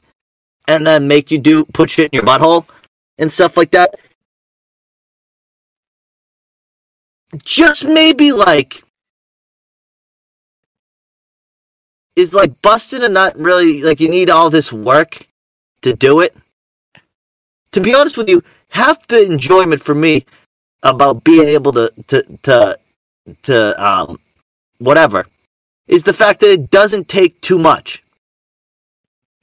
and 0.66 0.84
then 0.84 1.06
make 1.06 1.30
you 1.30 1.38
do 1.38 1.64
put 1.66 1.90
shit 1.90 2.10
in 2.10 2.16
your 2.16 2.26
butthole 2.26 2.66
and 3.18 3.30
stuff 3.30 3.56
like 3.56 3.70
that. 3.70 3.94
Just 7.44 7.84
maybe 7.84 8.32
like 8.32 8.82
is 12.16 12.32
like 12.32 12.60
busting 12.62 13.02
and 13.02 13.14
not 13.14 13.38
really 13.38 13.82
like 13.82 14.00
you 14.00 14.08
need 14.08 14.30
all 14.30 14.50
this 14.50 14.72
work 14.72 15.26
to 15.82 15.92
do 15.92 16.20
it. 16.20 16.34
To 17.72 17.80
be 17.80 17.94
honest 17.94 18.16
with 18.16 18.28
you, 18.28 18.42
half 18.70 19.06
the 19.06 19.24
enjoyment 19.24 19.82
for 19.82 19.94
me 19.94 20.24
about 20.82 21.24
being 21.24 21.48
able 21.48 21.72
to 21.72 21.92
to 22.08 22.22
to 22.44 22.78
to 23.42 23.84
um 23.84 24.18
whatever 24.78 25.26
is 25.86 26.02
the 26.02 26.12
fact 26.12 26.40
that 26.40 26.50
it 26.50 26.70
doesn't 26.70 27.08
take 27.08 27.40
too 27.40 27.58
much. 27.58 28.02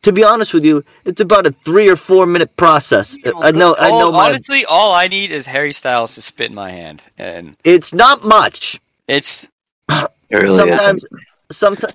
To 0.03 0.11
be 0.11 0.23
honest 0.23 0.53
with 0.53 0.65
you, 0.65 0.83
it's 1.05 1.21
about 1.21 1.47
a 1.47 1.51
three 1.51 1.89
or 1.89 1.95
four 1.95 2.25
minute 2.25 2.55
process. 2.57 3.17
I 3.41 3.51
know, 3.51 3.75
I 3.79 3.89
know. 3.89 4.05
All- 4.07 4.11
My, 4.11 4.27
honestly, 4.29 4.65
all 4.65 4.93
I 4.93 5.07
need 5.07 5.31
is 5.31 5.45
Harry 5.45 5.71
Styles 5.73 6.15
to 6.15 6.21
spit 6.21 6.49
in 6.49 6.55
my 6.55 6.71
hand, 6.71 7.01
and 7.17 7.55
it's 7.63 7.93
not 7.93 8.23
much. 8.25 8.79
it's 9.07 9.47
it 9.89 10.09
really 10.31 10.47
sometimes, 10.57 11.03
isn't. 11.05 11.21
sometimes. 11.51 11.93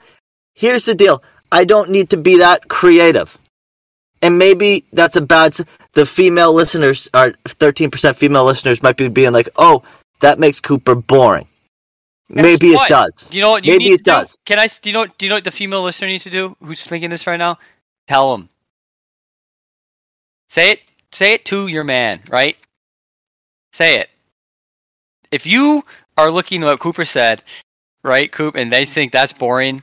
Here's 0.55 0.85
the 0.87 0.95
deal: 0.95 1.23
I 1.53 1.65
don't 1.65 1.91
need 1.91 2.09
to 2.11 2.17
be 2.17 2.39
that 2.39 2.69
creative, 2.69 3.37
and 4.23 4.39
maybe 4.39 4.85
that's 4.93 5.17
a 5.17 5.21
bad. 5.21 5.57
The 5.93 6.07
female 6.07 6.53
listeners 6.55 7.11
are 7.13 7.33
thirteen 7.47 7.91
percent 7.91 8.17
female 8.17 8.45
listeners 8.45 8.83
might 8.83 8.97
be 8.97 9.09
being 9.09 9.33
like, 9.33 9.51
"Oh, 9.57 9.83
that 10.21 10.39
makes 10.39 10.61
Cooper 10.61 10.95
boring." 10.95 11.47
Maybe 12.31 12.73
what? 12.75 12.91
it 12.91 12.93
does. 12.93 13.13
Do 13.31 13.37
you 13.39 13.43
know 13.45 13.51
what 13.51 13.65
you 13.65 13.73
Maybe 13.73 13.85
need 13.85 13.93
it 13.93 13.97
to 13.99 14.03
do? 14.05 14.11
does. 14.13 14.39
Can 14.47 14.59
I? 14.59 14.65
s- 14.65 14.79
Do 14.79 14.89
you 14.91 14.95
know? 14.95 15.07
Do 15.07 15.27
you 15.27 15.31
know 15.31 15.37
what 15.37 15.45
the 15.45 15.51
female 15.51 15.83
listener 15.83 16.09
needs 16.09 16.25
to 16.25 16.31
do? 16.31 16.57
Who's 16.63 16.85
thinking 16.85 17.11
this 17.11 17.27
right 17.27 17.37
now? 17.39 17.59
Tell 18.09 18.35
him. 18.35 18.49
Say 20.49 20.73
it. 20.73 20.81
Say 21.13 21.35
it 21.35 21.45
to 21.47 21.67
your 21.69 21.85
man. 21.85 22.21
Right. 22.31 22.57
Say 23.73 23.99
it. 24.01 24.09
If 25.31 25.47
you 25.47 25.85
are 26.17 26.31
looking 26.31 26.63
at 26.63 26.67
what 26.67 26.81
Cooper 26.81 27.05
said, 27.05 27.43
right, 28.03 28.33
Coop, 28.33 28.57
and 28.57 28.73
they 28.73 28.85
think 28.87 29.13
that's 29.13 29.33
boring, 29.33 29.83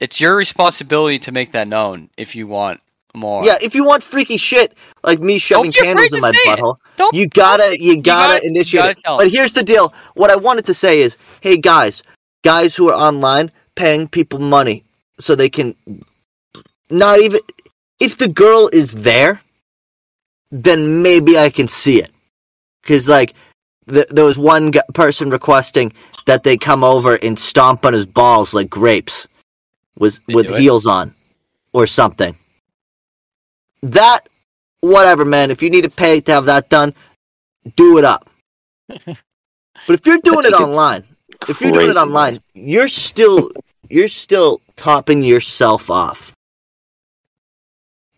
it's 0.00 0.20
your 0.20 0.36
responsibility 0.36 1.18
to 1.20 1.32
make 1.32 1.52
that 1.52 1.68
known. 1.68 2.08
If 2.16 2.34
you 2.34 2.46
want 2.46 2.80
more. 3.14 3.44
Yeah, 3.44 3.56
if 3.62 3.74
you 3.74 3.84
want 3.84 4.02
freaky 4.02 4.38
shit 4.38 4.72
like 5.04 5.20
me 5.20 5.36
shoving 5.38 5.72
candles 5.72 6.12
in 6.14 6.20
my 6.20 6.32
butthole, 6.46 6.76
Don't. 6.96 7.14
you 7.14 7.28
gotta, 7.28 7.76
you 7.78 8.00
gotta 8.00 8.34
gotta- 8.34 8.44
you 8.44 8.50
initiate 8.50 8.80
gotta 8.82 8.90
it. 8.92 8.98
tell 9.04 9.16
But 9.18 9.26
'em. 9.26 9.32
here's 9.32 9.52
the 9.52 9.62
deal: 9.62 9.92
what 10.14 10.30
I 10.30 10.36
wanted 10.36 10.64
to 10.66 10.74
say 10.74 11.00
is, 11.00 11.16
hey 11.42 11.58
guys, 11.58 12.02
guys 12.42 12.74
who 12.76 12.88
are 12.88 12.94
online 12.94 13.50
paying 13.74 14.08
people 14.08 14.38
money 14.38 14.82
so 15.20 15.34
they 15.34 15.50
can 15.50 15.74
not 16.90 17.18
even 17.20 17.40
if 18.00 18.18
the 18.18 18.28
girl 18.28 18.68
is 18.72 18.92
there, 18.92 19.40
then 20.50 21.02
maybe 21.02 21.38
I 21.38 21.50
can 21.50 21.68
see 21.68 22.00
it. 22.02 22.10
Because 22.82 23.08
like 23.08 23.34
th- 23.88 24.08
there 24.08 24.24
was 24.24 24.38
one 24.38 24.72
g- 24.72 24.80
person 24.94 25.30
requesting 25.30 25.92
that 26.26 26.42
they 26.42 26.56
come 26.56 26.84
over 26.84 27.16
and 27.16 27.38
stomp 27.38 27.84
on 27.84 27.92
his 27.92 28.06
balls 28.06 28.54
like 28.54 28.70
grapes, 28.70 29.26
was 29.98 30.20
with 30.28 30.48
heels 30.56 30.86
on, 30.86 31.14
or 31.72 31.86
something. 31.86 32.36
That 33.82 34.28
whatever, 34.80 35.24
man. 35.24 35.50
If 35.50 35.62
you 35.62 35.70
need 35.70 35.84
to 35.84 35.90
pay 35.90 36.20
to 36.20 36.32
have 36.32 36.46
that 36.46 36.68
done, 36.68 36.94
do 37.76 37.98
it 37.98 38.04
up. 38.04 38.28
but 38.88 39.18
if 39.88 40.06
you're 40.06 40.18
doing 40.18 40.44
it 40.44 40.52
online, 40.52 41.04
if 41.48 41.60
you're 41.60 41.72
doing 41.72 41.90
it 41.90 41.96
online, 41.96 42.40
you're 42.54 42.88
still 42.88 43.50
you're 43.88 44.08
still 44.08 44.60
topping 44.76 45.22
yourself 45.22 45.90
off. 45.90 46.35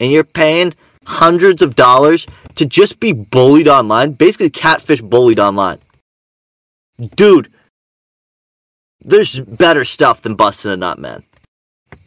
And 0.00 0.10
you're 0.12 0.24
paying 0.24 0.74
hundreds 1.06 1.62
of 1.62 1.74
dollars 1.74 2.26
to 2.56 2.66
just 2.66 3.00
be 3.00 3.12
bullied 3.12 3.68
online, 3.68 4.12
basically 4.12 4.50
catfish 4.50 5.00
bullied 5.00 5.40
online. 5.40 5.78
Dude, 7.16 7.50
there's 9.00 9.38
better 9.40 9.84
stuff 9.84 10.22
than 10.22 10.34
busting 10.34 10.70
a 10.72 10.76
nut, 10.76 10.98
man. 10.98 11.22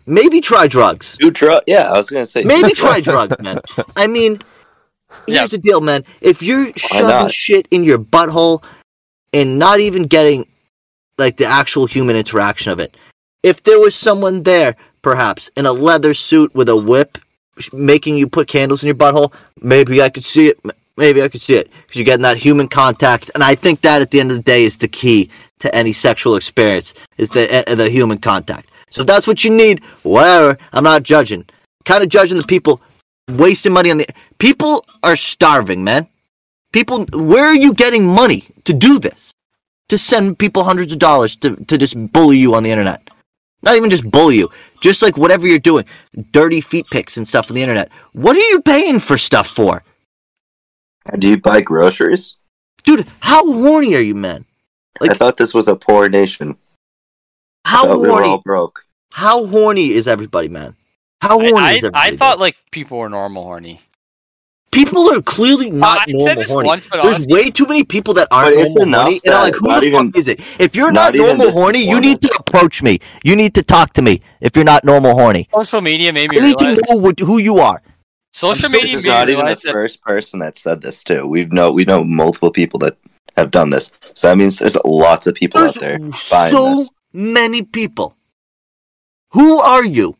Maybe 0.05 0.41
try 0.41 0.67
drugs. 0.67 1.15
Do 1.17 1.31
drug? 1.31 1.63
Yeah, 1.67 1.89
I 1.91 1.93
was 1.97 2.09
gonna 2.09 2.25
say 2.25 2.43
Maybe 2.43 2.71
try 2.73 2.99
drugs, 3.09 3.37
man. 3.39 3.59
I 3.95 4.07
mean, 4.07 4.39
here's 5.27 5.35
Yeah. 5.39 5.47
the 5.47 5.57
deal, 5.57 5.79
man. 5.81 6.03
If 6.21 6.41
you're 6.43 6.71
shoving 6.75 7.29
shit 7.29 7.67
in 7.71 7.83
your 7.83 7.99
butthole 7.99 8.63
and 9.33 9.57
not 9.59 9.79
even 9.79 10.03
getting 10.03 10.47
like 11.17 11.37
the 11.37 11.45
actual 11.45 11.85
human 11.85 12.15
interaction 12.15 12.71
of 12.71 12.79
it, 12.79 12.97
if 13.43 13.63
there 13.63 13.79
was 13.79 13.95
someone 13.95 14.43
there, 14.43 14.75
perhaps 15.01 15.49
in 15.55 15.65
a 15.65 15.71
leather 15.71 16.13
suit 16.13 16.53
with 16.53 16.67
a 16.67 16.75
whip, 16.75 17.17
making 17.73 18.17
you 18.17 18.27
put 18.27 18.47
candles 18.47 18.83
in 18.83 18.87
your 18.87 18.95
butthole, 18.95 19.33
maybe 19.61 20.01
I 20.01 20.09
could 20.09 20.25
see 20.25 20.47
it. 20.47 20.59
Maybe 20.97 21.23
I 21.23 21.29
could 21.29 21.41
see 21.41 21.55
it 21.55 21.71
because 21.71 21.95
you're 21.95 22.05
getting 22.05 22.23
that 22.23 22.37
human 22.37 22.67
contact, 22.67 23.31
and 23.33 23.43
I 23.43 23.55
think 23.55 23.81
that 23.81 24.01
at 24.01 24.11
the 24.11 24.19
end 24.19 24.29
of 24.31 24.37
the 24.37 24.43
day 24.43 24.65
is 24.65 24.77
the 24.77 24.87
key 24.87 25.29
to 25.59 25.73
any 25.73 25.93
sexual 25.93 26.35
experience 26.35 26.93
is 27.17 27.29
the 27.29 27.69
uh, 27.69 27.75
the 27.75 27.89
human 27.89 28.17
contact. 28.17 28.69
So 28.91 29.01
if 29.01 29.07
that's 29.07 29.25
what 29.25 29.43
you 29.43 29.51
need, 29.51 29.83
whatever. 30.03 30.57
I'm 30.73 30.83
not 30.83 31.03
judging. 31.03 31.45
Kind 31.85 32.03
of 32.03 32.09
judging 32.09 32.37
the 32.37 32.43
people 32.43 32.81
wasting 33.29 33.73
money 33.73 33.91
on 33.91 33.97
the 33.97 34.07
people 34.37 34.85
are 35.03 35.15
starving, 35.15 35.83
man. 35.83 36.07
People, 36.73 37.05
where 37.13 37.45
are 37.45 37.55
you 37.55 37.73
getting 37.73 38.05
money 38.05 38.47
to 38.65 38.73
do 38.73 38.99
this? 38.99 39.33
To 39.89 39.97
send 39.97 40.39
people 40.39 40.63
hundreds 40.63 40.93
of 40.93 40.99
dollars 40.99 41.35
to, 41.37 41.55
to 41.65 41.77
just 41.77 41.95
bully 42.13 42.37
you 42.37 42.55
on 42.55 42.63
the 42.63 42.71
internet. 42.71 43.01
Not 43.63 43.75
even 43.75 43.89
just 43.89 44.09
bully 44.09 44.37
you, 44.37 44.49
just 44.81 45.01
like 45.01 45.15
whatever 45.17 45.47
you're 45.47 45.59
doing, 45.59 45.85
dirty 46.31 46.59
feet 46.59 46.87
pics 46.91 47.15
and 47.17 47.27
stuff 47.27 47.49
on 47.49 47.55
the 47.55 47.61
internet. 47.61 47.89
What 48.13 48.35
are 48.35 48.39
you 48.49 48.61
paying 48.61 48.99
for 48.99 49.17
stuff 49.17 49.47
for? 49.47 49.83
Uh, 51.11 51.17
do 51.17 51.29
you 51.29 51.37
buy 51.37 51.61
groceries? 51.61 52.35
Dude, 52.83 53.07
how 53.21 53.45
horny 53.53 53.95
are 53.95 53.99
you, 54.01 54.15
man? 54.15 54.45
Like, 54.99 55.11
I 55.11 55.13
thought 55.13 55.37
this 55.37 55.53
was 55.53 55.67
a 55.67 55.75
poor 55.75 56.09
nation. 56.09 56.57
I 57.65 57.69
How 57.69 57.85
thought 57.85 58.01
we 58.01 58.07
were 58.07 58.09
horny? 58.09 58.29
all 58.29 58.41
broke. 58.41 58.85
How 59.13 59.45
horny 59.45 59.91
is 59.91 60.07
everybody, 60.07 60.49
man? 60.49 60.75
How 61.21 61.39
horny 61.39 61.53
I, 61.59 61.71
is 61.73 61.83
everybody? 61.83 62.13
I 62.13 62.17
thought 62.17 62.33
dude? 62.33 62.41
like 62.41 62.57
people 62.71 62.97
were 62.97 63.09
normal 63.09 63.43
horny. 63.43 63.79
People 64.71 65.13
are 65.13 65.21
clearly 65.21 65.69
not 65.69 65.99
I 65.99 66.05
said 66.05 66.13
normal 66.37 66.43
horny. 66.47 66.67
once, 66.67 66.87
There's 66.91 67.05
honestly- 67.05 67.33
way 67.33 67.49
too 67.49 67.67
many 67.67 67.83
people 67.83 68.13
that 68.15 68.27
aren't 68.31 68.55
normal 68.55 68.83
enough 68.83 69.01
horny, 69.03 69.21
and 69.25 69.35
I'm 69.35 69.41
like, 69.43 69.55
who 69.55 69.67
the 69.67 69.81
even- 69.87 70.11
fuck 70.11 70.17
is 70.19 70.27
it? 70.27 70.39
If 70.59 70.75
you're 70.75 70.91
not 70.91 71.13
not, 71.13 71.15
normal 71.15 71.45
this 71.47 71.55
horny, 71.55 71.87
you 71.89 71.99
need 71.99 72.21
to 72.21 72.33
approach 72.39 72.81
me. 72.81 72.99
You 73.23 73.35
need 73.35 73.53
to 73.55 73.63
talk 73.63 73.93
to 73.93 74.01
me. 74.01 74.21
If 74.39 74.55
you're 74.55 74.65
not 74.65 74.83
normal 74.83 75.13
horny, 75.13 75.47
Social 75.53 75.81
media 75.81 76.13
made 76.13 76.31
me 76.31 76.37
I 76.39 76.41
need 76.41 76.57
to 76.59 76.73
know 76.89 76.95
what, 76.97 77.19
who 77.19 77.37
you 77.37 77.59
are. 77.59 77.81
Social 78.33 78.65
I'm 78.65 78.71
so- 78.71 78.77
media 78.77 78.91
This 78.95 78.99
is 78.99 79.05
made 79.05 79.11
not 79.11 79.29
even 79.29 79.45
the 79.45 79.55
that. 79.55 79.71
first 79.73 80.01
person 80.01 80.39
that 80.39 80.57
said 80.57 80.81
this 80.81 81.03
too. 81.03 81.27
We've 81.27 81.51
know 81.51 81.71
we 81.73 81.83
know 81.83 82.03
multiple 82.03 82.49
people 82.51 82.79
that 82.79 82.95
have 83.37 83.51
done 83.51 83.69
this. 83.71 83.91
So 84.13 84.29
that 84.29 84.37
means 84.37 84.57
there's 84.57 84.77
lots 84.85 85.27
of 85.27 85.35
people 85.35 85.59
There's 85.61 85.75
out 85.77 85.81
there 85.81 85.99
buying 85.99 86.13
so 86.51 86.75
this. 86.77 86.89
many 87.13 87.61
people. 87.63 88.15
Who 89.31 89.59
are 89.59 89.83
you? 89.83 90.15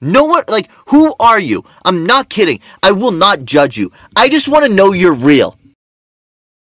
No 0.00 0.24
one 0.24 0.44
like 0.48 0.70
who 0.88 1.14
are 1.20 1.38
you? 1.38 1.64
I'm 1.84 2.06
not 2.06 2.28
kidding. 2.28 2.60
I 2.82 2.92
will 2.92 3.10
not 3.10 3.44
judge 3.44 3.76
you. 3.76 3.92
I 4.16 4.28
just 4.28 4.48
want 4.48 4.64
to 4.64 4.72
know 4.72 4.92
you're 4.92 5.14
real. 5.14 5.56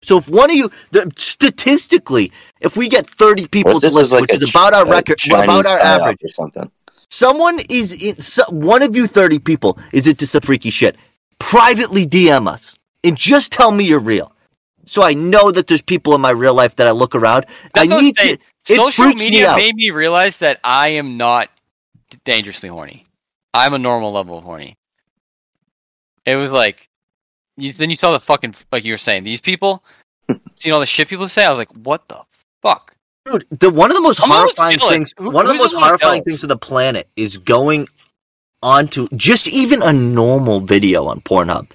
So 0.03 0.18
if 0.18 0.28
one 0.28 0.51
of 0.51 0.57
you, 0.57 0.70
the, 0.91 1.12
statistically, 1.16 2.32
if 2.61 2.76
we 2.76 2.89
get 2.89 3.09
30 3.09 3.47
people 3.49 3.74
What 3.74 3.80
to 3.80 3.86
listen, 3.86 4.01
is 4.01 4.12
like 4.12 4.20
which 4.22 4.41
a 4.41 4.45
is 4.45 4.51
about 4.51 4.72
our 4.72 4.86
record, 4.89 5.18
Chinese 5.18 5.45
about 5.45 5.66
our 5.66 5.78
average, 5.78 6.18
or 6.22 6.28
something. 6.28 6.70
someone 7.11 7.59
is 7.68 7.93
in, 8.03 8.18
so, 8.20 8.43
one 8.49 8.82
of 8.82 8.97
you 8.97 9.07
30 9.07 9.39
people 9.41 9.78
is 9.93 10.07
into 10.07 10.26
some 10.26 10.41
freaky 10.41 10.70
shit. 10.70 10.97
Privately 11.39 12.07
DM 12.07 12.49
us 12.49 12.76
and 13.05 13.16
just 13.16 13.53
tell 13.53 13.70
me 13.70 13.84
you're 13.84 13.99
real. 14.01 14.32
So 14.86 15.03
I 15.03 15.12
know 15.14 15.51
that 15.53 15.66
there's 15.66 15.82
people 15.82 16.14
in 16.14 16.20
my 16.22 16.30
real 16.30 16.55
life 16.55 16.76
that 16.76 16.86
I 16.86 16.93
look 16.93 17.14
around. 17.14 17.45
That's 17.74 17.91
I 17.91 17.95
what 17.95 17.99
I'm 17.99 18.05
need 18.05 18.16
to. 18.16 18.22
saying. 18.22 18.39
it 18.70 18.76
Social 18.76 19.05
freaks 19.05 19.20
me 19.20 19.30
media 19.30 19.55
made 19.57 19.74
me 19.74 19.91
realize 19.91 20.39
that 20.39 20.59
I 20.64 20.89
am 20.91 21.18
not 21.18 21.51
dangerously 22.24 22.70
horny. 22.70 23.05
I'm 23.55 23.74
a 23.74 23.78
normal 23.78 24.12
level 24.12 24.38
of 24.38 24.44
horny. 24.44 24.76
It 26.24 26.36
was 26.36 26.51
like, 26.51 26.88
you, 27.57 27.72
then 27.72 27.90
you 27.90 27.96
saw 27.96 28.12
the 28.12 28.20
fucking 28.20 28.55
like 28.70 28.84
you 28.84 28.92
were 28.92 28.99
saying 28.99 29.24
these 29.24 29.40
people, 29.40 29.82
seeing 30.57 30.72
all 30.72 30.80
the 30.80 30.86
shit 30.86 31.09
people 31.09 31.28
say. 31.28 31.44
I 31.44 31.51
was 31.51 31.59
like, 31.59 31.72
what 31.76 32.07
the 32.09 32.20
fuck? 32.62 32.94
Dude, 33.24 33.46
the 33.51 33.70
one 33.70 33.90
of 33.90 33.96
the 33.96 34.03
most 34.03 34.22
I'm 34.22 34.28
horrifying 34.28 34.78
things, 34.78 35.12
Who- 35.18 35.30
one 35.30 35.46
of 35.46 35.53
the 35.53 35.59
most 35.59 35.74
horrifying 35.74 36.22
things 36.22 36.42
on 36.44 36.49
the 36.49 36.57
planet 36.57 37.09
is 37.16 37.36
going 37.38 37.88
onto 38.62 39.09
just 39.14 39.49
even 39.49 39.82
a 39.82 39.92
normal 39.92 40.61
video 40.61 41.07
on 41.07 41.20
Pornhub 41.20 41.70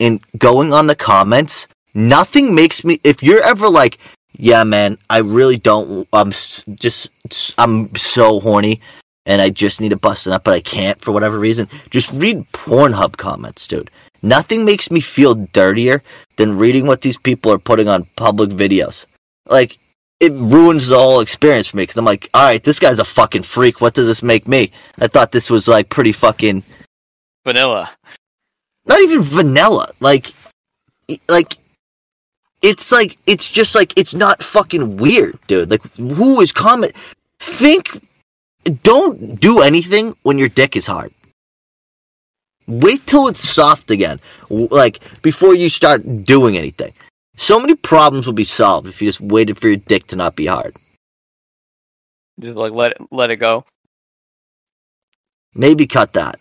and 0.00 0.20
going 0.38 0.72
on 0.72 0.86
the 0.86 0.96
comments. 0.96 1.68
Nothing 1.94 2.54
makes 2.54 2.84
me. 2.84 3.00
If 3.04 3.22
you're 3.22 3.42
ever 3.44 3.68
like, 3.68 3.98
yeah, 4.36 4.64
man, 4.64 4.98
I 5.08 5.18
really 5.18 5.56
don't. 5.56 6.08
I'm 6.12 6.32
just, 6.32 7.08
I'm 7.56 7.94
so 7.94 8.40
horny, 8.40 8.80
and 9.26 9.40
I 9.40 9.50
just 9.50 9.80
need 9.80 9.90
to 9.90 9.96
bust 9.96 10.26
it 10.26 10.32
up, 10.32 10.44
but 10.44 10.54
I 10.54 10.60
can't 10.60 11.00
for 11.00 11.12
whatever 11.12 11.38
reason. 11.38 11.68
Just 11.90 12.10
read 12.12 12.50
Pornhub 12.52 13.16
comments, 13.16 13.66
dude. 13.66 13.90
Nothing 14.22 14.64
makes 14.64 14.90
me 14.90 15.00
feel 15.00 15.34
dirtier 15.34 16.02
than 16.36 16.58
reading 16.58 16.86
what 16.86 17.02
these 17.02 17.18
people 17.18 17.52
are 17.52 17.58
putting 17.58 17.88
on 17.88 18.08
public 18.16 18.50
videos. 18.50 19.06
Like, 19.46 19.78
it 20.20 20.32
ruins 20.32 20.88
the 20.88 20.98
whole 20.98 21.20
experience 21.20 21.68
for 21.68 21.76
me 21.76 21.82
because 21.82 21.98
I'm 21.98 22.04
like, 22.04 22.30
all 22.32 22.42
right, 22.44 22.62
this 22.62 22.78
guy's 22.80 22.98
a 22.98 23.04
fucking 23.04 23.42
freak. 23.42 23.80
What 23.80 23.94
does 23.94 24.06
this 24.06 24.22
make 24.22 24.48
me? 24.48 24.72
I 24.98 25.08
thought 25.08 25.32
this 25.32 25.50
was 25.50 25.68
like 25.68 25.90
pretty 25.90 26.12
fucking, 26.12 26.62
Vanilla. 27.44 27.90
not 28.86 29.00
even 29.02 29.22
vanilla. 29.22 29.90
Like, 30.00 30.32
like, 31.28 31.58
it's 32.62 32.90
like, 32.90 33.18
it's 33.26 33.50
just 33.50 33.74
like, 33.74 33.92
it's 33.98 34.14
not 34.14 34.42
fucking 34.42 34.96
weird, 34.96 35.38
dude. 35.46 35.70
Like, 35.70 35.82
who 35.96 36.40
is 36.40 36.52
comment? 36.52 36.94
Think, 37.38 38.02
don't 38.64 39.40
do 39.40 39.60
anything 39.60 40.16
when 40.22 40.38
your 40.38 40.48
dick 40.48 40.76
is 40.76 40.86
hard. 40.86 41.12
Wait 42.66 43.06
till 43.06 43.28
it's 43.28 43.46
soft 43.46 43.90
again, 43.90 44.20
like 44.48 45.00
before 45.22 45.54
you 45.54 45.68
start 45.68 46.24
doing 46.24 46.56
anything. 46.56 46.92
So 47.36 47.60
many 47.60 47.74
problems 47.74 48.26
will 48.26 48.32
be 48.34 48.44
solved 48.44 48.86
if 48.86 49.02
you 49.02 49.08
just 49.08 49.20
waited 49.20 49.58
for 49.58 49.68
your 49.68 49.76
dick 49.76 50.06
to 50.08 50.16
not 50.16 50.36
be 50.36 50.46
hard. 50.46 50.76
Just 52.40 52.56
like 52.56 52.72
let 52.72 52.92
it 52.92 52.98
let 53.10 53.30
it 53.30 53.36
go. 53.36 53.64
Maybe 55.54 55.86
cut 55.86 56.12
that. 56.14 56.38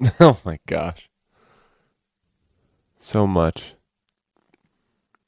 Oh 0.20 0.38
my 0.44 0.58
gosh. 0.66 1.08
So 2.98 3.26
much. 3.26 3.74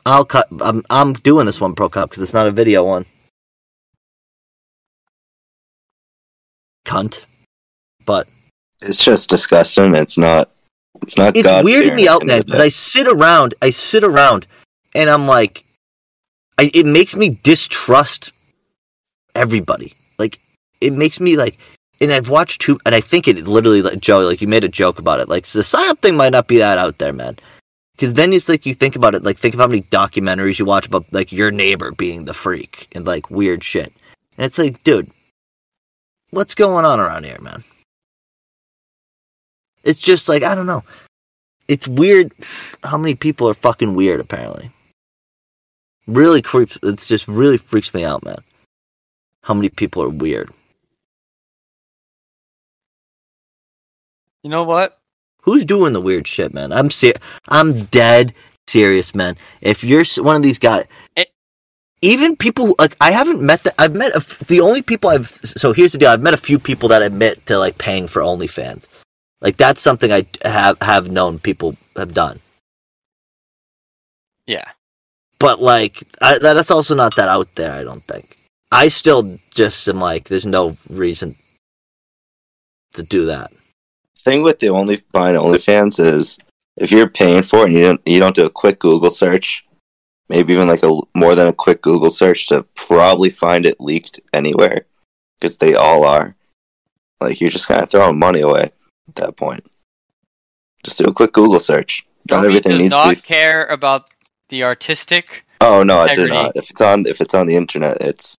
I'll 0.07 0.25
cut. 0.25 0.49
I'm 0.61 0.83
I'm 0.91 1.13
doing 1.13 1.47
this 1.47 1.61
one 1.61 1.75
pro 1.75 1.89
cup 1.89 2.11
because 2.11 2.23
it's 2.23 2.35
not 2.35 2.47
a 2.47 2.53
video 2.53 2.85
one. 2.85 3.07
Cunt. 6.85 7.27
But 8.05 8.29
It's 8.83 9.03
just 9.03 9.31
disgusting. 9.31 9.95
It's 9.95 10.19
not. 10.19 10.51
It's 11.03 11.19
not. 11.19 11.37
it's 11.37 11.47
God 11.47 11.65
weirding 11.65 11.95
me 11.95 12.09
out, 12.09 12.25
man. 12.25 12.43
Because 12.43 12.61
I 12.61 12.69
sit 12.69 13.07
around, 13.07 13.55
I 13.61 13.71
sit 13.71 14.05
around, 14.05 14.47
and 14.95 15.11
I'm 15.11 15.27
like, 15.27 15.65
I, 16.59 16.71
it 16.73 16.87
makes 16.87 17.17
me 17.17 17.39
distrust 17.43 18.33
everybody. 19.35 19.95
Like, 20.19 20.41
it 20.81 20.93
makes 20.93 21.19
me 21.21 21.37
like, 21.37 21.59
and 22.01 22.13
I've 22.13 22.29
watched 22.29 22.61
two, 22.61 22.79
and 22.87 22.95
I 22.95 23.01
think 23.01 23.27
it 23.27 23.37
literally, 23.47 23.83
like 23.83 24.01
Joe, 24.01 24.21
like 24.21 24.41
you 24.41 24.49
made 24.49 24.65
a 24.65 24.69
joke 24.69 24.99
about 24.99 25.21
it. 25.21 25.29
Like 25.29 25.45
the 25.45 25.61
psyop 25.61 25.99
thing 25.99 26.17
might 26.17 26.33
not 26.33 26.49
be 26.49 26.59
that 26.59 26.79
out 26.79 26.99
there, 26.99 27.13
man. 27.13 27.37
Because 27.93 28.15
then 28.15 28.33
it's 28.33 28.49
like 28.49 28.67
you 28.67 28.75
think 28.75 28.97
about 28.97 29.15
it, 29.15 29.23
like 29.23 29.39
think 29.39 29.55
of 29.55 29.61
how 29.61 29.69
many 29.69 29.83
documentaries 29.83 30.59
you 30.59 30.65
watch 30.65 30.87
about 30.87 31.07
like 31.13 31.31
your 31.33 31.51
neighbor 31.51 31.93
being 31.93 32.25
the 32.25 32.35
freak 32.35 32.89
and 32.93 33.07
like 33.07 33.31
weird 33.31 33.63
shit, 33.63 33.93
and 34.37 34.45
it's 34.45 34.59
like, 34.59 34.83
dude, 34.83 35.11
what's 36.35 36.55
going 36.55 36.85
on 36.85 37.01
around 37.01 37.25
here, 37.25 37.39
man? 37.41 37.65
It's 39.83 40.01
just 40.01 40.29
like 40.29 40.43
I 40.43 40.55
don't 40.55 40.67
know. 40.67 40.83
It's 41.69 41.89
weird 41.89 42.33
how 42.83 42.99
many 42.99 43.15
people 43.15 43.49
are 43.49 43.55
fucking 43.55 43.95
weird. 43.95 44.21
Apparently, 44.21 44.71
really 46.07 46.43
creeps. 46.43 46.79
It's 46.83 47.07
just 47.07 47.29
really 47.29 47.59
freaks 47.59 47.93
me 47.95 48.05
out, 48.05 48.25
man. 48.25 48.39
How 49.43 49.55
many 49.55 49.69
people 49.69 50.03
are 50.03 50.09
weird? 50.09 50.51
You 54.43 54.51
know 54.51 54.65
what? 54.65 54.99
Who's 55.43 55.65
doing 55.65 55.93
the 55.93 56.01
weird 56.01 56.27
shit, 56.27 56.55
man? 56.55 56.73
I'm 56.73 56.91
ser- 56.91 57.15
I'm 57.49 57.85
dead 57.87 58.33
serious, 58.67 59.15
man. 59.15 59.37
If 59.61 59.85
you're 59.85 60.05
one 60.19 60.37
of 60.37 60.43
these 60.43 60.59
guys, 60.59 60.87
It- 61.17 61.34
even 62.05 62.37
people 62.37 62.67
who- 62.67 62.77
like 62.79 62.97
I 63.01 63.11
haven't 63.11 63.41
met 63.41 63.65
the 63.65 63.73
I've 63.81 63.95
met 63.95 64.13
a 64.15 64.19
f- 64.19 64.41
the 64.53 64.61
only 64.61 64.83
people 64.83 65.11
I've 65.11 65.27
so 65.63 65.73
here's 65.73 65.93
the 65.93 65.99
deal. 65.99 66.11
I've 66.11 66.23
met 66.23 66.35
a 66.35 66.49
few 66.49 66.59
people 66.59 66.89
that 66.91 67.03
admit 67.03 67.45
to 67.47 67.59
like 67.59 67.79
paying 67.79 68.07
for 68.09 68.21
OnlyFans. 68.23 68.87
Like 69.41 69.57
that's 69.57 69.83
something 69.83 70.13
I 70.13 70.27
have 70.45 70.77
have 70.81 71.11
known 71.11 71.39
people 71.39 71.77
have 71.97 72.13
done. 72.15 72.41
Yeah. 74.47 74.69
But 75.39 75.61
like 75.61 76.03
I, 76.21 76.39
that's 76.39 76.71
also 76.71 76.95
not 76.95 77.17
that 77.17 77.29
out 77.29 77.49
there. 77.55 77.73
I 77.73 77.85
don't 77.85 78.05
think. 78.07 78.37
I 78.73 78.89
still 78.89 79.39
just 79.55 79.87
am 79.89 80.01
like, 80.01 80.25
there's 80.29 80.47
no 80.47 80.77
reason 80.89 81.37
to 82.95 83.03
do 83.03 83.27
that. 83.27 83.53
thing 84.19 84.43
with 84.43 84.59
the 84.61 84.69
only 84.69 85.03
buying 85.13 85.37
OnlyFans 85.37 85.99
is 86.15 86.39
if 86.77 86.91
you're 86.91 87.09
paying 87.09 87.43
for 87.43 87.61
it 87.61 87.65
and 87.67 87.73
you 87.75 87.83
don't 87.83 88.01
you 88.07 88.21
don't 88.21 88.35
do 88.35 88.47
a 88.47 88.51
quick 88.51 88.79
Google 88.79 89.11
search, 89.11 89.64
maybe 90.29 90.53
even 90.53 90.69
like 90.69 90.83
a 90.83 91.01
more 91.15 91.35
than 91.35 91.49
a 91.49 91.53
quick 91.53 91.83
Google 91.83 92.11
search 92.11 92.47
to 92.49 92.63
probably 92.75 93.31
find 93.31 93.67
it 93.67 93.81
leaked 93.81 94.21
anywhere 94.33 94.87
because 95.39 95.59
they 95.59 95.75
all 95.75 96.05
are. 96.05 96.35
Like 97.21 97.41
you're 97.41 97.51
just 97.51 97.69
kind 97.69 97.83
of 97.83 97.91
throwing 97.91 98.19
money 98.19 98.41
away 98.41 98.71
at 99.09 99.15
that 99.17 99.37
point. 99.37 99.65
Just 100.85 100.99
do 100.99 101.05
a 101.05 101.13
quick 101.13 101.33
Google 101.33 101.61
search. 101.61 102.07
Not 102.31 102.45
everything 102.45 102.79
needs 102.79 102.91
not 102.91 103.11
to 103.11 103.15
be. 103.17 103.21
care 103.21 103.67
about 103.67 104.11
the 104.49 104.65
artistic. 104.65 105.45
Oh 105.61 105.83
no, 105.83 105.99
I 106.01 106.15
do 106.15 106.27
not. 106.27 106.53
If 106.57 106.71
it's 106.71 106.81
on 106.81 107.07
if 107.07 107.21
it's 107.21 107.35
on 107.35 107.47
the 107.47 107.57
internet, 107.57 107.99
it's. 108.01 108.37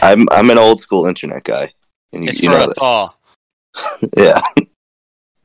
I'm 0.00 0.28
I'm 0.30 0.50
an 0.50 0.58
old 0.58 0.80
school 0.80 1.06
internet 1.06 1.42
guy, 1.42 1.70
and 2.12 2.22
you, 2.22 2.28
It's 2.28 2.40
you 2.40 2.48
know 2.50 2.66
this. 2.68 2.78
all. 2.80 3.18
Yeah. 4.16 4.40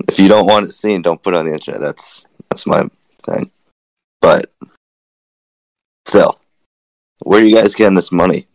if 0.08 0.20
you 0.20 0.28
don't 0.28 0.46
want 0.46 0.66
it 0.68 0.72
seen, 0.72 1.02
don't 1.02 1.22
put 1.22 1.34
it 1.34 1.38
on 1.38 1.46
the 1.48 1.54
internet. 1.54 1.80
That's 1.82 2.28
that's 2.50 2.68
my 2.68 2.88
thing. 3.24 3.50
But 4.22 4.52
still, 6.08 6.40
where 7.20 7.42
are 7.42 7.44
you 7.44 7.56
guys 7.56 7.76
getting 7.76 7.96
this 7.96 8.12
money 8.12 8.48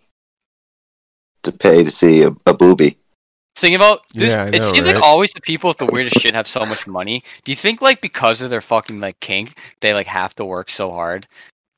to 1.43 1.53
pay 1.53 1.85
to 1.85 1.91
see 1.91 2.23
a, 2.23 2.35
a 2.47 2.55
booby? 2.55 2.99
Thinking 3.55 3.77
about 3.77 4.09
this, 4.15 4.31
Yeah, 4.31 4.45
I 4.45 4.47
it 4.47 4.53
know, 4.53 4.61
seems 4.61 4.87
right? 4.87 4.95
like 4.95 5.05
always 5.05 5.31
the 5.33 5.41
people 5.43 5.69
with 5.69 5.77
the 5.77 5.87
weirdest 5.87 6.21
shit 6.21 6.35
have 6.35 6.47
so 6.47 6.65
much 6.65 6.87
money. 6.87 7.23
Do 7.45 7.53
you 7.53 7.57
think 7.57 7.83
like 7.83 8.01
because 8.01 8.41
of 8.41 8.49
their 8.49 8.63
fucking 8.63 8.99
like 8.99 9.21
kink, 9.21 9.59
they 9.81 9.93
like 9.93 10.07
have 10.07 10.35
to 10.37 10.45
work 10.45 10.71
so 10.71 10.91
hard? 10.91 11.27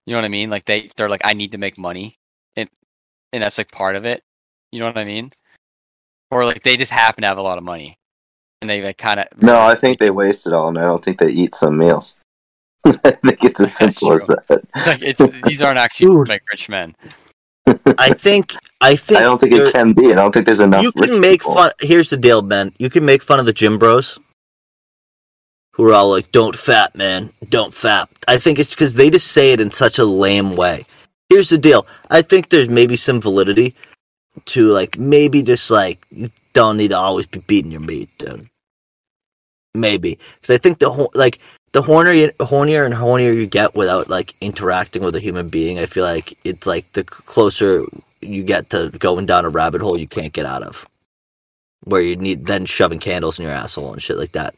You 0.07 0.13
know 0.13 0.19
what 0.19 0.25
I 0.27 0.29
mean? 0.29 0.51
Like 0.51 0.67
they 0.67 0.89
they're 0.97 1.09
like 1.09 1.23
I 1.25 1.33
need 1.33 1.51
to 1.53 1.59
make 1.59 1.77
money, 1.77 2.17
and 2.55 2.69
and 3.33 3.43
that's 3.43 3.59
like 3.59 3.73
part 3.73 3.97
of 3.97 4.05
it. 4.05 4.23
You 4.71 4.79
know 4.79 4.87
what 4.87 4.99
I 4.99 5.05
mean? 5.05 5.31
Or 6.31 6.45
like 6.45 6.63
they 6.63 6.77
just 6.77 6.93
happen 6.93 7.23
to 7.23 7.29
have 7.29 7.39
a 7.39 7.43
lot 7.43 7.59
of 7.59 7.65
money, 7.65 7.99
and 8.61 8.71
they 8.71 8.83
like 8.83 8.99
kind 8.99 9.19
of 9.19 9.27
No, 9.43 9.61
I 9.61 9.75
think 9.75 9.99
they 9.99 10.11
waste 10.11 10.47
it 10.47 10.53
all, 10.53 10.69
and 10.69 10.79
I 10.79 10.85
don't 10.85 11.05
think 11.05 11.19
they 11.19 11.31
eat 11.31 11.57
some 11.57 11.77
meals. 11.77 12.15
I 12.87 13.11
think 13.13 13.45
it's 13.45 13.61
as 13.61 13.77
That's 13.79 13.97
simple 13.97 14.13
as 14.13 14.27
that. 14.27 14.45
like 14.87 15.03
it's 15.03 15.21
these 15.47 15.63
aren't 15.63 15.79
actually 15.79 16.09
Dude. 16.09 16.29
like 16.29 16.43
rich 16.53 16.69
men. 16.69 16.95
I 17.99 18.11
think 18.13 18.55
I 18.81 18.95
think 18.97 19.21
I 19.21 19.23
don't 19.23 19.41
think 19.41 19.55
it 19.55 19.73
can 19.73 19.93
be. 19.95 20.13
I 20.13 20.17
don't 20.17 20.33
think 20.33 20.45
there's 20.47 20.61
enough. 20.61 20.83
you 20.83 20.93
rich 20.97 21.11
can 21.11 21.21
make 21.21 21.41
people. 21.41 21.55
fun. 21.55 21.71
Here's 21.81 22.11
the 22.11 22.17
deal, 22.19 22.43
man. 22.43 22.73
You 22.79 22.91
can 22.91 23.05
make 23.05 23.23
fun 23.23 23.41
of 23.41 23.47
the 23.47 23.55
gym 23.55 23.79
bros, 23.79 24.19
who 25.73 25.89
are 25.89 25.95
all 25.95 26.11
like, 26.11 26.31
"Don't 26.31 26.55
fat, 26.57 26.95
man. 26.95 27.31
Don't 27.49 27.73
fat." 27.73 28.09
I 28.29 28.37
think 28.37 28.59
it's 28.59 28.69
because 28.71 28.95
they 28.95 29.09
just 29.09 29.29
say 29.33 29.53
it 29.53 29.61
in 29.61 29.71
such 29.71 29.99
a 29.99 30.05
lame 30.05 30.55
way. 30.57 30.85
Here's 31.31 31.49
the 31.49 31.57
deal. 31.59 31.87
I 32.11 32.21
think 32.21 32.51
there's 32.51 32.69
maybe 32.69 32.97
some 32.97 33.19
validity 33.21 33.75
to 34.45 34.67
like 34.69 34.99
maybe 34.99 35.43
just 35.43 35.71
like 35.71 36.05
you 36.11 36.29
don't 36.53 36.77
need 36.77 36.89
to 36.89 36.99
always 36.99 37.27
be 37.27 37.41
beating 37.41 37.73
your 37.73 37.81
meat, 37.81 38.11
dude. 38.19 38.47
Maybe 39.75 40.19
because 40.35 40.55
I 40.55 40.59
think 40.59 40.79
the 40.81 40.91
ho- 40.91 41.11
like 41.15 41.39
the 41.75 41.83
hornier, 41.83 42.33
hornier 42.37 42.87
and 42.87 42.95
hornier 42.95 43.35
you 43.35 43.47
get 43.47 43.75
without 43.75 44.09
like 44.09 44.37
interacting 44.41 45.03
with 45.03 45.17
a 45.17 45.21
human 45.21 45.49
being, 45.49 45.81
I 45.81 45.87
feel 45.87 46.05
like 46.05 46.39
it's 46.45 46.69
like 46.69 46.91
the 46.93 47.03
closer 47.03 47.85
you 48.21 48.45
get 48.45 48.71
to 48.71 48.91
going 49.01 49.27
down 49.27 49.45
a 49.45 49.49
rabbit 49.49 49.83
hole 49.83 49.99
you 49.99 50.07
can't 50.07 50.33
get 50.33 50.47
out 50.47 50.63
of, 50.63 50.87
where 51.83 52.01
you 52.01 52.15
need 52.15 52.47
then 52.47 52.65
shoving 52.65 53.01
candles 53.01 53.41
in 53.41 53.45
your 53.45 53.53
asshole 53.53 53.93
and 53.93 54.01
shit 54.01 54.17
like 54.17 54.31
that. 54.33 54.55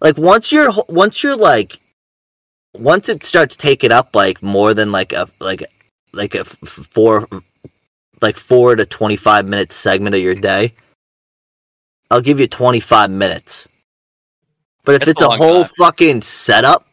Like 0.00 0.18
once 0.18 0.50
you're 0.50 0.72
once 0.88 1.22
you're 1.22 1.36
like 1.36 1.78
once 2.74 3.08
it 3.08 3.22
starts 3.22 3.56
taking 3.56 3.92
up 3.92 4.16
like 4.16 4.42
more 4.42 4.74
than 4.74 4.90
like 4.90 5.12
a 5.12 5.28
like 5.38 5.62
like 6.12 6.34
a 6.34 6.44
four 6.44 7.28
like 8.20 8.36
four 8.36 8.74
to 8.74 8.84
twenty 8.84 9.16
five 9.16 9.46
minute 9.46 9.70
segment 9.70 10.16
of 10.16 10.20
your 10.20 10.34
day, 10.34 10.74
I'll 12.10 12.20
give 12.20 12.40
you 12.40 12.48
twenty 12.48 12.80
five 12.80 13.12
minutes. 13.12 13.68
But 14.84 14.94
if 14.96 15.00
That's 15.00 15.10
it's 15.12 15.22
a 15.22 15.26
a 15.28 15.36
whole 15.36 15.64
time. 15.64 15.72
fucking 15.78 16.22
setup, 16.22 16.86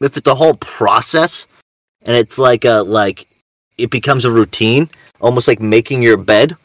if 0.00 0.16
it's 0.16 0.28
a 0.28 0.34
whole 0.34 0.54
process, 0.54 1.46
and 2.02 2.16
it's 2.16 2.38
like 2.38 2.64
a 2.64 2.82
like 2.82 3.26
it 3.76 3.90
becomes 3.90 4.24
a 4.24 4.30
routine, 4.30 4.88
almost 5.20 5.48
like 5.48 5.60
making 5.60 6.02
your 6.02 6.16
bed, 6.16 6.56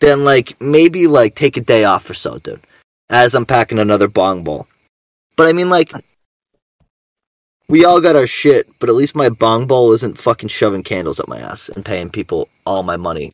then 0.00 0.24
like 0.24 0.60
maybe 0.60 1.06
like 1.06 1.34
take 1.34 1.56
a 1.56 1.60
day 1.60 1.84
off 1.84 2.08
or 2.08 2.14
so, 2.14 2.38
dude. 2.38 2.60
As 3.08 3.34
I'm 3.34 3.44
packing 3.46 3.78
another 3.80 4.06
bong 4.08 4.44
bowl. 4.44 4.68
But 5.36 5.48
I 5.48 5.52
mean 5.52 5.68
like 5.70 5.92
we 7.68 7.84
all 7.84 8.00
got 8.00 8.16
our 8.16 8.26
shit, 8.26 8.68
but 8.78 8.88
at 8.88 8.94
least 8.94 9.14
my 9.14 9.28
bong 9.28 9.66
bowl 9.66 9.92
isn't 9.92 10.18
fucking 10.18 10.48
shoving 10.48 10.82
candles 10.82 11.20
up 11.20 11.28
my 11.28 11.38
ass 11.38 11.68
and 11.68 11.84
paying 11.84 12.10
people 12.10 12.48
all 12.66 12.82
my 12.82 12.96
money 12.96 13.32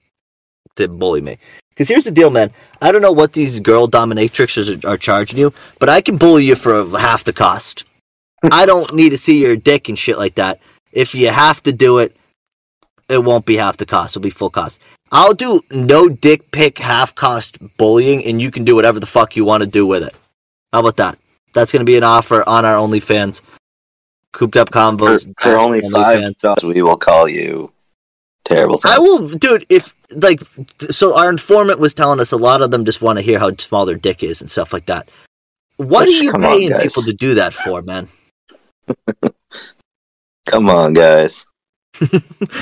to 0.77 0.89
bully 0.89 1.21
me. 1.21 1.39
Because 1.77 1.89
here's 1.89 2.05
the 2.05 2.11
deal, 2.11 2.31
man. 2.31 2.51
I 2.81 2.91
don't 2.91 3.03
know 3.03 3.13
what 3.13 3.35
these 3.35 3.61
girl 3.61 3.87
dominatrixes 3.87 4.83
are, 4.83 4.89
are 4.89 4.97
charging 4.97 5.39
you, 5.39 5.53
but 5.79 5.91
I 5.91 6.01
can 6.01 6.17
bully 6.17 6.47
you 6.47 6.55
for 6.55 6.89
half 6.99 7.25
the 7.25 7.35
cost. 7.35 7.85
I 8.43 8.65
don't 8.65 8.95
need 8.95 9.11
to 9.11 9.19
see 9.19 9.43
your 9.43 9.57
dick 9.57 9.91
and 9.91 9.99
shit 9.99 10.17
like 10.17 10.37
that. 10.37 10.59
If 10.93 11.15
you 11.15 11.29
have 11.29 11.63
to 11.65 11.73
do 11.73 11.99
it, 11.99 12.17
it 13.11 13.23
won't 13.23 13.45
be 13.45 13.57
half 13.57 13.77
the 13.77 13.85
cost. 13.85 14.17
It'll 14.17 14.23
be 14.23 14.31
full 14.31 14.49
cost. 14.49 14.81
I'll 15.13 15.35
do 15.35 15.61
no 15.71 16.09
dick 16.09 16.51
pic 16.51 16.79
half 16.79 17.15
cost 17.15 17.59
bullying, 17.77 18.25
and 18.25 18.41
you 18.41 18.51
can 18.51 18.65
do 18.65 18.75
whatever 18.75 18.99
the 18.99 19.07
fuck 19.07 19.37
you 19.37 19.45
want 19.45 19.63
to 19.63 19.69
do 19.69 19.87
with 19.87 20.03
it. 20.03 20.15
How 20.73 20.81
about 20.81 20.97
that? 20.97 21.19
That's 21.53 21.73
going 21.73 21.81
to 21.81 21.87
be 21.87 21.97
an 21.97 22.05
offer 22.05 22.43
on 22.49 22.65
our 22.65 22.75
OnlyFans. 22.75 23.43
Cooped 24.33 24.57
up 24.57 24.69
For, 24.69 24.79
combos. 24.79 25.33
for 25.39 25.57
only 25.57 25.81
five 25.83 26.19
OnlyFans. 26.19 26.39
dollars, 26.39 26.65
we 26.65 26.83
will 26.83 26.97
call 26.97 27.29
you 27.29 27.73
terrible. 28.45 28.79
Things. 28.79 28.95
I 28.95 28.99
will, 28.99 29.29
dude. 29.29 29.65
If 29.69 29.95
like, 30.15 30.41
so 30.91 31.17
our 31.17 31.29
informant 31.31 31.81
was 31.81 31.95
telling 31.95 32.21
us 32.21 32.33
a 32.33 32.37
lot 32.37 32.63
of 32.63 32.71
them 32.71 32.85
just 32.85 33.03
want 33.03 33.19
to 33.19 33.25
hear 33.25 33.39
how 33.39 33.51
small 33.57 33.87
their 33.87 33.97
dick 33.97 34.23
is 34.23 34.41
and 34.41 34.51
stuff 34.51 34.73
like 34.73 34.87
that. 34.87 35.09
What 35.77 36.07
Which, 36.09 36.21
are 36.21 36.25
you 36.25 36.33
come 36.33 36.45
on, 36.45 36.53
paying 36.53 36.73
people 36.81 37.03
to 37.03 37.13
do 37.13 37.35
that 37.35 37.53
for, 37.53 37.83
man? 37.83 38.09
Come 40.47 40.71
on, 40.71 40.93
guys. 40.93 41.47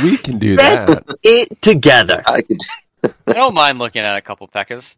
We 0.02 0.16
can 0.16 0.38
do 0.38 0.56
Get 0.56 0.86
that. 0.86 1.04
it 1.22 1.60
together. 1.60 2.22
I 2.26 2.40
could 2.42 2.58
I 3.26 3.32
don't 3.32 3.54
mind 3.54 3.78
looking 3.78 4.02
at 4.02 4.16
a 4.16 4.20
couple 4.20 4.48
peckers. 4.48 4.96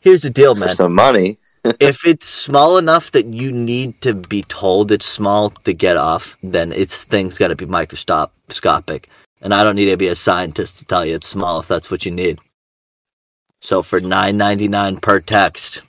Here's 0.00 0.22
the 0.22 0.30
deal, 0.30 0.54
for 0.54 0.66
man. 0.66 0.74
some 0.74 0.94
money. 0.94 1.38
if 1.80 2.06
it's 2.06 2.26
small 2.26 2.78
enough 2.78 3.10
that 3.12 3.26
you 3.26 3.50
need 3.50 4.00
to 4.02 4.14
be 4.14 4.42
told 4.44 4.92
it's 4.92 5.06
small 5.06 5.50
to 5.50 5.72
get 5.72 5.96
off, 5.96 6.36
then 6.42 6.72
it's 6.72 7.04
things 7.04 7.38
got 7.38 7.48
to 7.48 7.56
be 7.56 7.66
microscopic, 7.66 9.08
and 9.44 9.54
I 9.54 9.62
don't 9.62 9.76
need 9.76 9.90
to 9.90 9.96
be 9.96 10.08
a 10.08 10.16
scientist 10.16 10.78
to 10.78 10.84
tell 10.86 11.06
you 11.06 11.14
it's 11.14 11.28
small 11.28 11.60
if 11.60 11.68
that's 11.68 11.90
what 11.90 12.04
you 12.04 12.10
need. 12.10 12.40
So 13.60 13.82
for 13.82 14.00
nine 14.00 14.36
ninety 14.36 14.66
nine 14.66 14.96
per 14.96 15.20
text, 15.20 15.82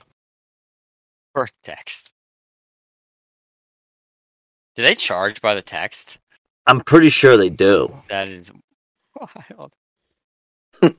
Per 1.34 1.48
text. 1.64 2.12
Do 4.76 4.84
they 4.84 4.94
charge 4.96 5.42
by 5.42 5.56
the 5.56 5.62
text? 5.62 6.20
I'm 6.68 6.82
pretty 6.82 7.10
sure 7.10 7.38
they 7.38 7.50
do. 7.50 8.02
That 8.10 8.28
is 8.30 8.52
wild. 9.50 9.72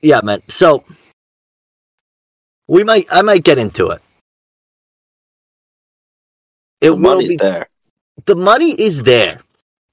Yeah, 0.00 0.20
man. 0.22 0.42
So 0.48 0.84
we 2.68 2.84
might, 2.84 3.06
I 3.10 3.22
might 3.22 3.42
get 3.42 3.58
into 3.58 3.90
it. 3.90 4.00
It 6.80 6.90
The 6.90 6.96
will 6.96 6.98
money's 6.98 7.30
be 7.30 7.36
there. 7.36 7.68
the 8.26 8.36
money 8.36 8.70
is 8.80 9.02
there. 9.02 9.40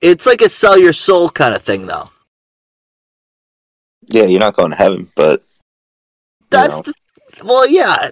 It's 0.05 0.27
like 0.27 0.41
a 0.41 0.49
sell 0.49 0.77
your 0.77 0.93
soul 0.93 1.29
kind 1.29 1.55
of 1.55 1.63
thing, 1.63 1.87
though. 1.87 2.11
Yeah, 4.11 4.25
you're 4.25 4.39
not 4.39 4.55
going 4.55 4.69
to 4.69 4.77
heaven, 4.77 5.09
but 5.15 5.43
That's 6.51 6.79
the, 6.81 6.93
well, 7.43 7.67
yeah. 7.67 8.11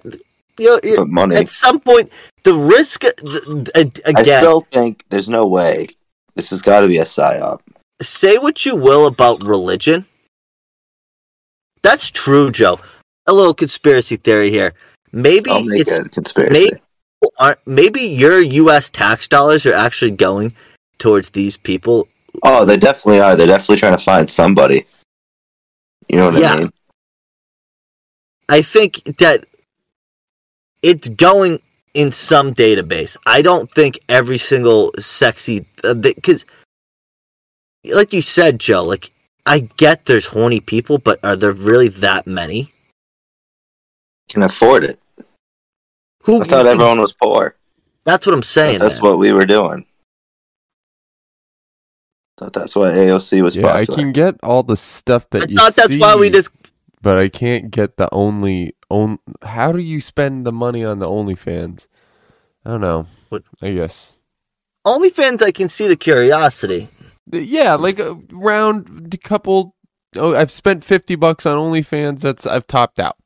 You 0.58 0.80
know, 0.82 1.04
money. 1.04 1.36
at 1.36 1.48
some 1.48 1.78
point, 1.78 2.10
the 2.42 2.52
risk 2.52 3.02
the, 3.02 3.70
I 4.04 4.10
again. 4.10 4.40
still 4.40 4.62
think 4.62 5.04
there's 5.08 5.28
no 5.28 5.46
way. 5.46 5.86
This 6.34 6.50
has 6.50 6.62
got 6.62 6.80
to 6.80 6.88
be 6.88 6.98
a 6.98 7.04
psyop. 7.04 7.60
say 8.02 8.38
what 8.38 8.66
you 8.66 8.74
will 8.74 9.06
about 9.06 9.44
religion. 9.44 10.06
That's 11.82 12.10
true, 12.10 12.50
Joe. 12.50 12.80
A 13.28 13.32
little 13.32 13.54
conspiracy 13.54 14.16
theory 14.16 14.50
here. 14.50 14.74
Maybe 15.12 15.50
it's 15.52 15.96
a 15.96 16.08
conspiracy. 16.08 16.52
maybe- 16.52 16.80
aren't 17.38 17.64
maybe 17.66 18.02
your 18.02 18.40
U.S. 18.42 18.90
tax 18.90 19.28
dollars 19.28 19.64
are 19.64 19.72
actually 19.72 20.10
going 20.10 20.54
towards 20.98 21.30
these 21.30 21.56
people. 21.56 22.08
Oh, 22.42 22.64
they 22.64 22.76
definitely 22.76 23.20
are. 23.20 23.36
They're 23.36 23.46
definitely 23.46 23.76
trying 23.76 23.96
to 23.96 24.02
find 24.02 24.28
somebody. 24.28 24.86
You 26.08 26.16
know 26.16 26.30
what 26.30 26.40
Yeah. 26.40 26.52
I 26.52 26.58
mean? 26.58 26.72
I 28.48 28.62
think 28.62 29.02
that 29.18 29.46
it's 30.82 31.08
going 31.08 31.60
in 31.94 32.12
some 32.12 32.52
database. 32.52 33.16
I 33.26 33.40
don't 33.40 33.70
think 33.70 33.98
every 34.08 34.38
single 34.38 34.92
sexy 34.98 35.66
uh, 35.82 35.94
because, 35.94 36.44
like 37.94 38.12
you 38.12 38.20
said, 38.20 38.58
Joe. 38.58 38.84
Like 38.84 39.10
I 39.46 39.60
get 39.76 40.04
there's 40.04 40.26
horny 40.26 40.60
people, 40.60 40.98
but 40.98 41.20
are 41.24 41.36
there 41.36 41.52
really 41.52 41.88
that 41.88 42.26
many? 42.26 42.72
Can 44.28 44.42
afford 44.42 44.84
it. 44.84 44.98
Who? 46.24 46.42
I 46.42 46.44
thought 46.44 46.66
everyone 46.66 47.00
was 47.00 47.12
poor. 47.12 47.56
That's 48.04 48.26
what 48.26 48.34
I'm 48.34 48.42
saying. 48.42 48.80
That's 48.80 49.00
man. 49.00 49.10
what 49.10 49.18
we 49.18 49.32
were 49.32 49.46
doing. 49.46 49.86
Thought 52.36 52.52
that's 52.52 52.74
why 52.74 52.88
AOC 52.90 53.42
was 53.42 53.56
Yeah, 53.56 53.72
I 53.72 53.86
can 53.86 54.12
get 54.12 54.36
all 54.42 54.62
the 54.64 54.76
stuff 54.76 55.28
that 55.30 55.42
I 55.44 55.46
you 55.48 55.56
thought 55.56 55.74
that's 55.76 55.96
why 55.96 56.16
we 56.16 56.30
just. 56.30 56.50
but 57.00 57.16
I 57.16 57.28
can't 57.28 57.70
get 57.70 57.96
the 57.96 58.08
only 58.12 58.74
on. 58.90 59.18
How 59.42 59.70
do 59.70 59.78
you 59.78 60.00
spend 60.00 60.44
the 60.44 60.52
money 60.52 60.84
on 60.84 60.98
the 60.98 61.06
OnlyFans? 61.06 61.86
I 62.64 62.70
don't 62.70 62.80
know. 62.80 63.06
What- 63.28 63.44
I 63.62 63.70
guess. 63.72 64.20
OnlyFans, 64.84 65.42
I 65.42 65.50
can 65.52 65.68
see 65.68 65.86
the 65.88 65.96
curiosity. 65.96 66.88
Yeah, 67.30 67.74
like 67.74 67.98
a 67.98 68.18
round 68.32 69.14
a 69.14 69.16
couple. 69.16 69.74
Oh, 70.16 70.34
I've 70.34 70.50
spent 70.50 70.84
fifty 70.84 71.14
bucks 71.14 71.46
on 71.46 71.56
OnlyFans. 71.56 72.20
That's 72.20 72.46
I've 72.46 72.66
topped 72.66 72.98
out. 72.98 73.16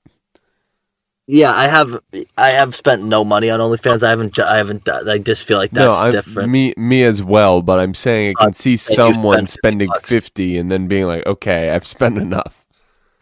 Yeah, 1.30 1.52
I 1.52 1.68
have. 1.68 2.00
I 2.38 2.52
have 2.54 2.74
spent 2.74 3.02
no 3.04 3.22
money 3.22 3.50
on 3.50 3.60
OnlyFans. 3.60 4.02
I 4.02 4.08
haven't. 4.08 4.38
I 4.38 4.56
haven't. 4.56 4.88
I 4.88 5.18
just 5.18 5.44
feel 5.44 5.58
like 5.58 5.70
that's 5.72 6.00
no, 6.00 6.06
I'm, 6.06 6.10
different. 6.10 6.50
me 6.50 6.72
me 6.78 7.02
as 7.04 7.22
well. 7.22 7.60
But 7.60 7.78
I'm 7.80 7.92
saying 7.92 8.34
I 8.38 8.44
Uh, 8.44 8.44
can 8.46 8.54
see 8.54 8.70
you 8.72 8.76
someone 8.78 9.46
spend 9.46 9.48
50 9.48 9.58
spending 9.58 9.88
bucks. 9.88 10.08
fifty 10.10 10.56
and 10.56 10.70
then 10.72 10.88
being 10.88 11.04
like, 11.06 11.26
okay, 11.26 11.68
I've 11.68 11.86
spent 11.86 12.16
enough. 12.16 12.64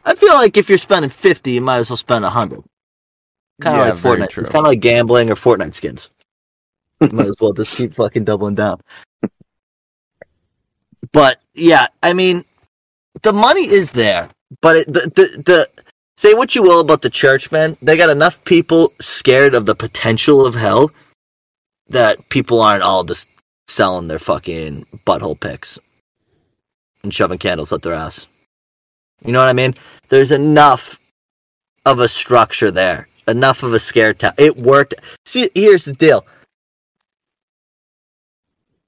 I 0.05 0.15
feel 0.15 0.35
like 0.35 0.57
if 0.57 0.69
you're 0.69 0.79
spending 0.79 1.11
fifty, 1.11 1.53
you 1.53 1.61
might 1.61 1.79
as 1.79 1.91
well 1.91 1.97
spend 1.97 2.25
a 2.25 2.31
hundred. 2.31 2.63
Kind 3.61 3.77
of 3.77 3.87
Yeah, 3.87 3.93
like 3.93 4.21
Fortnite. 4.21 4.31
true. 4.31 4.41
It's 4.43 4.51
kind 4.51 4.65
of 4.65 4.71
like 4.71 4.81
gambling 4.81 5.29
or 5.31 5.35
Fortnite 5.35 5.75
skins. 5.75 6.11
might 7.01 7.27
as 7.27 7.35
well 7.41 7.53
just 7.55 7.75
keep 7.77 7.93
fucking 7.93 8.23
doubling 8.23 8.55
down. 8.55 8.81
But 11.13 11.41
yeah, 11.55 11.89
I 12.03 12.13
mean, 12.13 12.45
the 13.23 13.33
money 13.33 13.63
is 13.63 13.91
there. 13.93 14.29
but 14.61 14.77
it, 14.77 14.87
the, 14.93 15.01
the 15.15 15.43
the 15.43 15.69
say 16.17 16.35
what 16.35 16.55
you 16.55 16.63
will 16.63 16.81
about 16.81 17.03
the 17.03 17.11
church, 17.11 17.53
man. 17.53 17.77
They 17.83 17.97
got 17.97 18.11
enough 18.11 18.43
people 18.45 18.93
scared 19.01 19.55
of 19.55 19.67
the 19.67 19.75
potential 19.75 20.47
of 20.47 20.55
hell 20.55 20.91
that 21.89 22.29
people 22.29 22.61
aren't 22.61 22.83
all 22.83 23.05
just 23.05 23.29
selling 23.69 24.09
their 24.09 24.19
fucking 24.19 24.87
butthole 25.07 25.39
picks 25.39 25.79
and 27.03 27.13
shoving 27.13 27.39
candles 27.39 27.73
up 27.73 27.83
their 27.83 27.95
ass. 27.95 28.27
You 29.25 29.33
know 29.33 29.41
what 29.41 29.49
I 29.49 29.53
mean? 29.53 29.75
There's 30.09 30.31
enough 30.31 31.01
of 31.85 32.01
a 32.01 32.09
structure 32.09 32.71
there, 32.71 33.09
enough 33.27 33.63
of 33.63 33.73
a 33.73 33.79
scare 33.79 34.15
tactic. 34.15 34.45
It 34.45 34.57
worked. 34.59 34.95
See, 35.25 35.51
here's 35.55 35.85
the 35.85 35.93
deal. 35.93 36.27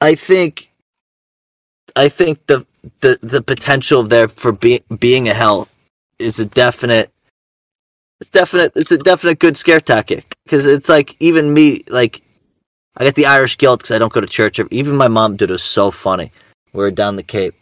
I 0.01 0.15
think, 0.15 0.71
I 1.97 2.09
think 2.09 2.47
the 2.47 2.67
the 3.01 3.19
the 3.23 3.43
potential 3.43 4.03
there 4.03 4.29
for 4.29 4.53
being 4.53 4.83
being 4.99 5.29
a 5.29 5.35
hell 5.35 5.69
is 6.19 6.39
a 6.39 6.47
definite. 6.47 7.11
It's 8.21 8.31
definite. 8.31 8.73
It's 8.75 8.93
a 8.93 8.99
definite 8.99 9.39
good 9.39 9.57
scare 9.57 9.81
tactic 9.81 10.35
because 10.45 10.67
it's 10.67 10.89
like 10.89 11.17
even 11.21 11.55
me, 11.55 11.83
like 11.89 12.21
I 12.97 13.05
got 13.05 13.15
the 13.15 13.27
Irish 13.27 13.57
guilt 13.59 13.81
because 13.81 13.95
I 13.95 13.99
don't 13.99 14.13
go 14.13 14.21
to 14.21 14.27
church. 14.27 14.59
Even 14.71 14.97
my 14.97 15.09
mom 15.09 15.37
did 15.37 15.51
it 15.51 15.59
so 15.59 15.91
funny. 15.91 16.33
We 16.73 16.81
were 16.81 16.91
down 16.91 17.17
the 17.17 17.23
Cape, 17.23 17.55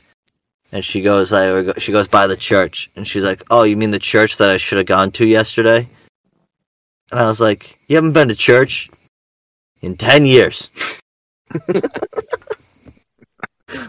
and 0.73 0.85
she 0.85 1.03
goes, 1.03 1.33
I 1.33 1.73
she 1.79 1.93
goes 1.93 2.09
by 2.09 2.27
the 2.27 2.37
church, 2.37 2.91
and 2.97 3.07
she's 3.07 3.23
like, 3.23 3.43
"Oh, 3.51 3.65
you 3.65 3.77
mean 3.77 3.91
the 3.91 3.99
church 3.99 4.39
that 4.39 4.51
I 4.51 4.57
should 4.57 4.79
have 4.79 4.87
gone 4.87 5.11
to 5.13 5.27
yesterday?" 5.27 5.89
And 7.11 7.21
I 7.21 7.29
was 7.29 7.41
like, 7.41 7.79
"You 7.89 7.97
haven't 7.97 8.13
been 8.13 8.29
to 8.29 8.35
church 8.35 8.89
in 9.83 9.97
ten 9.97 10.25
years." 10.25 10.71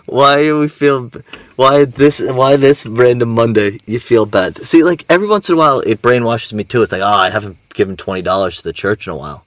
why 0.06 0.52
we 0.52 0.68
feel? 0.68 1.12
Why 1.56 1.86
this? 1.86 2.22
Why 2.32 2.56
this 2.56 2.86
random 2.86 3.30
Monday? 3.30 3.80
You 3.86 4.00
feel 4.00 4.26
bad? 4.26 4.58
See, 4.58 4.84
like 4.84 5.06
every 5.10 5.28
once 5.28 5.50
in 5.50 5.56
a 5.56 5.58
while, 5.58 5.80
it 5.82 6.02
brainwashes 6.02 6.54
me 6.54 6.64
too. 6.64 6.82
It's 6.82 6.92
like, 6.92 7.02
oh, 7.02 7.06
I 7.06 7.30
haven't 7.30 7.58
given 7.74 7.98
twenty 7.98 8.22
dollars 8.22 8.58
to 8.58 8.64
the 8.64 8.74
church 8.74 9.08
in 9.08 9.14
a 9.14 9.18
while. 9.18 9.46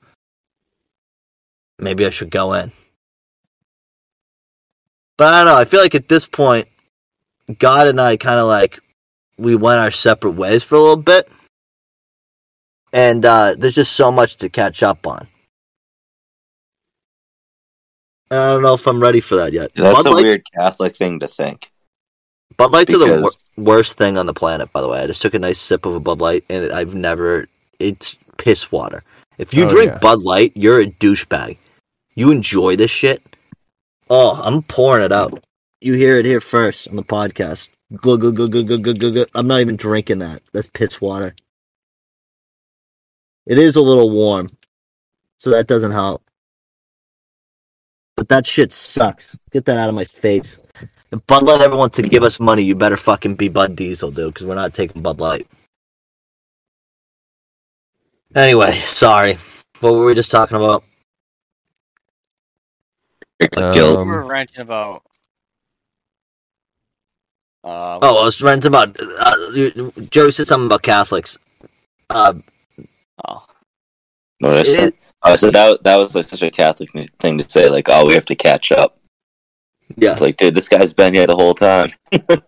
Maybe 1.78 2.04
I 2.04 2.10
should 2.10 2.30
go 2.30 2.52
in. 2.52 2.72
But 5.16 5.34
I 5.34 5.38
don't 5.44 5.52
know. 5.52 5.60
I 5.60 5.64
feel 5.64 5.80
like 5.80 5.94
at 5.94 6.08
this 6.08 6.26
point, 6.26 6.68
God 7.58 7.88
and 7.88 8.00
I 8.00 8.16
kind 8.16 8.38
of 8.38 8.46
like 8.46 8.80
we 9.38 9.56
went 9.56 9.80
our 9.80 9.90
separate 9.90 10.32
ways 10.32 10.62
for 10.62 10.76
a 10.76 10.80
little 10.80 10.96
bit, 10.96 11.28
and 12.92 13.24
uh, 13.24 13.54
there's 13.56 13.74
just 13.74 13.92
so 13.92 14.10
much 14.12 14.36
to 14.38 14.48
catch 14.48 14.82
up 14.82 15.06
on. 15.06 15.26
I 18.30 18.36
don't 18.52 18.62
know 18.62 18.74
if 18.74 18.86
I'm 18.86 19.00
ready 19.02 19.20
for 19.20 19.36
that 19.36 19.52
yet. 19.52 19.72
That's 19.74 20.02
Bud 20.04 20.06
a 20.06 20.14
Light- 20.14 20.22
weird 20.22 20.42
Catholic 20.56 20.94
thing 20.96 21.18
to 21.20 21.28
think. 21.28 21.72
Bud 22.56 22.72
Light 22.72 22.88
Light's 22.88 23.04
the 23.04 23.22
wor- 23.56 23.64
worst 23.64 23.96
thing 23.96 24.18
on 24.18 24.26
the 24.26 24.34
planet. 24.34 24.72
By 24.72 24.80
the 24.82 24.88
way, 24.88 25.00
I 25.00 25.06
just 25.06 25.22
took 25.22 25.34
a 25.34 25.38
nice 25.38 25.58
sip 25.58 25.86
of 25.86 25.94
a 25.94 26.00
Bud 26.00 26.20
Light, 26.20 26.44
and 26.48 26.72
I've 26.72 26.94
never. 26.94 27.48
It's 27.78 28.16
piss 28.36 28.70
water. 28.70 29.02
If 29.38 29.54
you 29.54 29.64
Oh, 29.64 29.68
drink 29.68 29.92
yeah. 29.92 29.98
Bud 29.98 30.22
Light, 30.22 30.52
you're 30.54 30.80
a 30.80 30.86
douchebag. 30.86 31.56
You 32.14 32.30
enjoy 32.30 32.76
this 32.76 32.90
shit. 32.90 33.22
Oh, 34.10 34.40
I'm 34.42 34.62
pouring 34.62 35.02
it 35.04 35.12
out. 35.12 35.42
You 35.80 35.94
hear 35.94 36.18
it 36.18 36.26
here 36.26 36.40
first 36.40 36.88
on 36.88 36.96
the 36.96 37.02
podcast. 37.02 37.68
Glug, 37.96 38.20
glug, 38.20 38.36
glug, 38.36 38.52
glug, 38.52 38.66
glug, 38.66 38.82
glug, 38.84 38.98
glug, 39.00 39.14
glug. 39.14 39.28
I'm 39.34 39.46
not 39.48 39.60
even 39.60 39.76
drinking 39.76 40.18
that. 40.18 40.42
That's 40.52 40.68
piss 40.68 41.00
water. 41.00 41.34
It 43.46 43.58
is 43.58 43.76
a 43.76 43.80
little 43.80 44.10
warm, 44.10 44.50
so 45.38 45.50
that 45.50 45.66
doesn't 45.66 45.92
help. 45.92 46.22
But 48.20 48.28
that 48.28 48.46
shit 48.46 48.70
sucks. 48.70 49.34
Get 49.50 49.64
that 49.64 49.78
out 49.78 49.88
of 49.88 49.94
my 49.94 50.04
face. 50.04 50.60
If 51.10 51.26
Bud 51.26 51.42
Light 51.42 51.62
ever 51.62 51.74
wants 51.74 51.96
to 51.96 52.02
give 52.02 52.22
us 52.22 52.38
money, 52.38 52.62
you 52.62 52.74
better 52.74 52.98
fucking 52.98 53.36
be 53.36 53.48
Bud 53.48 53.74
Diesel, 53.74 54.10
dude, 54.10 54.34
because 54.34 54.46
we're 54.46 54.56
not 54.56 54.74
taking 54.74 55.00
Bud 55.00 55.20
Light. 55.20 55.46
Anyway, 58.34 58.76
sorry. 58.80 59.38
What 59.80 59.94
were 59.94 60.04
we 60.04 60.14
just 60.14 60.30
talking 60.30 60.58
about? 60.58 60.84
Like 63.40 63.72
guilt. 63.72 64.00
Um, 64.00 64.08
we 64.08 64.14
were 64.14 64.24
ranting 64.24 64.60
about. 64.60 65.02
Uh, 67.64 68.00
Oh, 68.02 68.20
I 68.20 68.24
was 68.26 68.42
ranting 68.42 68.68
about. 68.68 68.98
Uh, 69.00 69.90
Joe 70.10 70.28
said 70.28 70.46
something 70.46 70.66
about 70.66 70.82
Catholics. 70.82 71.38
Uh, 72.10 72.34
oh. 73.26 73.46
What 74.40 74.58
I 74.58 74.60
it 74.60 74.94
Oh, 75.22 75.32
I 75.32 75.36
said 75.36 75.52
that 75.52 75.82
that 75.84 75.96
was 75.96 76.14
like 76.14 76.28
such 76.28 76.42
a 76.42 76.50
Catholic 76.50 76.90
thing 77.20 77.38
to 77.38 77.48
say. 77.48 77.68
Like, 77.68 77.88
oh, 77.90 78.06
we 78.06 78.14
have 78.14 78.24
to 78.26 78.34
catch 78.34 78.72
up. 78.72 78.98
yeah, 79.96 80.12
It's 80.12 80.20
like, 80.20 80.36
dude, 80.36 80.54
this 80.54 80.68
guy's 80.68 80.92
been 80.92 81.14
here 81.14 81.26
the 81.26 81.36
whole 81.36 81.54
time. 81.54 81.90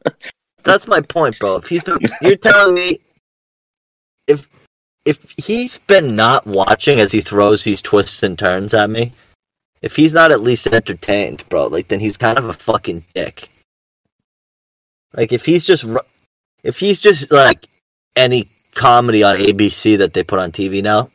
that's 0.64 0.86
my 0.86 1.00
point, 1.02 1.38
bro. 1.38 1.56
If 1.56 1.68
he's 1.68 1.84
been, 1.84 1.98
you're 2.22 2.36
telling 2.36 2.74
me 2.74 3.00
if 4.26 4.48
if 5.04 5.34
he's 5.36 5.78
been 5.78 6.16
not 6.16 6.46
watching 6.46 6.98
as 7.00 7.12
he 7.12 7.20
throws 7.20 7.64
these 7.64 7.82
twists 7.82 8.22
and 8.22 8.38
turns 8.38 8.72
at 8.72 8.88
me, 8.88 9.12
if 9.82 9.96
he's 9.96 10.14
not 10.14 10.32
at 10.32 10.40
least 10.40 10.66
entertained, 10.68 11.44
bro, 11.48 11.66
like 11.66 11.88
then 11.88 12.00
he's 12.00 12.16
kind 12.16 12.38
of 12.38 12.46
a 12.46 12.54
fucking 12.54 13.04
dick. 13.14 13.50
Like 15.12 15.32
if 15.32 15.44
he's 15.44 15.66
just 15.66 15.84
if 16.62 16.78
he's 16.78 17.00
just 17.00 17.30
like 17.30 17.66
any 18.16 18.48
comedy 18.74 19.22
on 19.22 19.36
ABC 19.36 19.98
that 19.98 20.14
they 20.14 20.22
put 20.22 20.38
on 20.38 20.52
TV 20.52 20.82
now 20.82 21.10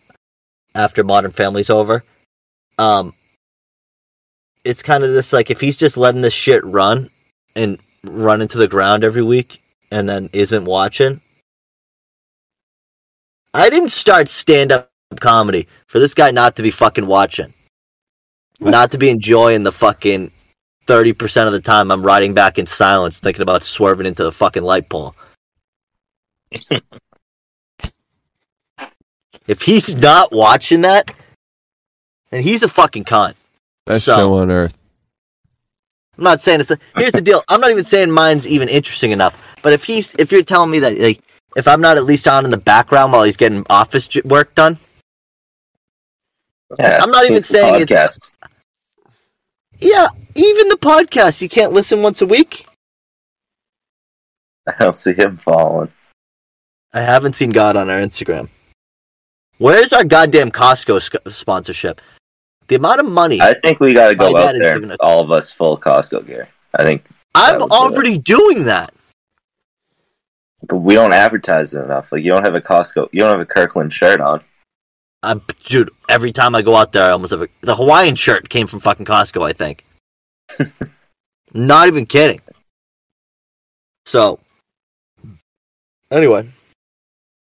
after 0.77 1.03
Modern 1.03 1.31
Family's 1.31 1.69
over, 1.69 2.03
um 2.77 3.13
it's 4.63 4.83
kind 4.83 5.03
of 5.03 5.11
this 5.11 5.33
like 5.33 5.49
if 5.49 5.61
he's 5.61 5.77
just 5.77 5.97
letting 5.97 6.21
this 6.21 6.33
shit 6.33 6.63
run 6.65 7.09
and 7.55 7.79
run 8.03 8.41
into 8.41 8.57
the 8.57 8.67
ground 8.67 9.03
every 9.03 9.23
week 9.23 9.61
and 9.91 10.07
then 10.07 10.29
isn't 10.33 10.65
watching. 10.65 11.21
I 13.53 13.69
didn't 13.69 13.89
start 13.89 14.27
stand 14.27 14.71
up 14.71 14.91
comedy 15.19 15.67
for 15.87 15.99
this 15.99 16.13
guy 16.13 16.31
not 16.31 16.55
to 16.57 16.63
be 16.63 16.71
fucking 16.71 17.07
watching. 17.07 17.53
Not 18.59 18.91
to 18.91 18.97
be 18.97 19.09
enjoying 19.09 19.63
the 19.63 19.71
fucking 19.71 20.31
30% 20.87 21.47
of 21.47 21.53
the 21.53 21.61
time 21.61 21.91
I'm 21.91 22.05
riding 22.05 22.33
back 22.33 22.57
in 22.57 22.65
silence 22.65 23.19
thinking 23.19 23.41
about 23.41 23.63
swerving 23.63 24.07
into 24.07 24.23
the 24.23 24.31
fucking 24.31 24.63
light 24.63 24.89
pole. 24.89 25.15
if 29.47 29.61
he's 29.61 29.95
not 29.95 30.31
watching 30.31 30.81
that, 30.81 31.13
then 32.31 32.41
he's 32.41 32.63
a 32.63 32.67
fucking 32.67 33.05
cunt. 33.05 33.35
Best 33.85 34.05
So- 34.05 34.15
show 34.15 34.37
on 34.37 34.51
earth. 34.51 34.77
I'm 36.17 36.23
not 36.23 36.41
saying 36.41 36.61
it's. 36.61 36.71
Here's 36.95 37.11
the 37.13 37.21
deal. 37.21 37.43
I'm 37.47 37.61
not 37.61 37.69
even 37.69 37.83
saying 37.83 38.09
mine's 38.09 38.47
even 38.47 38.69
interesting 38.69 39.11
enough. 39.11 39.39
But 39.61 39.73
if 39.73 39.83
he's, 39.83 40.15
if 40.15 40.31
you're 40.31 40.41
telling 40.43 40.71
me 40.71 40.79
that, 40.79 40.97
like, 40.97 41.21
if 41.55 41.67
I'm 41.67 41.79
not 41.79 41.97
at 41.97 42.05
least 42.05 42.27
on 42.27 42.43
in 42.43 42.49
the 42.49 42.57
background 42.57 43.13
while 43.13 43.23
he's 43.23 43.37
getting 43.37 43.63
office 43.69 44.07
j- 44.07 44.21
work 44.25 44.55
done, 44.55 44.79
Yeah, 46.79 46.99
I'm 47.03 47.11
not 47.11 47.23
even 47.25 47.37
it's 47.37 47.47
the 47.49 47.53
saying 47.53 47.81
it's- 47.81 48.19
yeah, 49.79 50.07
even 50.35 50.69
the 50.69 50.77
podcast, 50.77 51.39
you 51.41 51.49
can't 51.49 51.71
listen 51.71 52.01
once 52.01 52.19
a 52.21 52.25
week. 52.25 52.65
I 54.65 54.73
don't 54.79 54.97
see 54.97 55.13
him 55.13 55.37
following. 55.37 55.91
I 56.93 57.01
haven't 57.01 57.35
seen 57.35 57.51
God 57.51 57.77
on 57.77 57.89
our 57.91 57.99
Instagram. 57.99 58.49
Where's 59.57 59.93
our 59.93 60.03
goddamn 60.03 60.51
Costco 60.51 61.01
sc- 61.01 61.29
sponsorship? 61.29 62.01
The 62.67 62.75
amount 62.75 62.99
of 62.99 63.09
money 63.11 63.39
I 63.41 63.53
think 63.55 63.79
we 63.79 63.93
got 63.93 64.09
to 64.09 64.15
go 64.15 64.35
out 64.37 64.53
there, 64.55 64.75
and 64.75 64.91
a- 64.91 64.97
all 64.99 65.21
of 65.21 65.31
us 65.31 65.51
full 65.51 65.77
Costco 65.77 66.25
gear. 66.27 66.49
I 66.75 66.83
think, 66.83 67.05
I'm 67.33 67.59
would 67.59 67.69
do 67.69 67.75
already 67.75 68.17
doing 68.17 68.65
that. 68.65 68.93
but 70.67 70.77
we 70.77 70.93
don't 70.95 71.13
advertise 71.13 71.73
it 71.73 71.83
enough. 71.83 72.11
Like, 72.11 72.23
you 72.23 72.31
don't 72.31 72.43
have 72.43 72.55
a 72.55 72.61
Costco, 72.61 73.09
you 73.11 73.19
don't 73.19 73.31
have 73.31 73.39
a 73.39 73.45
Kirkland 73.45 73.93
shirt 73.93 74.21
on. 74.21 74.41
Dude, 75.65 75.89
every 76.07 76.31
time 76.31 76.55
I 76.55 76.61
go 76.61 76.75
out 76.75 76.91
there, 76.91 77.05
I 77.05 77.11
almost 77.11 77.31
have 77.31 77.41
a, 77.41 77.47
the 77.61 77.75
Hawaiian 77.75 78.15
shirt 78.15 78.49
came 78.49 78.67
from 78.67 78.79
fucking 78.79 79.05
Costco. 79.05 79.43
I 79.47 79.53
think. 79.53 79.85
Not 81.53 81.87
even 81.87 82.05
kidding. 82.05 82.41
So, 84.05 84.39
anyway, 86.11 86.49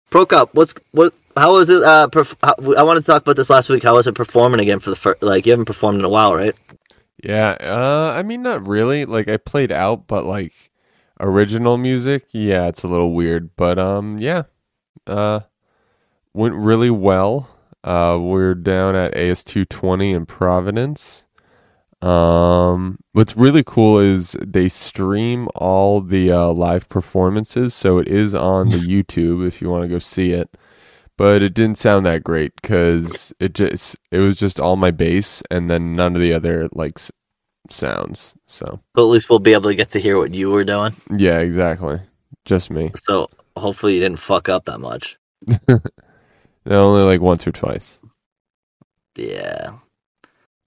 Pro 0.09 0.25
Cup. 0.25 0.55
What's 0.55 0.73
what? 0.91 1.13
How 1.37 1.53
was 1.53 1.69
it? 1.69 1.83
Uh, 1.83 2.07
perf- 2.11 2.35
how, 2.43 2.55
I 2.73 2.83
wanted 2.83 3.01
to 3.01 3.07
talk 3.07 3.21
about 3.21 3.35
this 3.35 3.49
last 3.49 3.69
week. 3.69 3.83
How 3.83 3.95
was 3.95 4.07
it 4.07 4.15
performing 4.15 4.59
again 4.59 4.79
for 4.79 4.89
the 4.89 4.95
first? 4.95 5.21
Like 5.21 5.45
you 5.45 5.51
haven't 5.51 5.65
performed 5.65 5.99
in 5.99 6.05
a 6.05 6.09
while, 6.09 6.35
right? 6.35 6.55
Yeah, 7.23 7.57
uh, 7.59 8.13
I 8.15 8.23
mean, 8.23 8.43
not 8.43 8.67
really. 8.67 9.05
Like, 9.05 9.27
I 9.27 9.37
played 9.37 9.71
out, 9.71 10.07
but 10.07 10.25
like 10.25 10.53
original 11.19 11.77
music, 11.77 12.25
yeah, 12.31 12.67
it's 12.67 12.83
a 12.83 12.87
little 12.87 13.13
weird. 13.13 13.55
But 13.55 13.79
um, 13.79 14.17
yeah, 14.19 14.43
uh, 15.05 15.41
went 16.33 16.55
really 16.55 16.91
well. 16.91 17.49
Uh, 17.83 18.19
we're 18.21 18.53
down 18.53 18.95
at 18.95 19.13
AS220 19.13 20.13
in 20.13 20.25
Providence. 20.25 21.25
Um, 22.01 22.99
what's 23.13 23.35
really 23.35 23.63
cool 23.63 23.97
is 23.97 24.35
they 24.45 24.67
stream 24.67 25.47
all 25.55 26.01
the 26.01 26.31
uh, 26.31 26.49
live 26.51 26.87
performances, 26.89 27.73
so 27.73 27.97
it 27.97 28.07
is 28.07 28.35
on 28.35 28.69
the 28.69 28.77
YouTube 28.77 29.47
if 29.47 29.61
you 29.61 29.69
want 29.69 29.83
to 29.83 29.87
go 29.87 29.99
see 29.99 30.31
it. 30.31 30.55
But 31.17 31.41
it 31.41 31.53
didn't 31.55 31.77
sound 31.79 32.05
that 32.05 32.23
great 32.23 32.53
because 32.61 33.33
it 33.39 33.53
just 33.53 33.97
it 34.11 34.19
was 34.19 34.35
just 34.37 34.59
all 34.59 34.75
my 34.75 34.91
bass 34.91 35.41
and 35.49 35.69
then 35.69 35.93
none 35.93 36.15
of 36.15 36.21
the 36.21 36.31
other 36.33 36.69
like 36.73 36.93
s- 36.97 37.11
sounds. 37.69 38.35
So 38.45 38.79
But 38.93 39.01
at 39.03 39.09
least 39.09 39.29
we'll 39.29 39.39
be 39.39 39.53
able 39.53 39.69
to 39.69 39.75
get 39.75 39.89
to 39.91 39.99
hear 39.99 40.17
what 40.17 40.33
you 40.33 40.51
were 40.51 40.63
doing. 40.63 40.93
yeah, 41.15 41.39
exactly. 41.39 41.99
Just 42.45 42.69
me. 42.69 42.91
So 43.03 43.29
hopefully 43.57 43.95
you 43.95 43.99
didn't 44.01 44.19
fuck 44.19 44.47
up 44.47 44.65
that 44.65 44.79
much. 44.79 45.17
Only 46.67 47.03
like 47.03 47.21
once 47.21 47.47
or 47.47 47.51
twice. 47.51 47.99
Yeah. 49.15 49.71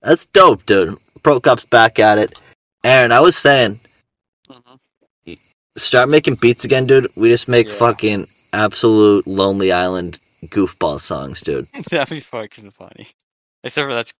That's 0.02 0.26
dope, 0.26 0.66
dude. 0.66 0.96
Pro 1.22 1.38
Cup's 1.40 1.66
back 1.66 1.98
at 1.98 2.18
it. 2.18 2.40
Aaron, 2.84 3.12
I 3.12 3.20
was 3.20 3.36
saying, 3.36 3.78
Mhm. 4.48 5.38
start 5.76 6.08
making 6.08 6.36
beats 6.36 6.64
again, 6.64 6.86
dude. 6.86 7.12
We 7.14 7.28
just 7.28 7.46
make 7.48 7.68
Yeah. 7.68 7.74
fucking 7.74 8.28
absolute 8.52 9.26
Lonely 9.26 9.70
Island 9.70 10.18
goofball 10.46 11.00
songs, 11.00 11.40
dude. 11.40 11.68
That'd 11.90 12.14
be 12.14 12.20
fucking 12.20 12.70
funny. 12.70 13.08
Except 13.62 13.86
for 13.86 13.94
that's 13.94 14.12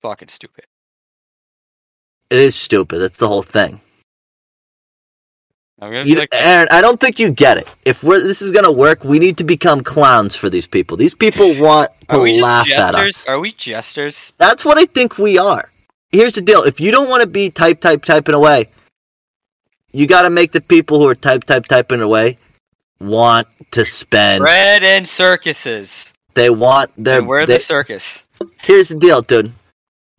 fucking 0.00 0.28
stupid. 0.28 0.66
It 2.30 2.38
is 2.38 2.54
stupid. 2.54 2.98
That's 2.98 3.18
the 3.18 3.28
whole 3.28 3.42
thing. 3.42 3.80
You, 5.80 6.14
like, 6.14 6.28
Aaron, 6.30 6.68
I 6.70 6.80
don't 6.80 7.00
think 7.00 7.18
you 7.18 7.32
get 7.32 7.58
it. 7.58 7.68
If 7.84 8.04
we're, 8.04 8.20
this 8.20 8.40
is 8.40 8.52
gonna 8.52 8.70
work, 8.70 9.02
we 9.02 9.18
need 9.18 9.36
to 9.38 9.44
become 9.44 9.80
clowns 9.80 10.36
for 10.36 10.48
these 10.48 10.66
people. 10.66 10.96
These 10.96 11.14
people 11.14 11.48
want 11.60 11.90
to 12.08 12.16
are 12.16 12.20
we 12.20 12.34
just 12.34 12.42
laugh 12.44 12.70
at 12.70 12.94
us. 12.94 13.26
Are 13.26 13.40
we 13.40 13.50
jesters? 13.50 14.32
That's 14.38 14.64
what 14.64 14.78
I 14.78 14.84
think 14.84 15.18
we 15.18 15.38
are. 15.38 15.72
Here's 16.10 16.34
the 16.34 16.40
deal: 16.40 16.62
if 16.62 16.80
you 16.80 16.92
don't 16.92 17.08
want 17.08 17.22
to 17.22 17.28
be 17.28 17.50
type, 17.50 17.80
type, 17.80 18.04
typing 18.04 18.36
away, 18.36 18.68
you 19.90 20.06
got 20.06 20.22
to 20.22 20.30
make 20.30 20.52
the 20.52 20.60
people 20.60 21.00
who 21.00 21.08
are 21.08 21.16
type, 21.16 21.44
type, 21.44 21.66
typing 21.66 22.00
away 22.00 22.38
want 23.02 23.48
to 23.72 23.84
spend. 23.84 24.40
Bread 24.42 24.84
and 24.84 25.06
circuses. 25.06 26.12
They 26.34 26.50
want 26.50 26.90
their. 26.96 27.18
And 27.18 27.28
we're 27.28 27.46
they- 27.46 27.54
the 27.54 27.60
circus. 27.60 28.24
here's 28.62 28.88
the 28.88 28.98
deal, 28.98 29.22
dude. 29.22 29.52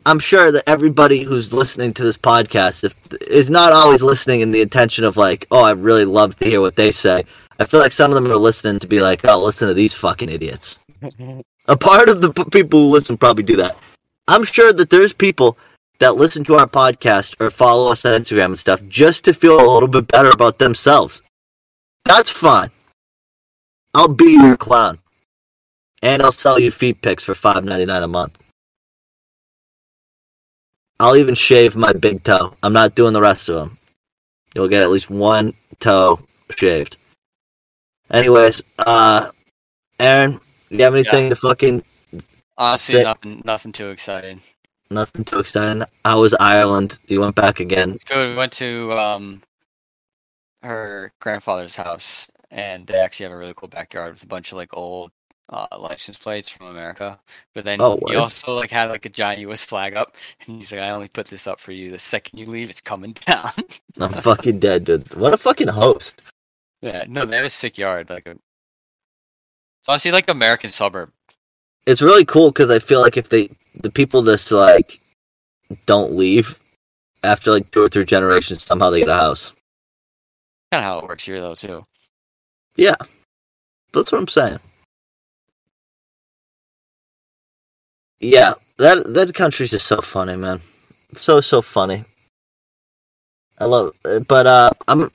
I'm 0.06 0.20
sure 0.20 0.52
that 0.52 0.64
everybody 0.68 1.24
who's 1.24 1.54
listening 1.54 1.94
to 1.94 2.04
this 2.04 2.18
podcast 2.18 2.84
if, 2.84 2.94
is 3.30 3.50
not 3.50 3.72
always 3.72 4.04
listening 4.04 4.42
in 4.42 4.52
the 4.52 4.62
intention 4.62 5.06
of 5.06 5.16
like, 5.16 5.48
oh, 5.50 5.64
I 5.64 5.72
really 5.72 6.04
love 6.04 6.36
to 6.38 6.46
hear 6.46 6.60
what 6.60 6.76
they 6.76 6.92
say. 6.92 7.24
I 7.58 7.66
feel 7.66 7.80
like 7.80 7.94
some 7.94 8.12
of 8.12 8.16
them 8.16 8.30
are 8.30 8.36
listening 8.36 8.80
to 8.80 8.88
be 8.88 9.00
like, 9.00 9.22
oh, 9.26 9.42
listen 9.42 9.70
to 9.70 9.74
these 9.74 9.94
fucking 9.94 10.28
idiots. 10.30 10.80
A 11.68 11.78
part 11.78 12.10
of 12.10 12.20
the 12.20 12.34
p- 12.34 12.44
people 12.52 12.82
who 12.82 12.90
listen 12.90 13.16
probably 13.18 13.44
do 13.44 13.56
that. 13.56 13.78
I'm 14.28 14.44
sure 14.44 14.74
that 14.74 14.90
there's 14.90 15.14
people 15.14 15.58
that 16.00 16.16
listen 16.18 16.44
to 16.46 16.56
our 16.56 16.68
podcast 16.68 17.40
or 17.40 17.50
follow 17.50 17.90
us 17.90 18.04
on 18.04 18.20
Instagram 18.20 18.46
and 18.46 18.60
stuff 18.60 18.84
just 18.90 19.24
to 19.24 19.34
feel 19.34 19.58
a 19.58 19.72
little 19.74 19.88
bit 19.88 20.10
better 20.10 20.30
about 20.32 20.60
themselves. 20.60 21.22
That's 22.06 22.30
fine. 22.30 22.70
I'll 23.94 24.08
be 24.08 24.34
your 24.34 24.58
clown. 24.58 25.00
And 26.02 26.22
I'll 26.22 26.32
sell 26.32 26.60
you 26.60 26.70
feet 26.72 27.02
pics 27.02 27.24
for 27.24 27.34
five 27.36 27.64
ninety 27.64 27.86
nine 27.86 28.04
a 28.04 28.08
month. 28.08 28.38
I'll 31.00 31.16
even 31.16 31.36
shave 31.36 31.76
my 31.76 31.94
big 31.94 32.24
toe. 32.24 32.56
I'm 32.62 32.74
not 32.74 32.96
doing 32.96 33.14
the 33.14 33.22
rest 33.22 33.50
of 33.50 33.56
them. 33.56 33.78
You'll 34.54 34.68
get 34.68 34.84
at 34.84 34.90
least 34.92 35.10
one 35.10 35.54
toe 35.80 36.20
shaved. 36.52 36.98
Anyways, 38.12 38.62
uh, 38.80 39.32
Aaron, 40.00 40.40
you 40.70 40.84
have 40.84 40.94
anything 40.94 41.30
to 41.30 41.36
fucking 41.36 41.84
Honestly, 42.58 42.96
Sick. 42.96 43.04
nothing, 43.06 43.42
nothing 43.46 43.72
too 43.72 43.90
exciting. 43.90 44.42
nothing 44.92 45.24
too 45.26 45.40
exciting? 45.40 45.84
How 46.06 46.22
was 46.22 46.36
Ireland? 46.36 47.00
You 47.08 47.22
went 47.22 47.34
back 47.36 47.60
again. 47.60 47.94
It's 47.94 48.04
good. 48.04 48.30
We 48.30 48.36
went 48.36 48.52
to 48.54 48.92
um 48.94 49.42
her 50.64 51.12
grandfather's 51.20 51.76
house, 51.76 52.30
and 52.52 52.88
they 52.88 52.98
actually 53.00 53.26
have 53.26 53.34
a 53.34 53.38
really 53.38 53.54
cool 53.56 53.70
backyard 53.70 54.14
with 54.14 54.24
a 54.24 54.28
bunch 54.28 54.52
of 54.52 54.58
like 54.58 54.76
old 54.76 55.12
uh, 55.50 55.68
license 55.78 56.18
plates 56.18 56.50
from 56.50 56.68
America. 56.68 57.20
But 57.54 57.66
then 57.66 57.80
Oh, 57.82 58.00
he 58.08 58.16
also 58.16 58.54
like 58.56 58.72
had 58.72 58.90
like 58.90 59.06
a 59.06 59.10
giant 59.10 59.42
U.S. 59.42 59.64
flag 59.66 59.96
up, 59.96 60.16
and 60.46 60.58
he's 60.58 60.72
like, 60.72 60.82
"I 60.82 60.90
only 60.90 61.10
put 61.10 61.28
this 61.28 61.48
up 61.48 61.60
for 61.60 61.72
you. 61.72 61.92
The 61.92 62.00
second 62.00 62.40
you 62.40 62.46
leave, 62.46 62.70
it's 62.70 62.82
coming 62.82 63.12
down." 63.28 63.52
I'm 64.00 64.14
fucking 64.14 64.60
dead, 64.60 64.86
dude. 64.86 65.14
What 65.16 65.34
a 65.34 65.38
fucking 65.38 65.68
host. 65.68 66.22
yeah, 66.82 67.06
no, 67.08 67.26
they 67.26 67.36
have 67.38 67.46
a 67.46 67.50
sick 67.50 67.78
yard. 67.78 68.10
Like 68.10 68.26
a, 68.28 68.32
it's 68.32 69.90
honestly 69.90 70.12
like 70.12 70.30
American 70.30 70.70
suburb. 70.72 71.12
It's 71.86 72.02
really 72.02 72.24
cool 72.26 72.50
because 72.52 72.72
I 72.72 72.80
feel 72.80 73.02
like 73.02 73.18
if 73.18 73.28
they, 73.28 73.50
the 73.76 73.92
people 73.92 74.24
just 74.24 74.50
like, 74.54 75.02
don't 75.86 76.14
leave 76.14 76.58
after 77.24 77.52
like 77.52 77.70
two 77.72 77.84
or 77.84 77.90
three 77.90 78.06
generations, 78.06 78.64
somehow 78.64 78.90
they 78.90 79.00
get 79.00 79.10
a 79.10 79.14
house. 79.16 79.52
Kind 80.74 80.84
of 80.84 80.90
how 80.90 80.98
it 80.98 81.08
works 81.08 81.26
here, 81.26 81.40
though, 81.40 81.54
too. 81.54 81.84
Yeah, 82.76 82.96
that's 83.94 84.12
what 84.12 84.18
I'm 84.18 84.28
saying. 84.28 84.58
Yeah, 88.20 88.56
that 88.80 89.14
that 89.14 89.36
country's 89.36 89.70
just 89.70 89.86
so 89.86 90.02
funny, 90.02 90.36
man. 90.36 90.62
So 91.16 91.42
so 91.42 91.62
funny. 91.62 92.06
I 93.60 93.66
love, 93.66 93.94
it. 94.04 94.28
but 94.28 94.48
uh, 94.48 94.72
I'm 94.88 95.12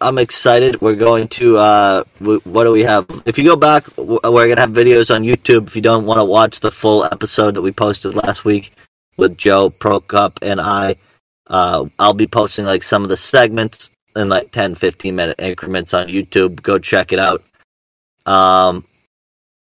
I'm 0.00 0.16
excited. 0.16 0.80
We're 0.80 0.94
going 0.94 1.28
to 1.28 1.58
uh, 1.58 2.04
what 2.20 2.64
do 2.64 2.72
we 2.72 2.80
have? 2.80 3.04
If 3.26 3.36
you 3.36 3.44
go 3.44 3.56
back, 3.56 3.84
we're 3.98 4.48
gonna 4.48 4.62
have 4.62 4.70
videos 4.70 5.14
on 5.14 5.24
YouTube. 5.24 5.66
If 5.66 5.76
you 5.76 5.82
don't 5.82 6.06
want 6.06 6.20
to 6.20 6.24
watch 6.24 6.60
the 6.60 6.70
full 6.70 7.04
episode 7.04 7.52
that 7.56 7.60
we 7.60 7.70
posted 7.70 8.14
last 8.14 8.46
week 8.46 8.72
with 9.18 9.36
Joe 9.36 9.68
Pro 9.68 10.00
Cup 10.00 10.38
and 10.40 10.58
I, 10.58 10.96
uh, 11.48 11.84
I'll 11.98 12.14
be 12.14 12.26
posting 12.26 12.64
like 12.64 12.82
some 12.82 13.02
of 13.02 13.10
the 13.10 13.18
segments 13.18 13.90
in 14.16 14.28
like 14.28 14.50
10, 14.52 14.74
15 14.74 15.14
minute 15.14 15.40
increments 15.40 15.94
on 15.94 16.08
YouTube. 16.08 16.62
Go 16.62 16.78
check 16.78 17.12
it 17.12 17.18
out. 17.18 17.42
Um, 18.26 18.84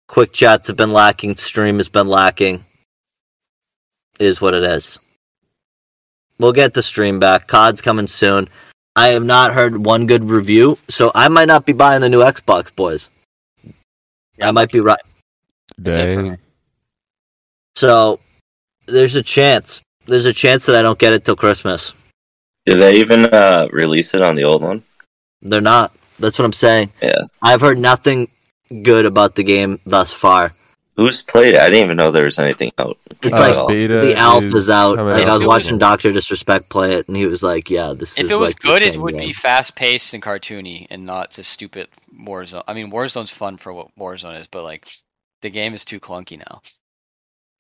quick 0.09 0.33
chats 0.33 0.69
have 0.69 0.77
been 0.77 0.93
lacking. 0.93 1.37
Stream 1.37 1.79
has 1.79 1.89
been 1.89 2.09
lacking. 2.09 2.65
Is 4.19 4.41
what 4.41 4.55
it 4.55 4.65
is. 4.65 4.99
We'll 6.39 6.53
get 6.53 6.75
the 6.75 6.83
stream 6.83 7.19
back. 7.19 7.47
COD's 7.47 7.83
coming 7.83 8.07
soon. 8.07 8.49
I 8.95 9.09
have 9.09 9.25
not 9.25 9.55
heard 9.55 9.87
one 9.87 10.07
good 10.07 10.29
review, 10.29 10.79
so 10.89 11.11
I 11.15 11.29
might 11.29 11.49
not 11.49 11.65
be 11.65 11.73
buying 11.73 12.03
the 12.03 12.11
new 12.11 12.21
Xbox, 12.21 12.75
boys. 12.75 13.09
Yeah, 14.37 14.49
I 14.49 14.51
might 14.51 14.71
be 14.71 14.81
right. 14.81 15.01
Dang. 15.81 16.37
So 17.75 18.21
there's 18.87 19.15
a 19.15 19.23
chance. 19.23 19.83
There's 20.07 20.27
a 20.27 20.33
chance 20.33 20.67
that 20.67 20.77
I 20.77 20.83
don't 20.83 20.99
get 20.99 21.13
it 21.13 21.25
till 21.25 21.37
Christmas. 21.37 21.95
Did 22.67 22.77
they 22.77 22.97
even 22.97 23.27
uh, 23.27 23.69
release 23.73 24.15
it 24.15 24.23
on 24.23 24.37
the 24.37 24.45
old 24.45 24.63
one? 24.63 24.83
They're 25.41 25.61
not. 25.61 25.93
That's 26.19 26.39
what 26.39 26.45
I'm 26.45 26.53
saying. 26.53 26.93
Yeah. 27.03 27.23
I've 27.43 27.61
heard 27.61 27.79
nothing 27.79 28.29
good 28.83 29.07
about 29.07 29.35
the 29.35 29.43
game 29.43 29.81
thus 29.85 30.11
far. 30.11 30.55
Who's 30.97 31.23
played 31.23 31.55
it? 31.55 31.61
I 31.61 31.71
didn't 31.71 31.85
even 31.85 31.97
know 31.97 32.11
there 32.11 32.27
was 32.27 32.39
anything 32.39 32.71
out. 32.79 32.99
It's 33.23 33.33
Uh, 33.33 33.39
like 33.65 33.69
beta 33.69 33.99
the 34.01 34.15
alpha's 34.15 34.55
is 34.55 34.71
out. 34.71 34.97
coming 34.97 35.15
Like 35.15 35.27
I 35.27 35.35
was 35.37 35.45
watching 35.47 35.79
Doctor 35.79 36.13
Disrespect 36.13 36.69
play 36.69 36.95
it, 36.95 37.09
and 37.09 37.17
he 37.17 37.25
was 37.27 37.43
like, 37.43 37.71
"Yeah, 37.71 37.95
this 37.97 38.17
If 38.19 38.25
is 38.27 38.31
it 38.31 38.35
was 38.39 38.51
like 38.51 38.59
good, 38.61 38.83
it 38.83 38.97
would 38.99 39.15
game. 39.17 39.29
be 39.29 39.33
fast 39.33 39.75
paced 39.75 40.13
and 40.13 40.23
cartoony, 40.23 40.87
and 40.91 41.07
not 41.07 41.31
just 41.31 41.51
stupid 41.51 41.89
Warzone. 42.15 42.63
I 42.69 42.75
mean, 42.75 42.91
Warzone's 42.93 43.31
fun 43.31 43.57
for 43.57 43.73
what 43.73 43.89
Warzone 43.99 44.39
is, 44.39 44.49
but 44.49 44.65
like 44.65 44.87
the 45.41 45.49
game 45.51 45.73
is 45.73 45.85
too 45.85 45.99
clunky 45.99 46.39
now. 46.39 46.61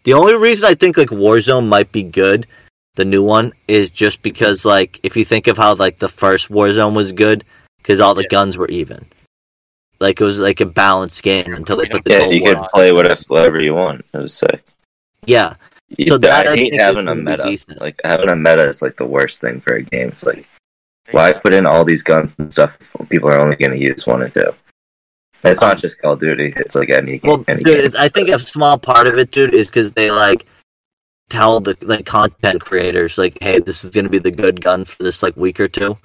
The 0.05 0.12
only 0.12 0.34
reason 0.34 0.68
I 0.68 0.74
think 0.74 0.96
like 0.98 1.09
Warzone 1.09 1.68
might 1.68 1.90
be 1.90 2.03
good, 2.03 2.46
the 2.95 3.05
new 3.05 3.22
one, 3.22 3.53
is 3.68 3.90
just 3.90 4.22
because 4.22 4.64
like 4.64 5.01
if 5.03 5.16
you 5.16 5.24
think 5.24 5.47
of 5.47 5.57
how 5.57 5.74
like 5.74 5.99
the 5.99 6.09
first 6.09 6.49
Warzone 6.51 6.95
was 6.95 7.12
good, 7.12 7.45
because 7.78 8.01
all 8.01 8.14
the 8.14 8.22
Yeah. 8.22 8.28
guns 8.30 8.57
were 8.59 8.68
even. 8.68 9.07
Like 10.01 10.20
it 10.20 10.24
was 10.24 10.38
like 10.38 10.61
a 10.61 10.66
balanced 10.66 11.22
game 11.22 11.53
until 11.55 11.76
they 11.76 11.86
put 11.86 12.05
the 12.05 12.11
Yeah, 12.11 12.28
you 12.28 12.40
War 12.43 12.49
could 12.49 12.57
on. 12.59 12.68
play 12.74 12.93
whatever, 12.93 13.22
whatever 13.28 13.61
you 13.62 13.74
want. 13.74 14.05
It 14.12 14.18
was 14.18 14.34
say. 14.34 14.61
Yeah, 15.26 15.55
You- 15.97 16.09
So 16.09 16.18
that, 16.18 16.49
I 16.49 16.53
I 16.53 16.57
hate 16.57 16.74
is 16.74 16.80
having 16.80 17.07
a 17.09 17.14
meta. 17.14 17.45
decent. 17.45 17.80
Like 17.80 17.97
having 18.05 18.28
a 18.28 18.36
meta 18.36 18.66
is 18.68 18.82
like 18.82 18.97
the 18.97 19.05
worst 19.07 19.40
thing 19.40 19.61
for 19.61 19.74
a 19.74 19.82
game. 19.82 20.09
It's 20.09 20.24
like 20.26 20.47
why 21.12 21.32
put 21.34 21.53
in 21.53 21.66
all 21.66 21.84
these 21.84 22.03
guns 22.03 22.34
and 22.38 22.51
stuff 22.53 22.76
if 22.99 23.09
people 23.11 23.28
are 23.28 23.38
only 23.38 23.57
going 23.57 23.72
to 23.72 23.78
use 23.78 24.07
one 24.07 24.22
or 24.22 24.28
two? 24.28 24.53
And 25.45 25.51
it's 25.53 25.61
not 25.61 25.72
um, 25.74 25.78
just 25.78 26.01
Call 26.01 26.12
of 26.14 26.20
Duty. 26.20 26.53
It's 26.57 26.74
like 26.74 26.88
any 26.90 27.18
game. 27.18 27.20
Well, 27.24 27.45
any 27.49 27.62
dude, 27.62 27.93
game. 27.93 28.01
I 28.01 28.09
think 28.09 28.28
a 28.30 28.38
small 28.38 28.78
part 28.78 29.07
of 29.07 29.18
it, 29.18 29.30
dude, 29.32 29.53
is 29.55 29.66
because 29.68 29.93
they 29.93 30.11
like 30.11 30.47
tell 31.30 31.60
the 31.60 31.76
like 31.82 32.06
content 32.06 32.60
creators 32.64 33.18
like, 33.18 33.38
"Hey, 33.40 33.58
this 33.60 33.84
is 33.84 33.90
gonna 33.90 34.08
be 34.08 34.18
the 34.18 34.30
good 34.30 34.60
gun 34.62 34.84
for 34.84 35.02
this 35.02 35.22
like 35.22 35.36
week 35.36 35.60
or 35.60 35.68
two. 35.68 35.96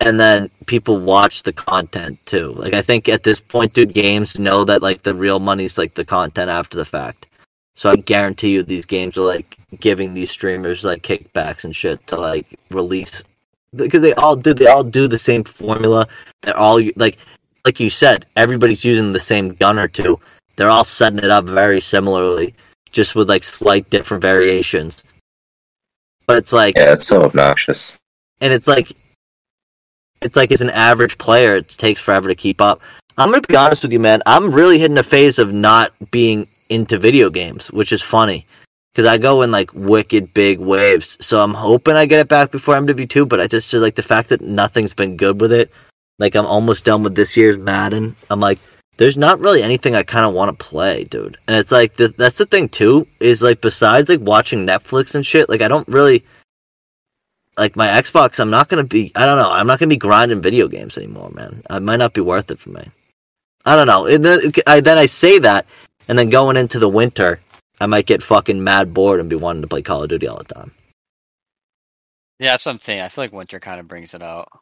and 0.00 0.18
then 0.18 0.50
people 0.66 0.98
watch 0.98 1.42
the 1.42 1.52
content 1.52 2.18
too. 2.26 2.52
Like 2.54 2.74
I 2.74 2.82
think 2.82 3.08
at 3.08 3.22
this 3.22 3.40
point, 3.40 3.74
dude, 3.74 3.92
games 3.92 4.38
know 4.38 4.64
that 4.64 4.82
like 4.82 5.02
the 5.02 5.14
real 5.14 5.38
money's 5.40 5.76
like 5.78 5.94
the 5.94 6.04
content 6.04 6.50
after 6.50 6.76
the 6.78 6.84
fact. 6.84 7.26
So 7.76 7.90
I 7.90 7.96
guarantee 7.96 8.52
you, 8.52 8.62
these 8.62 8.86
games 8.86 9.16
are 9.18 9.22
like 9.22 9.56
giving 9.80 10.14
these 10.14 10.30
streamers 10.30 10.84
like 10.84 11.02
kickbacks 11.02 11.64
and 11.64 11.74
shit 11.76 12.04
to 12.08 12.16
like 12.16 12.46
release 12.70 13.22
because 13.76 14.02
they 14.02 14.14
all 14.14 14.36
do. 14.36 14.54
They 14.54 14.66
all 14.66 14.84
do 14.84 15.06
the 15.08 15.18
same 15.18 15.44
formula. 15.44 16.06
They're 16.42 16.56
all 16.56 16.80
like 16.96 17.18
like 17.64 17.80
you 17.80 17.90
said, 17.90 18.26
everybody's 18.36 18.84
using 18.84 19.12
the 19.12 19.20
same 19.20 19.50
gun 19.54 19.78
or 19.78 19.88
two. 19.88 20.18
They're 20.56 20.70
all 20.70 20.84
setting 20.84 21.18
it 21.20 21.30
up 21.30 21.44
very 21.44 21.80
similarly, 21.80 22.54
just 22.90 23.14
with 23.14 23.28
like 23.28 23.44
slight 23.44 23.88
different 23.90 24.22
variations. 24.22 25.02
But 26.26 26.36
it's 26.36 26.52
like, 26.52 26.76
yeah, 26.76 26.92
it's 26.92 27.06
so 27.06 27.22
obnoxious. 27.22 27.96
and 28.40 28.52
it's 28.52 28.68
like, 28.68 28.92
it's 30.22 30.36
like 30.36 30.52
as 30.52 30.60
an 30.60 30.70
average 30.70 31.18
player, 31.18 31.56
it 31.56 31.68
takes 31.68 32.00
forever 32.00 32.28
to 32.28 32.34
keep 32.34 32.60
up. 32.60 32.80
I'm 33.16 33.30
gonna 33.30 33.42
be 33.42 33.56
honest 33.56 33.82
with 33.82 33.92
you, 33.92 34.00
man. 34.00 34.22
I'm 34.26 34.52
really 34.52 34.78
hitting 34.78 34.98
a 34.98 35.02
phase 35.02 35.38
of 35.38 35.52
not 35.52 35.92
being 36.10 36.46
into 36.68 36.98
video 36.98 37.30
games, 37.30 37.70
which 37.72 37.92
is 37.92 38.02
funny 38.02 38.46
because 38.92 39.06
I 39.06 39.18
go 39.18 39.42
in 39.42 39.50
like 39.50 39.72
wicked 39.74 40.32
big 40.34 40.58
waves. 40.60 41.16
So 41.20 41.40
I'm 41.42 41.54
hoping 41.54 41.96
I 41.96 42.06
get 42.06 42.20
it 42.20 42.28
back 42.28 42.50
before 42.50 42.76
MW2, 42.76 43.28
but 43.28 43.40
I 43.40 43.46
just 43.46 43.72
like 43.74 43.96
the 43.96 44.02
fact 44.02 44.28
that 44.28 44.40
nothing's 44.40 44.94
been 44.94 45.16
good 45.16 45.40
with 45.40 45.52
it 45.52 45.70
like 46.20 46.36
I'm 46.36 46.46
almost 46.46 46.84
done 46.84 47.02
with 47.02 47.16
this 47.16 47.36
year's 47.36 47.58
Madden. 47.58 48.14
I'm 48.28 48.38
like, 48.38 48.60
there's 49.00 49.16
not 49.16 49.40
really 49.40 49.62
anything 49.62 49.94
I 49.94 50.02
kind 50.02 50.26
of 50.26 50.34
want 50.34 50.56
to 50.56 50.62
play, 50.62 51.04
dude. 51.04 51.38
And 51.48 51.56
it's 51.56 51.72
like 51.72 51.96
the, 51.96 52.08
that's 52.08 52.36
the 52.36 52.44
thing 52.44 52.68
too 52.68 53.06
is 53.18 53.42
like 53.42 53.62
besides 53.62 54.10
like 54.10 54.20
watching 54.20 54.66
Netflix 54.66 55.14
and 55.14 55.24
shit, 55.24 55.48
like 55.48 55.62
I 55.62 55.68
don't 55.68 55.88
really 55.88 56.22
like 57.56 57.76
my 57.76 57.88
Xbox. 57.88 58.38
I'm 58.38 58.50
not 58.50 58.68
gonna 58.68 58.84
be. 58.84 59.10
I 59.16 59.24
don't 59.24 59.38
know. 59.38 59.50
I'm 59.50 59.66
not 59.66 59.78
gonna 59.78 59.88
be 59.88 59.96
grinding 59.96 60.42
video 60.42 60.68
games 60.68 60.98
anymore, 60.98 61.30
man. 61.30 61.62
It 61.70 61.80
might 61.80 61.96
not 61.96 62.12
be 62.12 62.20
worth 62.20 62.50
it 62.50 62.58
for 62.58 62.68
me. 62.68 62.90
I 63.64 63.74
don't 63.74 63.86
know. 63.86 64.04
And 64.04 64.22
then 64.22 64.52
I, 64.66 64.80
then 64.80 64.98
I 64.98 65.06
say 65.06 65.38
that, 65.38 65.64
and 66.06 66.18
then 66.18 66.28
going 66.28 66.58
into 66.58 66.78
the 66.78 66.86
winter, 66.86 67.40
I 67.80 67.86
might 67.86 68.04
get 68.04 68.22
fucking 68.22 68.62
mad 68.62 68.92
bored 68.92 69.18
and 69.18 69.30
be 69.30 69.36
wanting 69.36 69.62
to 69.62 69.68
play 69.68 69.80
Call 69.80 70.02
of 70.02 70.10
Duty 70.10 70.28
all 70.28 70.36
the 70.36 70.54
time. 70.54 70.72
Yeah, 72.38 72.50
that's 72.52 72.64
something. 72.64 73.00
I 73.00 73.08
feel 73.08 73.24
like 73.24 73.32
winter 73.32 73.60
kind 73.60 73.80
of 73.80 73.88
brings 73.88 74.12
it 74.12 74.22
out. 74.22 74.59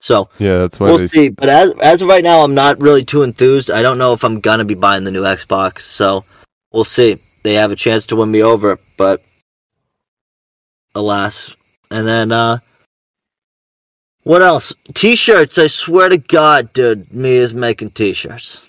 So 0.00 0.28
Yeah, 0.38 0.58
that's 0.58 0.80
why 0.80 0.88
we'll 0.88 0.98
they 0.98 1.06
see. 1.08 1.28
But 1.30 1.48
as 1.48 1.72
as 1.82 2.02
of 2.02 2.08
right 2.08 2.24
now, 2.24 2.40
I'm 2.40 2.54
not 2.54 2.80
really 2.80 3.04
too 3.04 3.22
enthused. 3.22 3.70
I 3.70 3.82
don't 3.82 3.98
know 3.98 4.12
if 4.12 4.24
I'm 4.24 4.40
gonna 4.40 4.64
be 4.64 4.74
buying 4.74 5.04
the 5.04 5.10
new 5.12 5.22
Xbox. 5.22 5.80
So 5.80 6.24
we'll 6.72 6.84
see. 6.84 7.18
They 7.42 7.54
have 7.54 7.70
a 7.72 7.76
chance 7.76 8.06
to 8.06 8.16
win 8.16 8.30
me 8.30 8.42
over, 8.42 8.78
but 8.96 9.22
alas. 10.94 11.54
And 11.90 12.06
then 12.06 12.32
uh 12.32 12.58
what 14.22 14.42
else? 14.42 14.74
T-shirts. 14.94 15.56
I 15.58 15.66
swear 15.66 16.10
to 16.10 16.18
God, 16.18 16.72
dude, 16.74 17.12
me 17.12 17.36
is 17.36 17.54
making 17.54 17.90
T-shirts. 17.92 18.68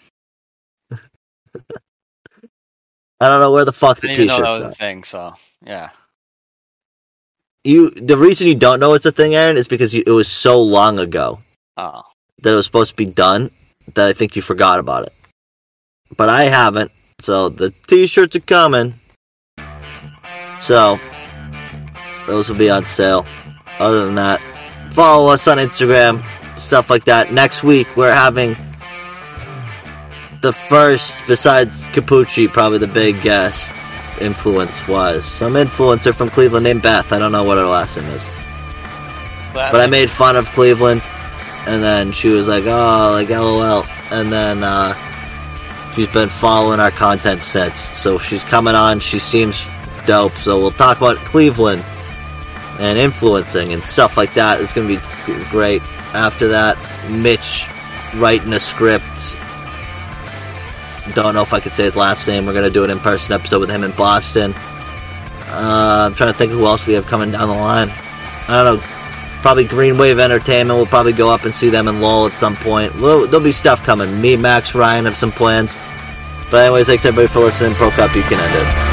I 0.91 0.99
don't 3.29 3.41
know 3.41 3.51
where 3.51 3.65
the 3.65 3.73
fuck 3.73 3.97
I 3.97 4.01
the 4.01 4.07
didn't 4.07 4.15
even 4.15 4.27
know 4.27 4.33
T-shirts 4.37 4.47
that 4.47 4.51
was 4.51 4.65
are. 4.65 4.69
a 4.69 4.71
thing. 4.71 5.03
So 5.03 5.33
yeah, 5.65 5.89
You, 7.63 7.91
the 7.91 8.17
reason 8.17 8.47
you 8.47 8.55
don't 8.55 8.79
know 8.79 8.93
it's 8.95 9.05
a 9.05 9.11
thing, 9.11 9.35
Aaron, 9.35 9.55
is 9.55 9.67
because 9.67 9.93
you, 9.93 10.03
it 10.05 10.11
was 10.11 10.27
so 10.27 10.61
long 10.61 10.97
ago. 10.97 11.39
oh, 11.77 12.01
that 12.41 12.53
it 12.53 12.55
was 12.55 12.65
supposed 12.65 12.91
to 12.91 12.95
be 12.95 13.05
done 13.05 13.51
that 13.93 14.07
I 14.07 14.13
think 14.13 14.35
you 14.35 14.41
forgot 14.41 14.79
about 14.79 15.03
it. 15.03 15.13
But 16.17 16.29
I 16.29 16.45
haven't, 16.45 16.91
so 17.19 17.49
the 17.49 17.69
t-shirts 17.87 18.35
are 18.35 18.39
coming. 18.39 18.95
So 20.59 20.99
those 22.27 22.49
will 22.49 22.57
be 22.57 22.69
on 22.69 22.85
sale. 22.85 23.25
Other 23.79 24.05
than 24.05 24.15
that, 24.15 24.41
follow 24.91 25.31
us 25.31 25.47
on 25.47 25.57
Instagram, 25.57 26.23
stuff 26.59 26.89
like 26.89 27.05
that. 27.05 27.31
Next 27.31 27.63
week 27.63 27.87
we're 27.95 28.13
having 28.13 28.55
the 30.41 30.51
first, 30.51 31.15
besides 31.27 31.83
Capucci, 31.87 32.51
probably 32.51 32.79
the 32.79 32.87
big 32.87 33.21
guest 33.21 33.69
influence 34.21 34.87
was 34.87 35.25
some 35.25 35.53
influencer 35.53 36.15
from 36.15 36.29
Cleveland 36.29 36.63
named 36.63 36.81
Beth. 36.81 37.11
I 37.11 37.19
don't 37.19 37.31
know 37.31 37.43
what 37.43 37.57
her 37.57 37.65
last 37.65 37.97
name 37.97 38.05
is, 38.11 38.27
but 39.53 39.75
I 39.75 39.87
made 39.87 40.09
fun 40.09 40.35
of 40.35 40.45
Cleveland 40.51 41.03
and 41.67 41.83
then 41.83 42.11
she 42.11 42.29
was 42.29 42.47
like, 42.47 42.63
"Oh, 42.65 43.11
like 43.13 43.29
LOL," 43.29 43.85
and 44.11 44.31
then 44.31 44.63
uh, 44.63 44.93
she's 45.93 46.07
been 46.07 46.29
following 46.29 46.79
our 46.79 46.91
content 46.91 47.43
since. 47.43 47.97
So 47.97 48.17
she's 48.17 48.43
coming 48.43 48.75
on. 48.75 48.99
She 48.99 49.19
seems 49.19 49.69
dope. 50.05 50.35
So 50.37 50.59
we'll 50.59 50.71
talk 50.71 50.97
about 50.97 51.17
Cleveland 51.17 51.83
and 52.79 52.97
influencing 52.97 53.73
and 53.73 53.83
stuff 53.85 54.17
like 54.17 54.33
that. 54.33 54.61
It's 54.61 54.73
gonna 54.73 54.87
be 54.87 54.99
great. 55.49 55.81
After 56.13 56.47
that, 56.49 56.77
Mitch 57.09 57.67
writing 58.15 58.53
a 58.53 58.59
script. 58.59 59.37
Don't 61.11 61.33
know 61.33 61.41
if 61.41 61.53
I 61.53 61.59
could 61.59 61.71
say 61.71 61.83
his 61.83 61.95
last 61.95 62.27
name. 62.27 62.45
We're 62.45 62.53
gonna 62.53 62.69
do 62.69 62.83
an 62.83 62.89
in-person 62.89 63.33
episode 63.33 63.59
with 63.59 63.69
him 63.69 63.83
in 63.83 63.91
Boston. 63.91 64.53
Uh, 64.53 66.07
I'm 66.07 66.15
trying 66.15 66.31
to 66.31 66.37
think 66.37 66.51
who 66.51 66.65
else 66.65 66.87
we 66.87 66.93
have 66.93 67.07
coming 67.07 67.31
down 67.31 67.49
the 67.49 67.55
line. 67.55 67.89
I 68.47 68.63
don't 68.63 68.79
know 68.79 68.87
probably 69.41 69.63
Green 69.63 69.97
Wave 69.97 70.19
Entertainment. 70.19 70.77
We'll 70.77 70.85
probably 70.85 71.13
go 71.13 71.29
up 71.29 71.45
and 71.45 71.53
see 71.53 71.69
them 71.69 71.87
in 71.87 71.99
Lowell 71.99 72.27
at 72.27 72.37
some 72.37 72.55
point. 72.55 72.95
Well, 72.99 73.25
there'll 73.25 73.43
be 73.43 73.51
stuff 73.51 73.83
coming. 73.83 74.21
Me, 74.21 74.37
Max, 74.37 74.75
Ryan 74.75 75.05
have 75.05 75.17
some 75.17 75.31
plans. 75.31 75.75
But 76.49 76.65
anyways, 76.65 76.87
thanks 76.87 77.05
everybody 77.05 77.27
for 77.27 77.39
listening. 77.39 77.73
Pro 77.75 77.89
Cup, 77.91 78.15
you 78.15 78.23
can 78.23 78.39
end 78.39 78.67
it. 78.67 78.90